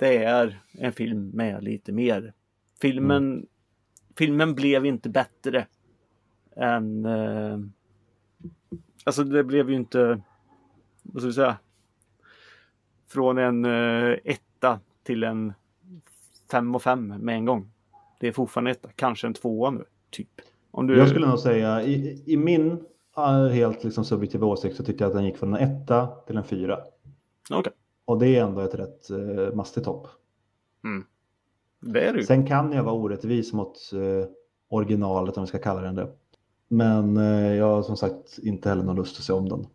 det 0.00 0.24
är 0.24 0.60
en 0.72 0.92
film 0.92 1.30
med 1.34 1.64
lite 1.64 1.92
mer. 1.92 2.32
Filmen, 2.80 3.46
filmen 4.18 4.54
blev 4.54 4.86
inte 4.86 5.08
bättre 5.08 5.66
än 6.56 7.04
eh, 7.06 7.58
Alltså 9.04 9.24
det 9.24 9.44
blev 9.44 9.70
ju 9.70 9.76
inte 9.76 10.20
vad 11.02 11.22
ska 11.22 11.26
vi 11.26 11.32
säga 11.32 11.56
från 13.08 13.38
en 13.38 13.64
eh, 13.64 14.16
etta 14.24 14.80
till 15.02 15.24
en 15.24 15.52
fem 16.50 16.74
och 16.74 16.82
fem 16.82 17.06
med 17.06 17.34
en 17.34 17.44
gång. 17.44 17.70
Det 18.20 18.28
är 18.28 18.32
fortfarande 18.32 18.70
etta, 18.70 18.88
kanske 18.96 19.26
en 19.26 19.34
tvåa 19.34 19.70
nu, 19.70 19.84
typ. 20.10 20.40
Om 20.70 20.86
du... 20.86 20.98
jag 20.98 21.08
skulle 21.08 21.26
nog 21.26 21.38
säga 21.38 21.82
i, 21.82 22.22
i 22.26 22.36
min 22.36 22.84
ah, 23.14 23.48
helt 23.48 23.84
liksom 23.84 24.04
subjektiva 24.04 24.46
åsikt 24.46 24.76
så 24.76 24.84
tycker 24.84 25.04
jag 25.04 25.08
att 25.08 25.16
den 25.16 25.24
gick 25.24 25.36
från 25.36 25.54
en 25.54 25.70
etta 25.70 26.06
till 26.06 26.36
en 26.36 26.44
fyra. 26.44 26.78
Okej, 27.50 27.72
Och 28.10 28.18
det 28.18 28.36
är 28.36 28.44
ändå 28.44 28.60
ett 28.60 28.74
rätt 28.74 29.10
eh, 29.10 29.54
mastigt 29.54 29.86
hopp. 29.86 30.08
det 31.80 32.00
är 32.08 32.12
det. 32.12 32.24
Sen 32.24 32.46
kan 32.46 32.72
jag 32.72 32.82
vara 32.84 32.94
orättvis 32.94 33.52
mot 33.52 33.76
eh, 33.92 34.28
originalet 34.68 35.36
om 35.36 35.42
vi 35.42 35.46
ska 35.46 35.58
kalla 35.58 35.80
den 35.80 35.94
det. 35.94 36.08
Men 36.68 37.16
eh, 37.16 37.54
jag 37.54 37.64
har 37.66 37.82
som 37.82 37.96
sagt 37.96 38.38
inte 38.42 38.68
heller 38.68 38.82
någon 38.82 38.96
lust 38.96 39.18
att 39.18 39.24
se 39.24 39.32
om 39.32 39.48
den. 39.48 39.58
Men 39.60 39.68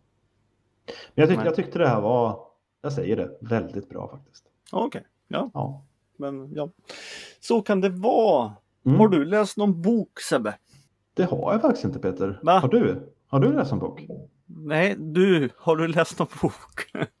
jag, 1.14 1.28
tyck, 1.28 1.36
Nej. 1.36 1.46
jag 1.46 1.54
tyckte 1.54 1.78
det 1.78 1.88
här 1.88 2.00
var, 2.00 2.38
jag 2.82 2.92
säger 2.92 3.16
det, 3.16 3.38
väldigt 3.40 3.88
bra 3.88 4.08
faktiskt. 4.08 4.44
Okej, 4.72 5.06
ja, 5.28 5.50
Ja. 5.54 5.84
men 6.16 6.52
ja. 6.54 6.70
Så 7.40 7.62
kan 7.62 7.80
det 7.80 7.88
vara. 7.88 8.52
Mm. 8.86 8.98
Har 8.98 9.08
du 9.08 9.24
läst 9.24 9.56
någon 9.56 9.82
bok 9.82 10.20
Sebbe? 10.20 10.54
Det 11.14 11.24
har 11.24 11.52
jag 11.52 11.60
faktiskt 11.60 11.84
inte 11.84 11.98
Peter. 11.98 12.40
Va? 12.42 12.58
Har 12.58 12.68
du? 12.68 13.12
Har 13.26 13.40
du 13.40 13.52
läst 13.52 13.72
en 13.72 13.78
bok? 13.78 14.06
Nej, 14.46 14.96
du, 14.98 15.50
har 15.56 15.76
du 15.76 15.88
läst 15.88 16.18
någon 16.18 16.28
bok? 16.42 16.92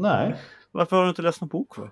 Nej, 0.00 0.36
Varför 0.72 0.96
har 0.96 1.02
du 1.02 1.08
inte 1.08 1.22
läst 1.22 1.40
någon 1.40 1.48
bok 1.48 1.74
för? 1.74 1.90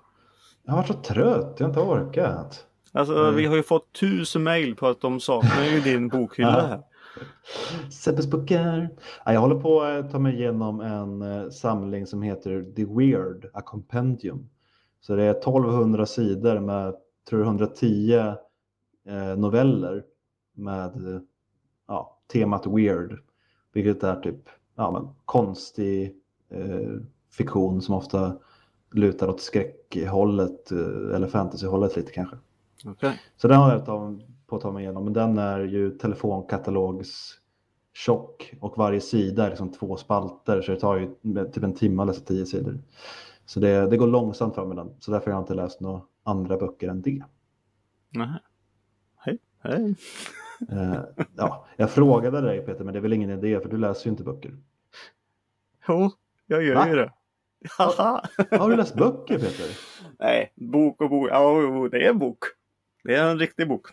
jag 0.63 0.71
har 0.73 0.77
varit 0.77 0.87
så 0.87 0.93
trött, 0.93 1.55
jag 1.59 1.65
har 1.65 1.69
inte 1.69 1.79
orkat. 1.79 2.65
Alltså 2.91 3.13
Mm. 3.15 3.35
vi 3.35 3.45
har 3.45 3.55
ju 3.55 3.63
fått 3.63 3.93
tusen 3.93 4.43
mejl 4.43 4.75
på 4.75 4.87
att 4.87 5.01
de 5.01 5.19
saknar 5.19 5.63
ju 5.63 5.79
din 5.79 6.07
bokhylla 6.09 6.67
här. 6.67 6.81
Seppes 7.91 8.27
böcker. 8.27 8.89
Ja, 9.25 9.33
jag 9.33 9.39
håller 9.41 9.55
på 9.55 9.81
att 9.81 10.11
ta 10.11 10.19
mig 10.19 10.33
igenom 10.35 10.81
en 10.81 11.21
eh, 11.21 11.49
samling 11.49 12.07
som 12.07 12.21
heter 12.21 12.73
The 12.75 12.85
Weird, 12.85 13.45
A 13.53 13.61
Compendium. 13.61 14.49
Så 15.01 15.15
det 15.15 15.23
är 15.23 15.31
1200 15.31 16.05
sidor 16.05 16.59
med, 16.59 16.95
tror 17.29 17.41
jag, 17.41 17.47
110 17.47 18.13
eh, 19.07 19.37
noveller 19.37 20.03
med 20.53 21.13
eh, 21.15 21.21
ja, 21.87 22.17
temat 22.33 22.67
weird. 22.67 23.19
Vilket 23.73 24.03
är 24.03 24.15
typ 24.15 24.49
ja, 24.75 24.91
men, 24.91 25.07
konstig 25.25 26.15
eh, 26.51 26.99
fiktion 27.43 27.81
som 27.81 27.95
ofta 27.95 28.37
lutar 28.91 29.27
åt 29.27 29.41
skräckhållet 29.41 30.71
eh, 30.71 31.15
eller 31.15 31.27
fantasyhållet 31.27 31.95
lite 31.95 32.11
kanske. 32.11 32.37
Okej. 32.85 33.19
Så 33.37 33.47
den 33.47 33.57
har 33.57 33.71
jag 33.71 33.85
ta- 33.85 34.19
på 34.47 34.55
att 34.55 34.61
ta 34.61 34.71
mig 34.71 34.83
igenom. 34.83 35.03
Men 35.03 35.13
den 35.13 35.37
är 35.37 35.59
ju 35.59 35.91
telefonkatalogs 35.97 37.35
tjock 37.93 38.53
och 38.61 38.77
varje 38.77 39.01
sida 39.01 39.45
är 39.45 39.49
liksom 39.49 39.71
två 39.71 39.97
spalter 39.97 40.61
så 40.61 40.71
det 40.71 40.79
tar 40.79 40.95
ju 40.95 41.09
typ 41.51 41.63
en 41.63 41.73
timme 41.73 42.01
att 42.01 42.07
läsa 42.07 42.25
tio 42.25 42.45
sidor. 42.45 42.79
Så 43.45 43.59
det, 43.59 43.89
det 43.89 43.97
går 43.97 44.07
långsamt 44.07 44.55
fram 44.55 44.67
med 44.67 44.77
den. 44.77 44.89
Så 44.99 45.11
därför 45.11 45.31
har 45.31 45.37
jag 45.37 45.43
inte 45.43 45.53
läst 45.53 45.79
några 45.81 46.01
andra 46.23 46.57
böcker 46.57 46.89
än 46.89 47.01
det. 47.01 47.23
Nähä. 48.09 48.39
Hej. 49.17 49.39
Hej. 49.59 49.95
Eh, 50.71 51.01
ja, 51.37 51.65
jag 51.77 51.91
frågade 51.91 52.41
dig 52.41 52.61
Peter, 52.65 52.83
men 52.83 52.93
det 52.93 52.99
är 52.99 53.01
väl 53.01 53.13
ingen 53.13 53.29
idé 53.29 53.59
för 53.59 53.69
du 53.69 53.77
läser 53.77 54.05
ju 54.05 54.11
inte 54.11 54.23
böcker. 54.23 54.57
Jo, 55.87 56.11
jag 56.47 56.63
gör 56.63 56.75
Va? 56.75 56.89
ju 56.89 56.95
det. 56.95 57.13
Har 57.77 58.69
du 58.69 58.75
läst 58.75 58.95
böcker 58.95 59.39
Peter? 59.39 59.77
Nej, 60.19 60.53
bok 60.55 61.01
och 61.01 61.09
bok. 61.09 61.29
Ja, 61.31 61.89
det 61.91 62.05
är 62.05 62.09
en 62.09 62.19
bok. 62.19 62.43
Det 63.03 63.15
är 63.15 63.23
en 63.23 63.39
riktig 63.39 63.67
bok. 63.67 63.87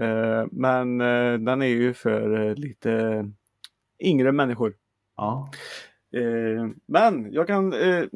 Eh, 0.00 0.46
men 0.50 1.00
eh, 1.00 1.38
den 1.38 1.62
är 1.62 1.66
ju 1.66 1.94
för 1.94 2.40
eh, 2.40 2.54
lite 2.54 3.24
yngre 4.00 4.32
människor. 4.32 4.74
Ja. 5.16 5.50
Men 6.86 7.32
jag 7.32 7.46
kan... 7.46 7.70
Det, 7.70 8.10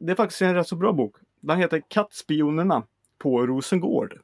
det 0.00 0.12
är 0.12 0.14
faktiskt 0.14 0.42
en 0.42 0.54
rätt 0.54 0.68
så 0.68 0.76
bra 0.76 0.92
bok. 0.92 1.16
Den 1.40 1.58
heter 1.58 1.82
Kattspionerna 1.88 2.82
på 3.18 3.46
Rosengård. 3.46 4.20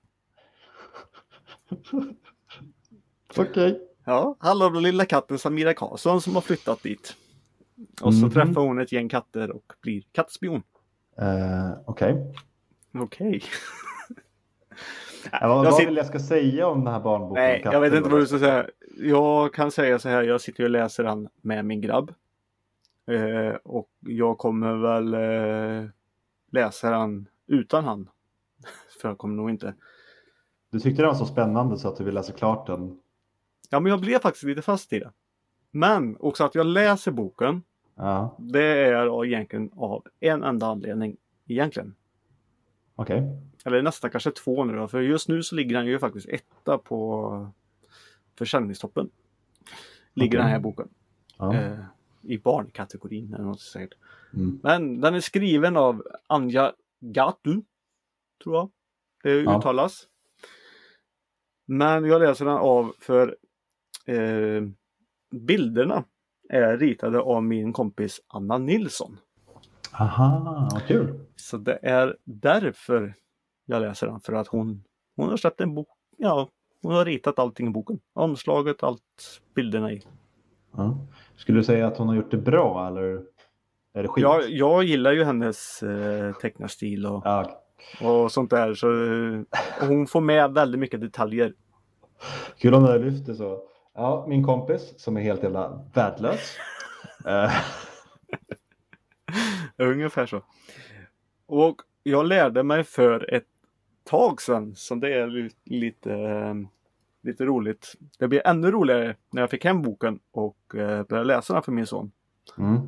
Okej. 3.37 3.81
Ja, 4.05 4.37
handlar 4.41 4.66
om 4.66 4.74
den 4.74 4.83
lilla 4.83 5.05
katten 5.05 5.39
Samira 5.39 5.74
Karlsson 5.74 6.20
som 6.20 6.35
har 6.35 6.43
flyttat 6.43 6.83
dit. 6.83 7.16
Och 8.03 8.14
så 8.14 8.20
Mhm. 8.20 8.31
träffar 8.31 8.61
hon 8.61 8.79
ett 8.79 8.93
gäng 8.93 9.09
katter 9.09 9.51
och 9.51 9.72
blir 9.81 10.03
kattspion. 10.12 10.62
Eh, 11.18 11.70
Okej. 11.87 12.35
Okej. 12.99 13.43
Ja, 15.33 15.49
vad 15.49 15.59
Jag 15.66 15.70
vad 15.70 15.74
sit- 15.81 15.87
vill 15.89 15.97
jag 15.97 16.07
ska 16.07 16.18
säga 16.18 16.66
om 16.66 16.85
den 16.85 16.93
här 16.93 17.01
barnboken? 17.01 17.43
Nej, 17.43 17.61
jag 17.64 17.81
vet 17.81 17.95
inte 17.95 18.09
vad 18.11 18.20
du 18.20 18.26
ska 18.26 18.39
säga. 18.39 18.66
Jag 18.97 19.55
kan 19.55 19.70
säga 19.70 19.99
så 19.99 20.09
här, 20.09 20.22
jag 20.22 20.41
sitter 20.41 20.64
och 20.64 20.70
läser 20.70 21.05
den 21.05 21.29
med 21.41 21.64
min 21.64 21.81
grabb. 21.81 22.14
Eh, 23.07 23.55
och 23.64 23.89
jag 24.01 24.39
kommer 24.39 24.74
väl 24.76 25.14
eh, 25.14 25.91
läsa 26.53 26.91
den 26.91 27.29
utan 27.47 27.85
han. 27.85 28.09
För 29.01 29.09
jag 29.09 29.18
kommer 29.18 29.35
nog 29.35 29.51
inte. 29.51 29.74
Du 30.70 30.81
tyckte 30.81 31.03
den 31.03 31.09
var 31.09 31.14
så 31.14 31.26
spännande 31.26 31.79
så 31.79 31.89
att 31.89 31.97
du 31.97 32.05
vill 32.05 32.14
läsa 32.14 32.33
klart 32.33 32.66
den? 32.66 33.01
Ja, 33.70 33.81
men 33.81 33.91
jag 33.91 34.01
blev 34.01 34.18
faktiskt 34.18 34.45
lite 34.45 34.62
fast 34.62 34.93
i 34.93 34.99
det. 34.99 35.12
Men 35.71 36.16
också 36.21 36.45
att 36.45 36.55
jag 36.55 36.66
läser 36.66 37.11
boken. 37.12 37.62
Ja, 37.95 38.37
Det 38.39 38.62
är 38.64 39.25
egentligen 39.25 39.71
av 39.77 40.07
en 40.21 40.43
enda 40.43 40.66
anledning. 40.66 41.16
Egentligen. 41.47 41.95
okej. 42.95 43.23
Eller 43.64 43.83
nästan 43.83 44.11
kanske 44.11 44.31
två 44.31 44.64
nu 44.64 44.77
då. 44.77 44.89
För 44.89 45.01
just 45.01 45.29
nu 45.29 45.43
så 45.43 45.55
ligger 45.55 45.77
den 45.77 45.87
ju 45.87 45.99
faktiskt 45.99 46.29
etta 46.29 46.79
på 46.79 47.51
försäljningstoppen. 48.39 49.11
Ligger 50.14 50.39
Okej. 50.39 50.43
den 50.45 50.49
här 50.53 50.59
boken. 50.61 50.89
Ja. 51.39 51.55
Eh, 51.55 51.79
I 52.23 52.39
barnkategorin 52.39 53.35
eller 53.35 53.45
något 53.45 53.61
säkert. 53.61 53.95
Mm. 54.35 54.61
Men 54.62 55.01
den 55.01 55.14
är 55.14 55.21
skriven 55.21 55.77
av 55.77 56.03
Anja 56.27 56.73
Gatu. 57.01 57.62
Tror 58.43 58.57
jag 58.57 58.71
det 59.23 59.31
Ja. 59.43 59.59
uttalas. 59.59 60.09
Men 61.66 62.05
jag 62.05 62.21
läser 62.21 62.45
den 62.45 62.55
av 62.57 62.93
för 62.99 63.37
eh, 64.07 64.62
bilderna 65.31 66.05
är 66.49 66.79
ritade 66.79 67.20
av 67.20 67.43
min 67.43 67.72
kompis 67.72 68.20
Anna 68.26 68.59
Nilsson. 68.59 69.16
Aha, 69.93 70.68
vad 70.72 70.87
kul. 70.87 71.20
Så 71.37 71.57
det 71.57 71.79
är 71.83 72.16
därför 72.24 73.14
jag 73.66 73.81
läser 73.83 74.07
den. 74.07 74.20
För 74.20 74.33
att 74.33 74.47
hon, 74.49 74.85
hon 75.16 75.29
har 75.29 75.37
släppt 75.37 75.61
en 75.61 75.74
bok. 75.74 75.89
Ja, 76.16 76.49
hon 76.83 76.95
har 76.95 77.05
ritat 77.05 77.39
allting 77.39 77.66
i 77.66 77.70
boken. 77.70 77.99
Omslaget, 78.14 78.83
allt 78.83 79.41
bilderna 79.55 79.93
i. 79.93 80.03
Ja. 80.76 80.99
Skulle 81.37 81.59
du 81.59 81.64
säga 81.64 81.87
att 81.87 81.97
hon 81.99 82.09
har 82.09 82.14
gjort 82.14 82.31
det 82.31 82.37
bra 82.37 82.87
eller 82.89 83.22
är 83.93 84.03
det 84.03 84.09
skit? 84.09 84.22
Jag, 84.22 84.51
jag 84.51 84.85
gillar 84.85 85.12
ju 85.12 85.24
hennes 85.24 85.83
eh, 85.83 86.33
tecknarstil 86.35 87.07
och, 87.07 87.22
Ja, 87.24 87.62
och 88.03 88.33
sånt 88.33 88.51
där. 88.51 88.74
Så, 88.74 89.05
eh, 89.05 89.41
hon 89.89 90.07
får 90.07 90.20
med 90.20 90.53
väldigt 90.53 90.81
mycket 90.81 91.01
detaljer. 91.01 91.55
kul 92.59 92.74
om 92.74 92.83
du 92.83 92.89
hade 92.89 93.05
lyft 93.05 93.26
det 93.26 93.35
så. 93.35 93.62
Ja, 94.01 94.24
min 94.28 94.44
kompis 94.44 94.94
som 94.96 95.16
är 95.16 95.20
helt 95.20 95.42
jävla 95.42 95.84
värdelös. 95.94 96.57
Eh, 97.26 97.53
Ungefär 99.76 100.26
så. 100.26 100.42
Och 101.46 101.76
jag 102.03 102.26
lärde 102.26 102.62
mig 102.62 102.84
för 102.84 103.34
ett 103.34 103.46
tag 104.05 104.42
sedan, 104.42 104.74
så 104.76 104.94
det 104.94 105.14
är 105.14 105.26
li- 105.26 105.51
lite, 105.64 106.12
eh, 106.14 106.55
lite 107.22 107.44
roligt. 107.44 107.94
Det 108.18 108.28
blir 108.28 108.46
ännu 108.46 108.70
roligare 108.70 109.16
när 109.30 109.42
jag 109.42 109.51
fick 109.51 109.64
hem 109.64 109.82
boken 109.82 110.18
och 110.30 110.74
eh, 110.74 111.03
började 111.03 111.24
läsa 111.24 111.53
den 111.55 111.62
för 111.62 111.72
min 111.72 111.86
son. 111.86 112.12
mm. 112.59 112.80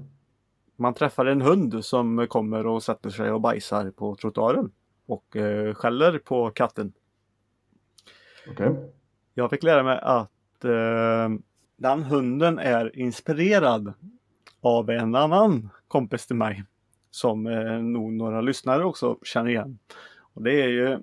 Man 0.77 0.95
träffar 0.95 1.27
en 1.27 1.41
hund 1.43 1.85
som 1.85 2.27
kommer 2.29 2.67
och 2.67 2.83
sätter 2.83 3.11
sig 3.11 3.33
och 3.33 3.41
bajsar 3.41 3.91
på 3.91 4.17
trottoaren. 4.17 4.73
Och 5.07 5.37
eh, 5.37 5.75
skäller 5.75 6.19
på 6.19 6.51
katten. 6.51 6.93
Okej. 8.51 8.93
Jag 9.35 9.51
fick 9.51 9.63
lära 9.63 9.83
mig 9.83 9.99
att 10.03 10.31
eh, 10.65 11.29
den 11.77 12.03
hunden 12.03 12.59
är 12.59 12.99
inspirerad 12.99 13.93
av 14.61 14.91
en 14.91 15.15
annan 15.15 15.71
kompis 15.89 16.27
till 16.27 16.37
mig. 16.37 16.65
Som 17.11 17.47
eh, 17.47 17.79
nog 17.83 18.13
några 18.13 18.41
lyssnare 18.41 18.85
också 18.85 19.19
känner 19.23 19.51
igen. 19.51 19.79
Och 20.35 20.43
det 20.43 20.63
är 20.63 20.69
ju 20.69 20.99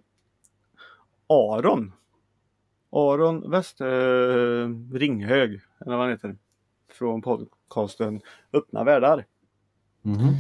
Aron. 1.30 1.92
Aron 2.92 3.52
West, 3.52 3.82
eh, 3.82 4.68
Ringhög, 4.94 5.62
eller 5.80 5.92
vad 5.92 6.00
han 6.00 6.10
heter. 6.10 6.36
Från 6.92 7.22
podcasten 7.22 8.22
Öppna 8.54 8.84
världar. 8.84 9.26
Mhm. 10.02 10.34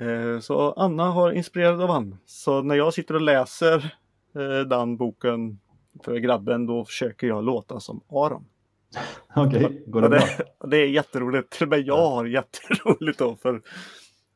Eh, 0.00 0.40
Så 0.40 0.72
Anna 0.72 1.04
har 1.10 1.32
inspirerad 1.32 1.80
av 1.82 1.88
han. 1.90 2.18
Så 2.26 2.62
när 2.62 2.74
jag 2.74 2.94
sitter 2.94 3.14
och 3.14 3.20
läser 3.20 3.94
eh, 4.34 4.68
den 4.68 4.96
boken 4.96 5.60
för 6.04 6.16
grabben 6.16 6.66
då 6.66 6.84
försöker 6.84 7.26
jag 7.26 7.44
låta 7.44 7.80
som 7.80 8.00
Aron. 8.10 8.44
Okej, 9.36 9.82
går 9.86 10.00
det 10.00 10.06
Och 10.06 10.10
bra? 10.10 10.20
det, 10.20 10.66
det 10.68 10.76
är 10.76 10.86
jätteroligt. 10.86 11.60
Med 11.60 11.80
jag 11.80 12.10
har 12.10 12.24
jätteroligt 12.24 13.18
då 13.18 13.36
för 13.36 13.62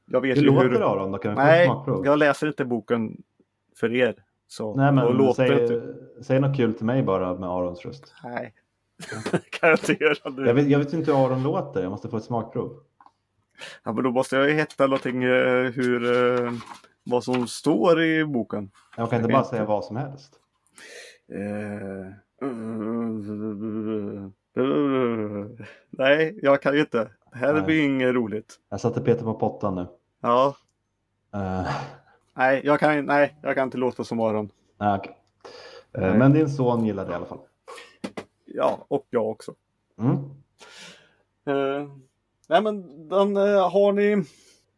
jag 0.07 0.21
vet 0.21 0.39
Hur 0.39 0.43
ju 0.43 0.51
låter 0.51 0.69
hur... 0.69 0.93
Aron 0.93 1.13
då? 1.13 1.19
Kan 1.19 1.35
Nej, 1.35 1.71
jag 2.05 2.19
läser 2.19 2.47
inte 2.47 2.65
boken 2.65 3.23
för 3.77 3.95
er. 3.95 4.15
Så 4.49 4.77
Nej, 4.77 4.93
men 4.93 5.07
låter 5.07 5.47
säg, 5.47 5.63
inte... 5.63 5.95
säg 6.23 6.41
något 6.41 6.57
kul 6.57 6.75
till 6.75 6.87
mig 6.87 7.03
bara 7.03 7.35
med 7.35 7.49
Arons 7.49 7.85
röst. 7.85 8.15
Nej, 8.25 8.55
kan 9.51 9.69
jag 9.71 9.79
inte 9.79 10.05
göra 10.05 10.31
nu. 10.31 10.47
Jag 10.47 10.55
vet, 10.55 10.69
jag 10.69 10.79
vet 10.79 10.93
inte 10.93 11.13
hur 11.13 11.27
Aron 11.27 11.43
låter, 11.43 11.83
jag 11.83 11.91
måste 11.91 12.09
få 12.09 12.17
ett 12.17 12.25
smakprov. 12.25 12.81
Ja, 13.85 13.93
men 13.93 14.05
då 14.05 14.11
måste 14.11 14.37
jag 14.37 14.49
ju 14.49 14.55
hitta 14.55 14.87
någonting 14.87 15.23
eh, 15.25 15.71
hur... 15.71 16.13
Eh, 16.45 16.53
vad 17.05 17.25
som 17.25 17.47
står 17.47 18.03
i 18.03 18.25
boken. 18.25 18.71
Jag 18.97 19.11
kan 19.11 19.19
inte 19.19 19.31
Jag 19.33 19.33
bara 19.39 19.43
kan 19.43 19.51
säga 19.51 19.63
inte. 19.63 19.69
vad 19.69 19.85
som 19.85 19.97
helst. 19.97 20.35
Eh, 21.35 22.13
nej, 25.91 26.39
jag 26.43 26.63
kan 26.63 26.75
ju 26.75 26.81
inte. 26.81 27.11
Det 27.33 27.39
här 27.39 27.53
Nej. 27.53 27.63
blir 27.63 27.85
inget 27.85 28.15
roligt. 28.15 28.61
Jag 28.69 28.81
satte 28.81 29.01
Peter 29.01 29.25
på 29.25 29.35
pottan 29.35 29.75
nu. 29.75 29.87
Ja, 30.21 30.57
Uh, 31.37 31.69
nej, 32.35 32.61
jag 32.65 32.81
kan, 32.81 33.07
nej, 33.07 33.37
jag 33.43 33.55
kan 33.55 33.65
inte 33.65 33.79
låta 33.79 34.05
som 34.05 34.21
Aron. 34.21 34.51
nej, 34.79 34.99
okej. 34.99 35.17
Eh, 35.93 36.01
Nej. 36.01 36.19
men 36.19 36.33
din 36.33 36.49
son 36.49 36.85
gillar 36.85 37.07
det 37.07 37.13
i 37.13 37.15
alla 37.15 37.27
fall. 37.27 37.39
Ja, 38.45 38.85
och 38.89 39.07
jag 39.11 39.31
också. 39.31 39.55
Mm. 39.99 40.15
Eh, 41.47 41.89
nej, 42.49 42.63
men 42.63 43.09
den, 43.09 43.37
har 43.37 43.93
ni 43.93 44.17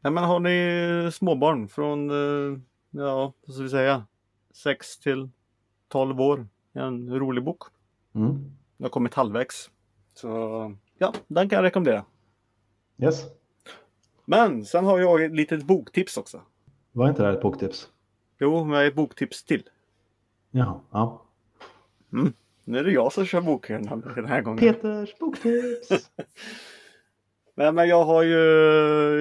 nej, 0.01 0.13
men 0.13 0.25
har 0.25 0.41
ni 0.41 1.11
småbarn 1.13 1.69
från, 1.69 2.11
ja, 2.91 3.33
vad 3.47 3.55
ska 3.55 3.63
vi 3.63 3.71
säga, 3.71 4.07
6 4.55 4.99
till 4.99 5.29
12 5.95 6.21
år. 6.21 6.47
En 6.73 7.19
rolig 7.19 7.45
bok. 7.45 7.63
Mm. 8.15 8.51
Jag 8.77 8.85
har 8.85 8.91
kommit 8.91 9.15
halvvägs. 9.15 9.71
Så 10.15 10.29
ja, 10.99 11.15
den 11.27 11.49
kan 11.49 11.57
jag 11.57 11.65
rekommendera. 11.65 12.05
Yes. 12.99 13.25
Men 14.25 14.65
sen 14.65 14.85
har 14.85 14.99
jag 14.99 15.25
ett 15.25 15.33
litet 15.33 15.63
boktips 15.63 16.17
också. 16.17 16.41
Var 16.93 17.09
inte 17.09 17.23
det 17.23 17.27
här 17.27 17.35
ett 17.35 17.43
boktips? 17.43 17.89
Jo, 18.39 18.65
men 18.65 18.87
ett 18.87 18.95
boktips 18.95 19.45
till. 19.45 19.63
Jaha, 20.51 20.81
ja. 20.91 21.23
Nu 22.65 22.79
är 22.79 22.85
det 22.85 22.93
jag 22.93 23.13
som 23.13 23.25
kör 23.25 23.41
bokhörnan 23.41 24.01
den 24.15 24.27
här 24.27 24.43
gången. 24.43 24.59
Peters 24.59 25.19
boktips! 25.19 25.89
Nej, 27.55 27.73
men 27.73 27.89
jag 27.89 28.05
har 28.05 28.23
ju, 28.23 28.41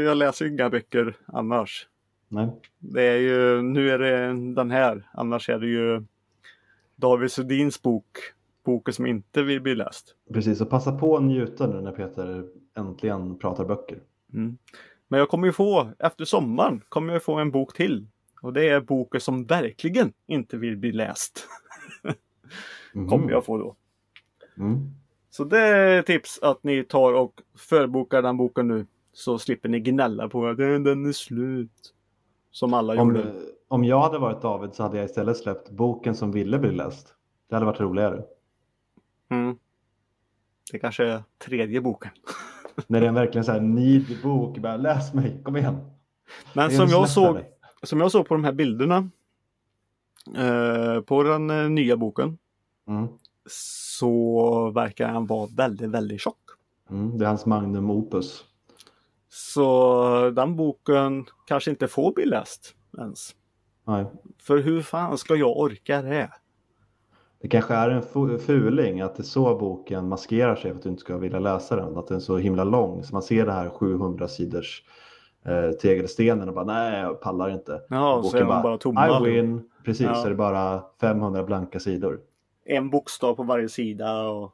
jag 0.04 0.18
läser 0.18 0.46
ju 0.46 0.52
inga 0.52 0.70
böcker 0.70 1.16
annars. 1.26 1.88
Nej. 2.28 2.50
Det 2.80 3.04
är 3.04 3.18
ju, 3.18 3.62
nu 3.62 3.90
är 3.90 4.00
det 4.00 4.54
den 4.54 4.72
här. 4.72 5.10
Annars 5.14 5.50
är 5.50 5.60
det 5.60 5.68
ju 5.68 6.04
David 6.96 7.32
Sundins 7.32 7.82
bok. 7.82 8.18
Boken 8.66 8.94
som 8.94 9.06
inte 9.06 9.44
vill 9.44 9.62
bli 9.62 9.76
läst. 9.76 10.16
Precis, 10.34 10.62
och 10.62 10.70
passa 10.70 10.92
på 10.92 11.18
att 11.18 11.24
njuta 11.24 11.68
nu 11.68 11.82
när 11.82 11.92
Peter 11.92 12.46
äntligen 12.78 13.38
pratar 13.40 13.66
böcker. 13.66 14.00
Mm. 14.34 14.58
Men 15.08 15.20
jag 15.20 15.30
kommer 15.30 15.48
ju 15.48 15.54
få, 15.54 15.92
efter 16.00 16.26
sommaren, 16.26 16.82
kommer 16.90 17.14
jag 17.14 17.24
få 17.24 17.34
en 17.34 17.52
bok 17.52 17.74
till. 17.76 18.08
Och 18.42 18.54
det 18.54 18.70
är 18.70 18.82
boken 18.82 19.22
som 19.22 19.46
verkligen 19.46 20.14
inte 20.28 20.58
vill 20.58 20.78
bli 20.78 20.92
läst. 20.92 21.48
Mhm. 22.96 23.08
Kommer 23.08 23.32
jag 23.32 23.46
få 23.46 23.58
då. 23.58 23.76
Mm. 24.58 24.80
Så 25.30 25.44
det 25.44 25.60
är 25.60 26.02
tips 26.02 26.40
att 26.42 26.64
ni 26.64 26.84
tar 26.84 27.14
och 27.14 27.42
förbokar 27.58 28.22
den 28.22 28.38
boken 28.38 28.68
nu. 28.68 28.86
Så 29.14 29.40
slipper 29.40 29.70
ni 29.70 29.80
gnälla 29.80 30.30
på 30.30 30.48
att 30.48 30.58
"Den- 30.58 30.84
den 30.84 31.06
är 31.06 31.12
slut. 31.12 31.94
Som 32.54 32.74
alla 32.74 33.02
Om, 33.02 33.16
gjorde. 33.16 33.34
om 33.68 33.84
jag 33.84 34.02
hade 34.02 34.20
varit 34.20 34.42
David 34.42 34.74
så 34.74 34.84
hade 34.84 34.98
jag 34.98 35.06
istället 35.06 35.38
släppt 35.38 35.70
boken 35.70 36.16
som 36.16 36.32
ville 36.32 36.60
bli 36.60 36.72
läst. 36.72 37.16
Det 37.50 37.56
hade 37.56 37.66
varit 37.66 37.80
roligare. 37.80 38.24
Mm. 39.30 39.58
Det 40.72 40.80
kanske 40.80 41.06
är 41.06 41.24
tredje 41.46 41.82
boken. 41.82 42.12
När 42.88 43.00
det 43.00 43.06
är 43.06 43.10
en 43.10 43.16
verkligen 43.16 43.46
så 43.46 43.52
här 43.52 43.60
need 43.60 44.22
bok. 44.24 44.58
Bara, 44.58 44.78
läs 44.78 45.14
mig, 45.14 45.42
kom 45.44 45.58
igen. 45.58 45.78
Men 46.54 46.72
som 46.72 46.88
jag, 46.88 47.10
såg, 47.10 47.38
som 47.84 48.00
jag 48.00 48.12
såg 48.12 48.28
på 48.28 48.34
de 48.34 48.44
här 48.44 48.52
bilderna. 48.52 49.10
Eh, 50.38 51.02
på 51.02 51.24
den 51.24 51.50
eh, 51.50 51.70
nya 51.70 51.98
boken. 51.98 52.38
Mm. 52.88 53.08
Så 53.50 54.72
verkar 54.72 55.08
han 55.08 55.26
vara 55.26 55.50
väldigt, 55.58 55.90
väldigt 55.90 56.22
tjock. 56.22 56.40
Mm. 56.90 57.18
Det 57.18 57.26
är 57.26 57.30
hans 57.30 57.46
magnum 57.46 57.90
opus. 57.90 58.46
Så 59.36 60.30
den 60.36 60.56
boken 60.56 61.26
kanske 61.46 61.70
inte 61.72 61.88
får 61.88 62.14
bli 62.14 62.26
läst 62.26 62.76
ens. 62.98 63.36
Nej. 63.88 64.06
För 64.42 64.58
hur 64.58 64.82
fan 64.82 65.18
ska 65.18 65.36
jag 65.36 65.58
orka 65.58 66.02
det? 66.02 66.30
Det 67.42 67.48
kanske 67.48 67.74
är 67.74 67.90
en 67.90 68.02
fu- 68.02 68.38
fuling 68.38 69.02
att 69.02 69.16
det 69.16 69.22
är 69.22 69.26
så 69.26 69.56
boken 69.58 70.08
maskerar 70.10 70.56
sig 70.56 70.72
för 70.72 70.78
att 70.78 70.84
du 70.84 70.90
inte 70.90 71.02
ska 71.02 71.18
vilja 71.18 71.40
läsa 71.40 71.76
den. 71.76 71.98
Att 71.98 72.08
den 72.08 72.18
är 72.18 72.22
så 72.22 72.38
himla 72.38 72.64
lång 72.64 73.04
så 73.04 73.14
man 73.16 73.22
ser 73.22 73.46
det 73.46 73.52
här 73.52 73.70
700 73.70 74.28
sidors 74.28 74.84
eh, 75.46 75.72
tegelstenen 75.72 76.48
och 76.50 76.56
bara 76.56 76.66
nej 76.66 77.02
jag 77.02 77.22
pallar 77.22 77.50
inte. 77.50 77.82
Ja, 77.90 78.16
så 78.16 78.22
Boken 78.22 78.40
är 78.48 78.54
de 78.54 78.64
bara 78.64 78.78
tomma. 78.78 79.20
I 79.28 79.32
win. 79.32 79.70
Precis, 79.86 80.06
Ja. 80.06 80.16
så 80.16 80.26
är 80.26 80.30
det 80.30 80.36
bara 80.36 80.84
500 81.02 81.44
blanka 81.44 81.80
sidor. 81.80 82.20
En 82.66 82.90
bokstav 82.90 83.36
på 83.36 83.44
varje 83.44 83.70
sida. 83.70 84.24
Och, 84.30 84.52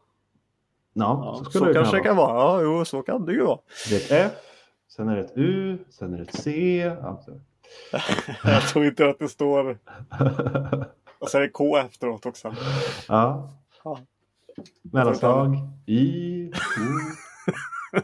Ja, 0.94 1.22
ja, 1.26 1.42
så 1.46 1.52
så 1.60 1.66
det 1.66 1.74
kanske 1.74 1.98
det 1.98 2.02
vara. 2.02 2.04
kan 2.04 2.18
vara. 2.18 2.34
Ja, 2.34 2.62
jo, 2.78 2.86
så 2.86 3.02
kan 3.02 3.26
det 3.26 3.32
ju 3.34 3.44
vara. 3.44 3.60
Det 3.90 4.12
är 4.12 4.26
ett 4.26 4.32
F, 4.32 4.38
sen 4.90 5.10
är 5.10 5.16
det 5.16 5.22
ett 5.22 5.32
U, 5.36 5.78
sen 5.90 6.14
är 6.14 6.18
det 6.18 6.24
ett 6.24 6.36
C. 6.36 6.82
Jag 8.44 8.62
tror 8.62 8.86
inte 8.86 9.10
att 9.10 9.20
det 9.20 9.28
står... 9.28 9.78
Och 11.20 11.30
så 11.30 11.38
är 11.38 11.42
det 11.42 11.50
K 11.50 11.78
efteråt 11.78 12.26
också. 12.26 12.54
ja. 13.08 13.50
Ja. 13.84 14.00
Mellanslag, 14.82 15.56
I, 15.86 16.52
O. 16.52 16.52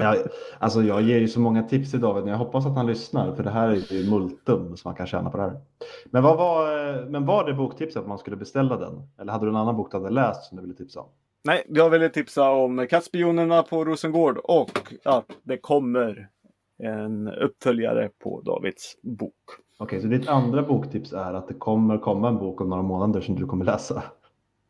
Ja, 0.00 0.16
alltså 0.58 0.82
jag 0.82 1.02
ger 1.02 1.18
ju 1.18 1.28
så 1.28 1.40
många 1.40 1.62
tips 1.62 1.90
till 1.90 2.00
David, 2.00 2.24
men 2.24 2.30
jag 2.32 2.38
hoppas 2.38 2.66
att 2.66 2.76
han 2.76 2.86
lyssnar 2.86 3.34
för 3.34 3.42
det 3.42 3.50
här 3.50 3.68
är 3.68 3.92
ju 3.92 4.10
multum 4.10 4.76
som 4.76 4.88
man 4.88 4.94
kan 4.94 5.06
tjäna 5.06 5.30
på 5.30 5.36
det 5.36 5.42
här. 5.42 5.60
Men, 6.04 6.22
vad 6.22 6.36
var, 6.38 6.88
eh, 6.94 7.04
men 7.06 7.26
var 7.26 7.44
det 7.44 7.54
boktipset 7.54 8.02
att 8.02 8.08
man 8.08 8.18
skulle 8.18 8.36
beställa 8.36 8.76
den? 8.76 9.02
Eller 9.18 9.32
hade 9.32 9.46
du 9.46 9.50
en 9.50 9.56
annan 9.56 9.76
bok 9.76 9.90
du 9.90 9.96
hade 9.96 10.10
läst 10.10 10.44
som 10.44 10.56
du 10.56 10.62
ville 10.62 10.74
tipsa 10.74 11.00
om? 11.00 11.08
Nej, 11.44 11.64
jag 11.68 11.90
ville 11.90 12.08
tipsa 12.08 12.50
om 12.50 12.86
Kattspionerna 12.90 13.62
på 13.62 13.84
Rosengård 13.84 14.38
och 14.38 14.94
att 15.04 15.38
det 15.42 15.58
kommer 15.58 16.28
en 16.78 17.28
uppföljare 17.28 18.10
på 18.18 18.40
Davids 18.40 18.96
bok. 19.02 19.34
Okej, 19.78 20.00
så 20.00 20.06
ditt 20.06 20.28
andra 20.28 20.62
boktips 20.62 21.12
är 21.12 21.34
att 21.34 21.48
det 21.48 21.54
kommer 21.54 21.98
komma 21.98 22.28
en 22.28 22.38
bok 22.38 22.60
om 22.60 22.68
några 22.68 22.82
månader 22.82 23.20
som 23.20 23.34
du 23.36 23.46
kommer 23.46 23.64
läsa. 23.64 24.02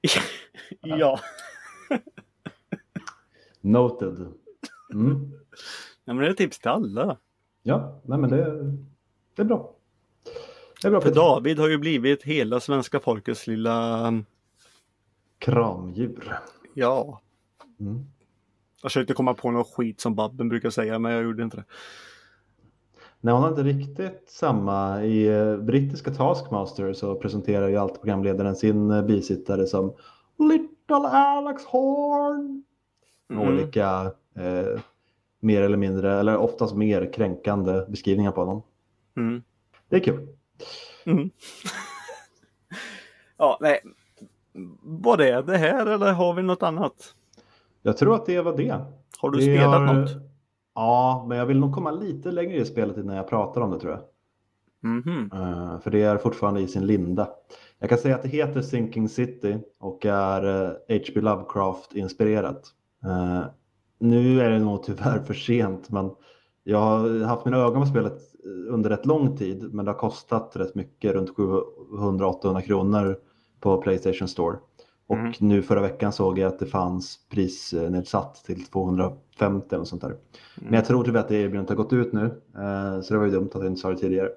ja. 0.80 1.20
Noted. 3.60 4.26
Mm. 4.92 5.32
ja, 6.04 6.14
men 6.14 6.16
det 6.18 6.28
är 6.28 6.32
tips 6.32 6.58
till 6.58 6.70
alla. 6.70 7.16
Ja, 7.62 8.00
nej 8.04 8.18
men 8.18 8.30
det, 8.30 8.74
det 9.36 9.42
är 9.42 9.46
bra. 9.46 9.74
Det 10.82 10.88
är 10.88 10.90
bra 10.90 11.00
För. 11.00 11.14
David 11.14 11.58
har 11.58 11.68
ju 11.68 11.78
blivit 11.78 12.22
hela 12.22 12.60
svenska 12.60 13.00
folkets 13.00 13.46
lilla... 13.46 14.12
Kramdjur. 15.38 16.38
Ja. 16.78 17.20
Mm. 17.80 18.06
Jag 18.82 18.90
försökte 18.90 19.14
komma 19.14 19.34
på 19.34 19.50
något 19.50 19.74
skit 19.74 20.00
som 20.00 20.14
Babben 20.14 20.48
brukar 20.48 20.70
säga, 20.70 20.98
men 20.98 21.12
jag 21.12 21.22
gjorde 21.22 21.42
inte 21.42 21.56
det. 21.56 21.64
Nej, 23.20 23.34
hon 23.34 23.42
har 23.42 23.50
inte 23.50 23.62
riktigt 23.62 24.30
samma. 24.30 25.04
I 25.04 25.26
eh, 25.28 25.56
brittiska 25.56 26.10
Taskmaster 26.10 26.92
så 26.92 27.14
presenterar 27.14 27.68
ju 27.68 27.76
alltid 27.76 28.00
programledaren 28.00 28.56
sin 28.56 28.90
eh, 28.90 29.02
bisittare 29.02 29.66
som 29.66 29.94
Little 30.38 31.08
Alex 31.08 31.64
Horn. 31.64 32.64
Mm. 33.30 33.48
olika 33.48 34.12
eh, 34.34 34.80
mer 35.40 35.62
eller 35.62 35.76
mindre, 35.76 36.20
eller 36.20 36.36
oftast 36.36 36.74
mer 36.74 37.12
kränkande 37.12 37.86
beskrivningar 37.88 38.32
på 38.32 38.40
honom. 38.40 38.62
Mm. 39.16 39.42
Det 39.88 39.96
är 39.96 40.00
kul. 40.00 40.28
Mm. 41.04 41.30
ja, 43.36 43.58
nej. 43.60 43.80
Vad 44.82 45.20
är 45.20 45.42
det 45.42 45.56
här 45.56 45.86
eller 45.86 46.12
har 46.12 46.34
vi 46.34 46.42
något 46.42 46.62
annat? 46.62 47.14
Jag 47.82 47.96
tror 47.96 48.14
att 48.14 48.26
det 48.26 48.40
var 48.40 48.56
det. 48.56 48.80
Har 49.18 49.30
du 49.30 49.38
Vi 49.38 49.44
spelat 49.44 49.80
har- 49.88 49.94
något? 49.94 50.10
Ja, 50.74 51.26
men 51.28 51.38
jag 51.38 51.46
vill 51.46 51.58
nog 51.58 51.74
komma 51.74 51.90
lite 51.90 52.30
längre 52.30 52.56
i 52.56 52.64
spelet 52.64 52.96
innan 52.96 53.16
jag 53.16 53.28
pratar 53.28 53.60
om 53.60 53.70
det 53.70 53.80
tror 53.80 53.92
jag. 53.92 54.00
Mhm. 54.82 55.30
Eh, 55.34 55.80
för 55.80 55.90
det 55.90 56.02
är 56.02 56.16
fortfarande 56.16 56.60
i 56.60 56.68
sin 56.68 56.86
linda. 56.86 57.28
Jag 57.78 57.88
kan 57.88 57.98
säga 57.98 58.14
att 58.14 58.22
det 58.22 58.28
heter 58.28 58.60
Sinking 58.62 59.08
City 59.08 59.58
och 59.80 60.06
är 60.06 60.66
H.P. 60.88 61.20
Lovecraft-inspirerat. 61.20 62.62
Eh, 63.04 63.42
nu 64.00 64.40
är 64.40 64.50
det 64.50 64.58
nog 64.58 64.82
tyvärr 64.82 65.18
för 65.18 65.34
sent, 65.34 65.90
men 65.90 66.10
jag 66.64 66.78
har 66.78 67.24
haft 67.24 67.44
mina 67.44 67.56
ögon 67.56 67.80
på 67.82 67.86
spelet 67.88 68.18
under 68.68 68.90
rätt 68.90 69.06
lång 69.06 69.36
tid, 69.36 69.74
men 69.74 69.84
det 69.84 69.90
har 69.90 69.98
kostat 69.98 70.52
rätt 70.56 70.74
mycket, 70.74 71.12
runt 71.12 71.30
700-800 71.30 72.60
kronor 72.60 73.18
på 73.60 73.82
Playstation 73.82 74.28
Store. 74.28 74.58
Och 75.06 75.16
Mm. 75.16 75.32
nu 75.40 75.62
förra 75.62 75.80
veckan 75.80 76.12
såg 76.12 76.38
jag 76.38 76.48
att 76.48 76.58
det 76.58 76.66
fanns 76.66 77.18
prisnedsatt 77.28 78.34
till 78.44 78.66
250 78.66 79.74
eller 79.74 79.84
sånt 79.84 80.02
där. 80.02 80.16
Men 80.54 80.74
jag 80.74 80.84
tror 80.84 81.04
tyvärr 81.04 81.20
att 81.20 81.28
det 81.28 81.36
erbjudandet 81.36 81.68
har 81.68 81.76
gått 81.76 81.92
ut 81.92 82.12
nu, 82.12 82.24
eh, 82.56 83.00
så 83.00 83.14
det 83.14 83.18
var 83.18 83.26
ju 83.26 83.32
dumt 83.32 83.48
att 83.54 83.62
jag 83.62 83.66
inte 83.66 83.80
sa 83.80 83.90
det 83.90 83.96
tidigare. 83.96 84.28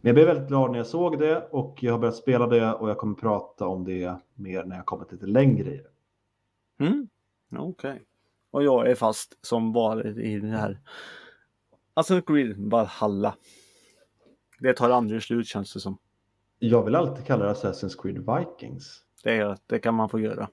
Men 0.00 0.08
jag 0.08 0.14
blev 0.14 0.26
väldigt 0.26 0.48
glad 0.48 0.70
när 0.70 0.78
jag 0.78 0.86
såg 0.86 1.18
det 1.18 1.48
och 1.50 1.78
jag 1.82 1.92
har 1.92 1.98
börjat 1.98 2.16
spela 2.16 2.46
det 2.46 2.72
och 2.74 2.90
jag 2.90 2.98
kommer 2.98 3.14
prata 3.14 3.66
om 3.66 3.84
det 3.84 4.14
mer 4.34 4.64
när 4.64 4.76
jag 4.76 4.86
kommit 4.86 5.12
lite 5.12 5.26
längre 5.26 5.70
i 5.74 5.76
det. 5.76 6.84
Mm. 6.86 7.08
Okej. 7.56 8.02
Och 8.50 8.62
jag 8.64 8.90
är 8.90 8.94
fast 8.94 9.46
som 9.46 9.72
vanligt 9.72 10.16
i 10.18 10.38
den 10.40 10.50
här 10.50 10.80
Assassin's 11.94 12.26
Creed 12.26 12.54
Valhalla. 12.70 13.34
Det 14.60 14.72
tar 14.74 14.90
aldrig 14.90 15.22
slut 15.22 15.46
känns 15.46 15.74
det 15.74 15.80
som. 15.80 15.98
Jag 16.62 16.84
vill 16.84 16.94
alltid 16.94 17.26
kalla 17.26 17.44
det 17.44 17.52
Assassin's 17.52 18.02
Creed 18.02 18.16
Vikings. 18.16 19.00
Det, 19.24 19.56
det 19.66 19.78
kan 19.78 19.94
man 19.94 20.08
få 20.08 20.20
göra. 20.20 20.48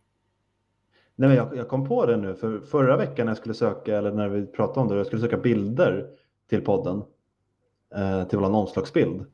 Nej, 1.15 1.29
men 1.29 1.37
jag, 1.37 1.57
jag 1.57 1.67
kom 1.67 1.87
på 1.87 2.05
det 2.05 2.17
nu, 2.17 2.35
för 2.35 2.59
förra 2.59 2.97
veckan 2.97 3.25
när 3.25 3.31
jag 3.31 3.37
skulle 3.37 3.53
söka, 3.53 3.97
eller 3.97 4.11
när 4.11 4.29
vi 4.29 4.45
pratade 4.45 4.79
om 4.79 4.87
det, 4.87 4.95
jag 4.95 5.05
skulle 5.07 5.21
söka 5.21 5.37
bilder 5.37 6.09
till 6.49 6.61
podden, 6.61 7.03
eh, 7.95 8.27
till 8.27 8.39
vår 8.39 8.55
omslagsbild. 8.55 9.25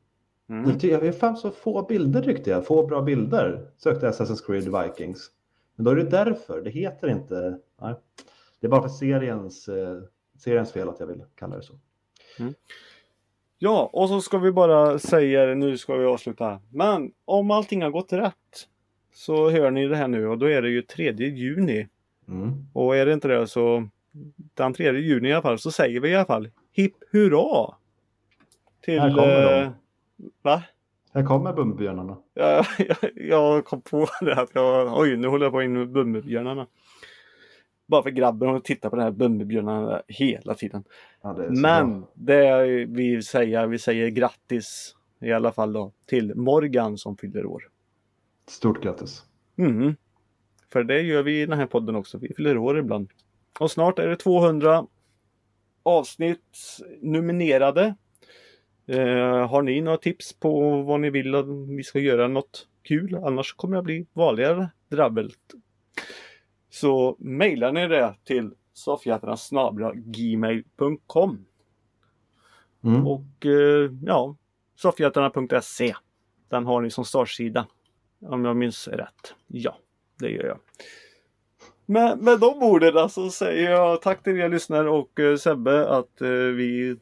Mm. 0.50 0.66
Tyckte 0.66 0.88
Jag 0.88 1.02
det 1.02 1.14
fanns 1.14 1.42
så 1.42 1.52
få 1.52 1.86
bilder 1.86 2.22
tyckte 2.22 2.50
jag, 2.50 2.66
få 2.66 2.88
bra 2.88 3.02
bilder. 3.02 3.72
Sökte 3.78 4.10
Assassin's 4.10 4.46
Creed 4.46 4.84
Vikings. 4.84 5.32
Men 5.76 5.86
då 5.86 5.92
är 5.92 5.96
det 5.96 6.04
därför, 6.04 6.62
det 6.62 6.70
heter 6.70 7.08
inte, 7.08 7.60
nej. 7.82 7.96
Det 8.60 8.68
är 8.68 8.72
bara 8.72 8.82
för 8.82 8.90
seriens, 8.90 9.68
eh, 9.68 10.02
seriens 10.38 10.72
fel 10.72 10.90
att 10.90 11.00
jag 11.00 11.08
vill 11.08 11.24
kalla 11.36 11.56
det 11.56 11.64
så. 11.64 11.74
Ja, 13.64 13.90
och 13.94 14.10
så 14.10 14.22
ska 14.22 14.38
vi 14.38 14.52
bara 14.52 15.00
säga 15.00 15.46
det, 15.46 15.56
nu 15.56 15.78
ska 15.78 15.96
vi 15.96 16.06
avsluta. 16.06 16.60
Men 16.70 17.12
om 17.26 17.52
allting 17.52 17.82
har 17.82 17.90
gått 17.90 18.14
rätt 18.14 18.68
så 19.14 19.50
hör 19.50 19.72
ni 19.72 19.88
det 19.88 19.96
här 19.96 20.08
nu 20.08 20.28
och 20.28 20.38
då 20.38 20.50
är 20.50 20.62
det 20.62 20.70
ju 20.70 20.82
3 20.82 21.12
juni. 21.12 21.88
Mm. 22.28 22.52
Och 22.74 22.96
är 22.96 23.06
det 23.06 23.14
inte 23.14 23.28
det 23.28 23.48
så 23.48 23.88
den 24.54 24.74
3 24.74 24.92
juni 24.92 25.30
i 25.30 25.34
alla 25.34 25.42
fall 25.42 25.60
så 25.60 25.72
säger 25.72 26.00
vi 26.00 26.10
i 26.10 26.16
alla 26.16 26.26
fall 26.26 26.50
hipp 26.72 26.94
hurra! 27.12 27.74
Till... 28.82 29.00
Här 29.00 29.10
kommer 29.10 29.62
de. 29.62 29.64
eh, 29.64 29.72
Va? 30.42 30.64
Här 31.14 31.26
kommer 31.26 31.54
Bumbibjörnarna. 31.54 32.18
Jag, 32.34 32.66
jag, 32.78 32.98
jag 33.16 33.66
kom 33.66 33.82
på 33.82 34.08
det 34.22 34.36
att 34.36 34.50
jag, 34.54 35.00
oj 35.00 35.18
nu 35.18 35.28
håller 35.28 35.46
jag 35.46 35.54
på 35.54 35.62
in 35.62 35.74
med 35.74 35.90
Bumbibjörnarna. 35.90 36.68
Bara 37.86 38.04
för 38.04 38.10
grabben 38.10 38.50
och 38.50 38.64
tittar 38.64 38.90
på 38.90 38.96
de 38.96 39.02
här 39.02 39.12
Bumbibjörnarna 39.12 40.02
hela 40.08 40.54
tiden. 40.56 40.84
Ja, 41.22 41.34
det 41.34 41.62
Men 41.62 42.00
bra. 42.00 42.10
det 42.14 42.86
vi 42.86 43.22
säger, 43.22 43.68
vi 43.68 43.80
säger 43.80 44.10
grattis 44.10 44.96
i 45.22 45.32
alla 45.32 45.52
fall 45.52 45.74
då 45.74 45.92
till 46.06 46.36
Morgan 46.36 46.98
som 46.98 47.18
fyller 47.18 47.46
år. 47.46 47.70
Stort 48.48 48.84
grattis. 48.84 49.24
Mhm. 49.56 49.96
För 50.74 50.84
det 50.84 51.02
gör 51.02 51.24
vi 51.24 51.42
i 51.42 51.46
den 51.46 51.60
här 51.60 51.66
podden 51.66 51.96
också. 51.96 52.18
Vi 52.18 52.34
fyller 52.34 52.58
år 52.58 52.80
ibland. 52.80 53.10
Och 53.60 53.72
snart 53.72 54.00
är 54.00 54.08
det 54.08 54.16
200 54.16 54.88
avsnitt 55.84 56.80
nominerade. 57.02 57.96
Eh, 58.88 59.48
har 59.48 59.62
ni 59.62 59.82
några 59.82 59.98
tips 59.98 60.34
på 60.34 60.82
vad 60.82 61.00
ni 61.00 61.10
vill 61.10 61.36
att 61.36 61.46
vi 61.78 61.84
ska 61.84 62.00
göra 62.00 62.28
något 62.28 62.68
kul? 62.84 63.16
Annars 63.16 63.54
kommer 63.54 63.78
att 63.78 63.84
bli 63.84 64.06
vanligare 64.14 64.70
drabbelt. 64.90 65.54
Så 66.74 67.16
mejlar 67.20 67.72
ni 67.72 67.88
det 67.88 68.16
till 68.24 68.52
soffhjärtarna.gmail.com 68.74 71.46
Mm. 72.86 73.08
och 73.08 73.46
eh, 73.46 73.92
ja, 74.06 74.36
soffhjältarna.se. 74.76 75.96
Den 76.50 76.66
har 76.66 76.82
ni 76.82 76.90
som 76.90 77.06
startsida. 77.06 77.68
Om 78.22 78.46
jag 78.46 78.56
minns 78.56 78.88
rätt. 78.88 79.34
Ja, 79.48 79.78
det 80.20 80.30
gör 80.30 80.44
jag. 80.44 80.60
Men 81.86 82.20
med 82.20 82.40
de 82.40 82.64
orden 82.64 83.10
så 83.10 83.30
säger 83.30 83.72
jag 83.72 84.02
tack 84.02 84.24
till 84.24 84.40
er 84.40 84.50
lyssnare 84.50 84.90
och 84.90 85.20
eh, 85.20 85.36
Sebbe 85.36 85.90
att 85.90 86.22
eh, 86.22 86.30
vi 86.30 86.96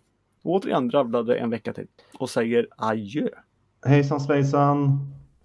återigen 0.44 0.88
dravlade 0.88 1.38
en 1.38 1.50
vecka 1.50 1.74
till. 1.74 1.88
Och 2.20 2.30
säger 2.30 2.68
adjö. 2.78 3.28
Hejsan 3.86 4.22
svejsan. 4.22 5.00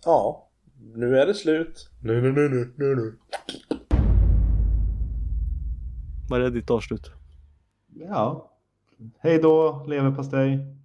Ja, 0.04 0.48
nu 0.94 1.18
är 1.18 1.26
det 1.26 1.34
slut. 1.34 1.90
Nu, 2.02 2.20
nu, 2.20 2.32
nu, 2.32 2.48
nu, 2.48 2.72
nu, 2.76 2.94
nu. 2.96 3.18
Var 6.28 6.40
är 6.40 6.50
ditt 6.50 6.70
avslut? 6.70 7.10
Ja. 7.94 8.50
Hej 9.18 9.38
då, 9.38 9.84
leverpastej. 9.88 10.76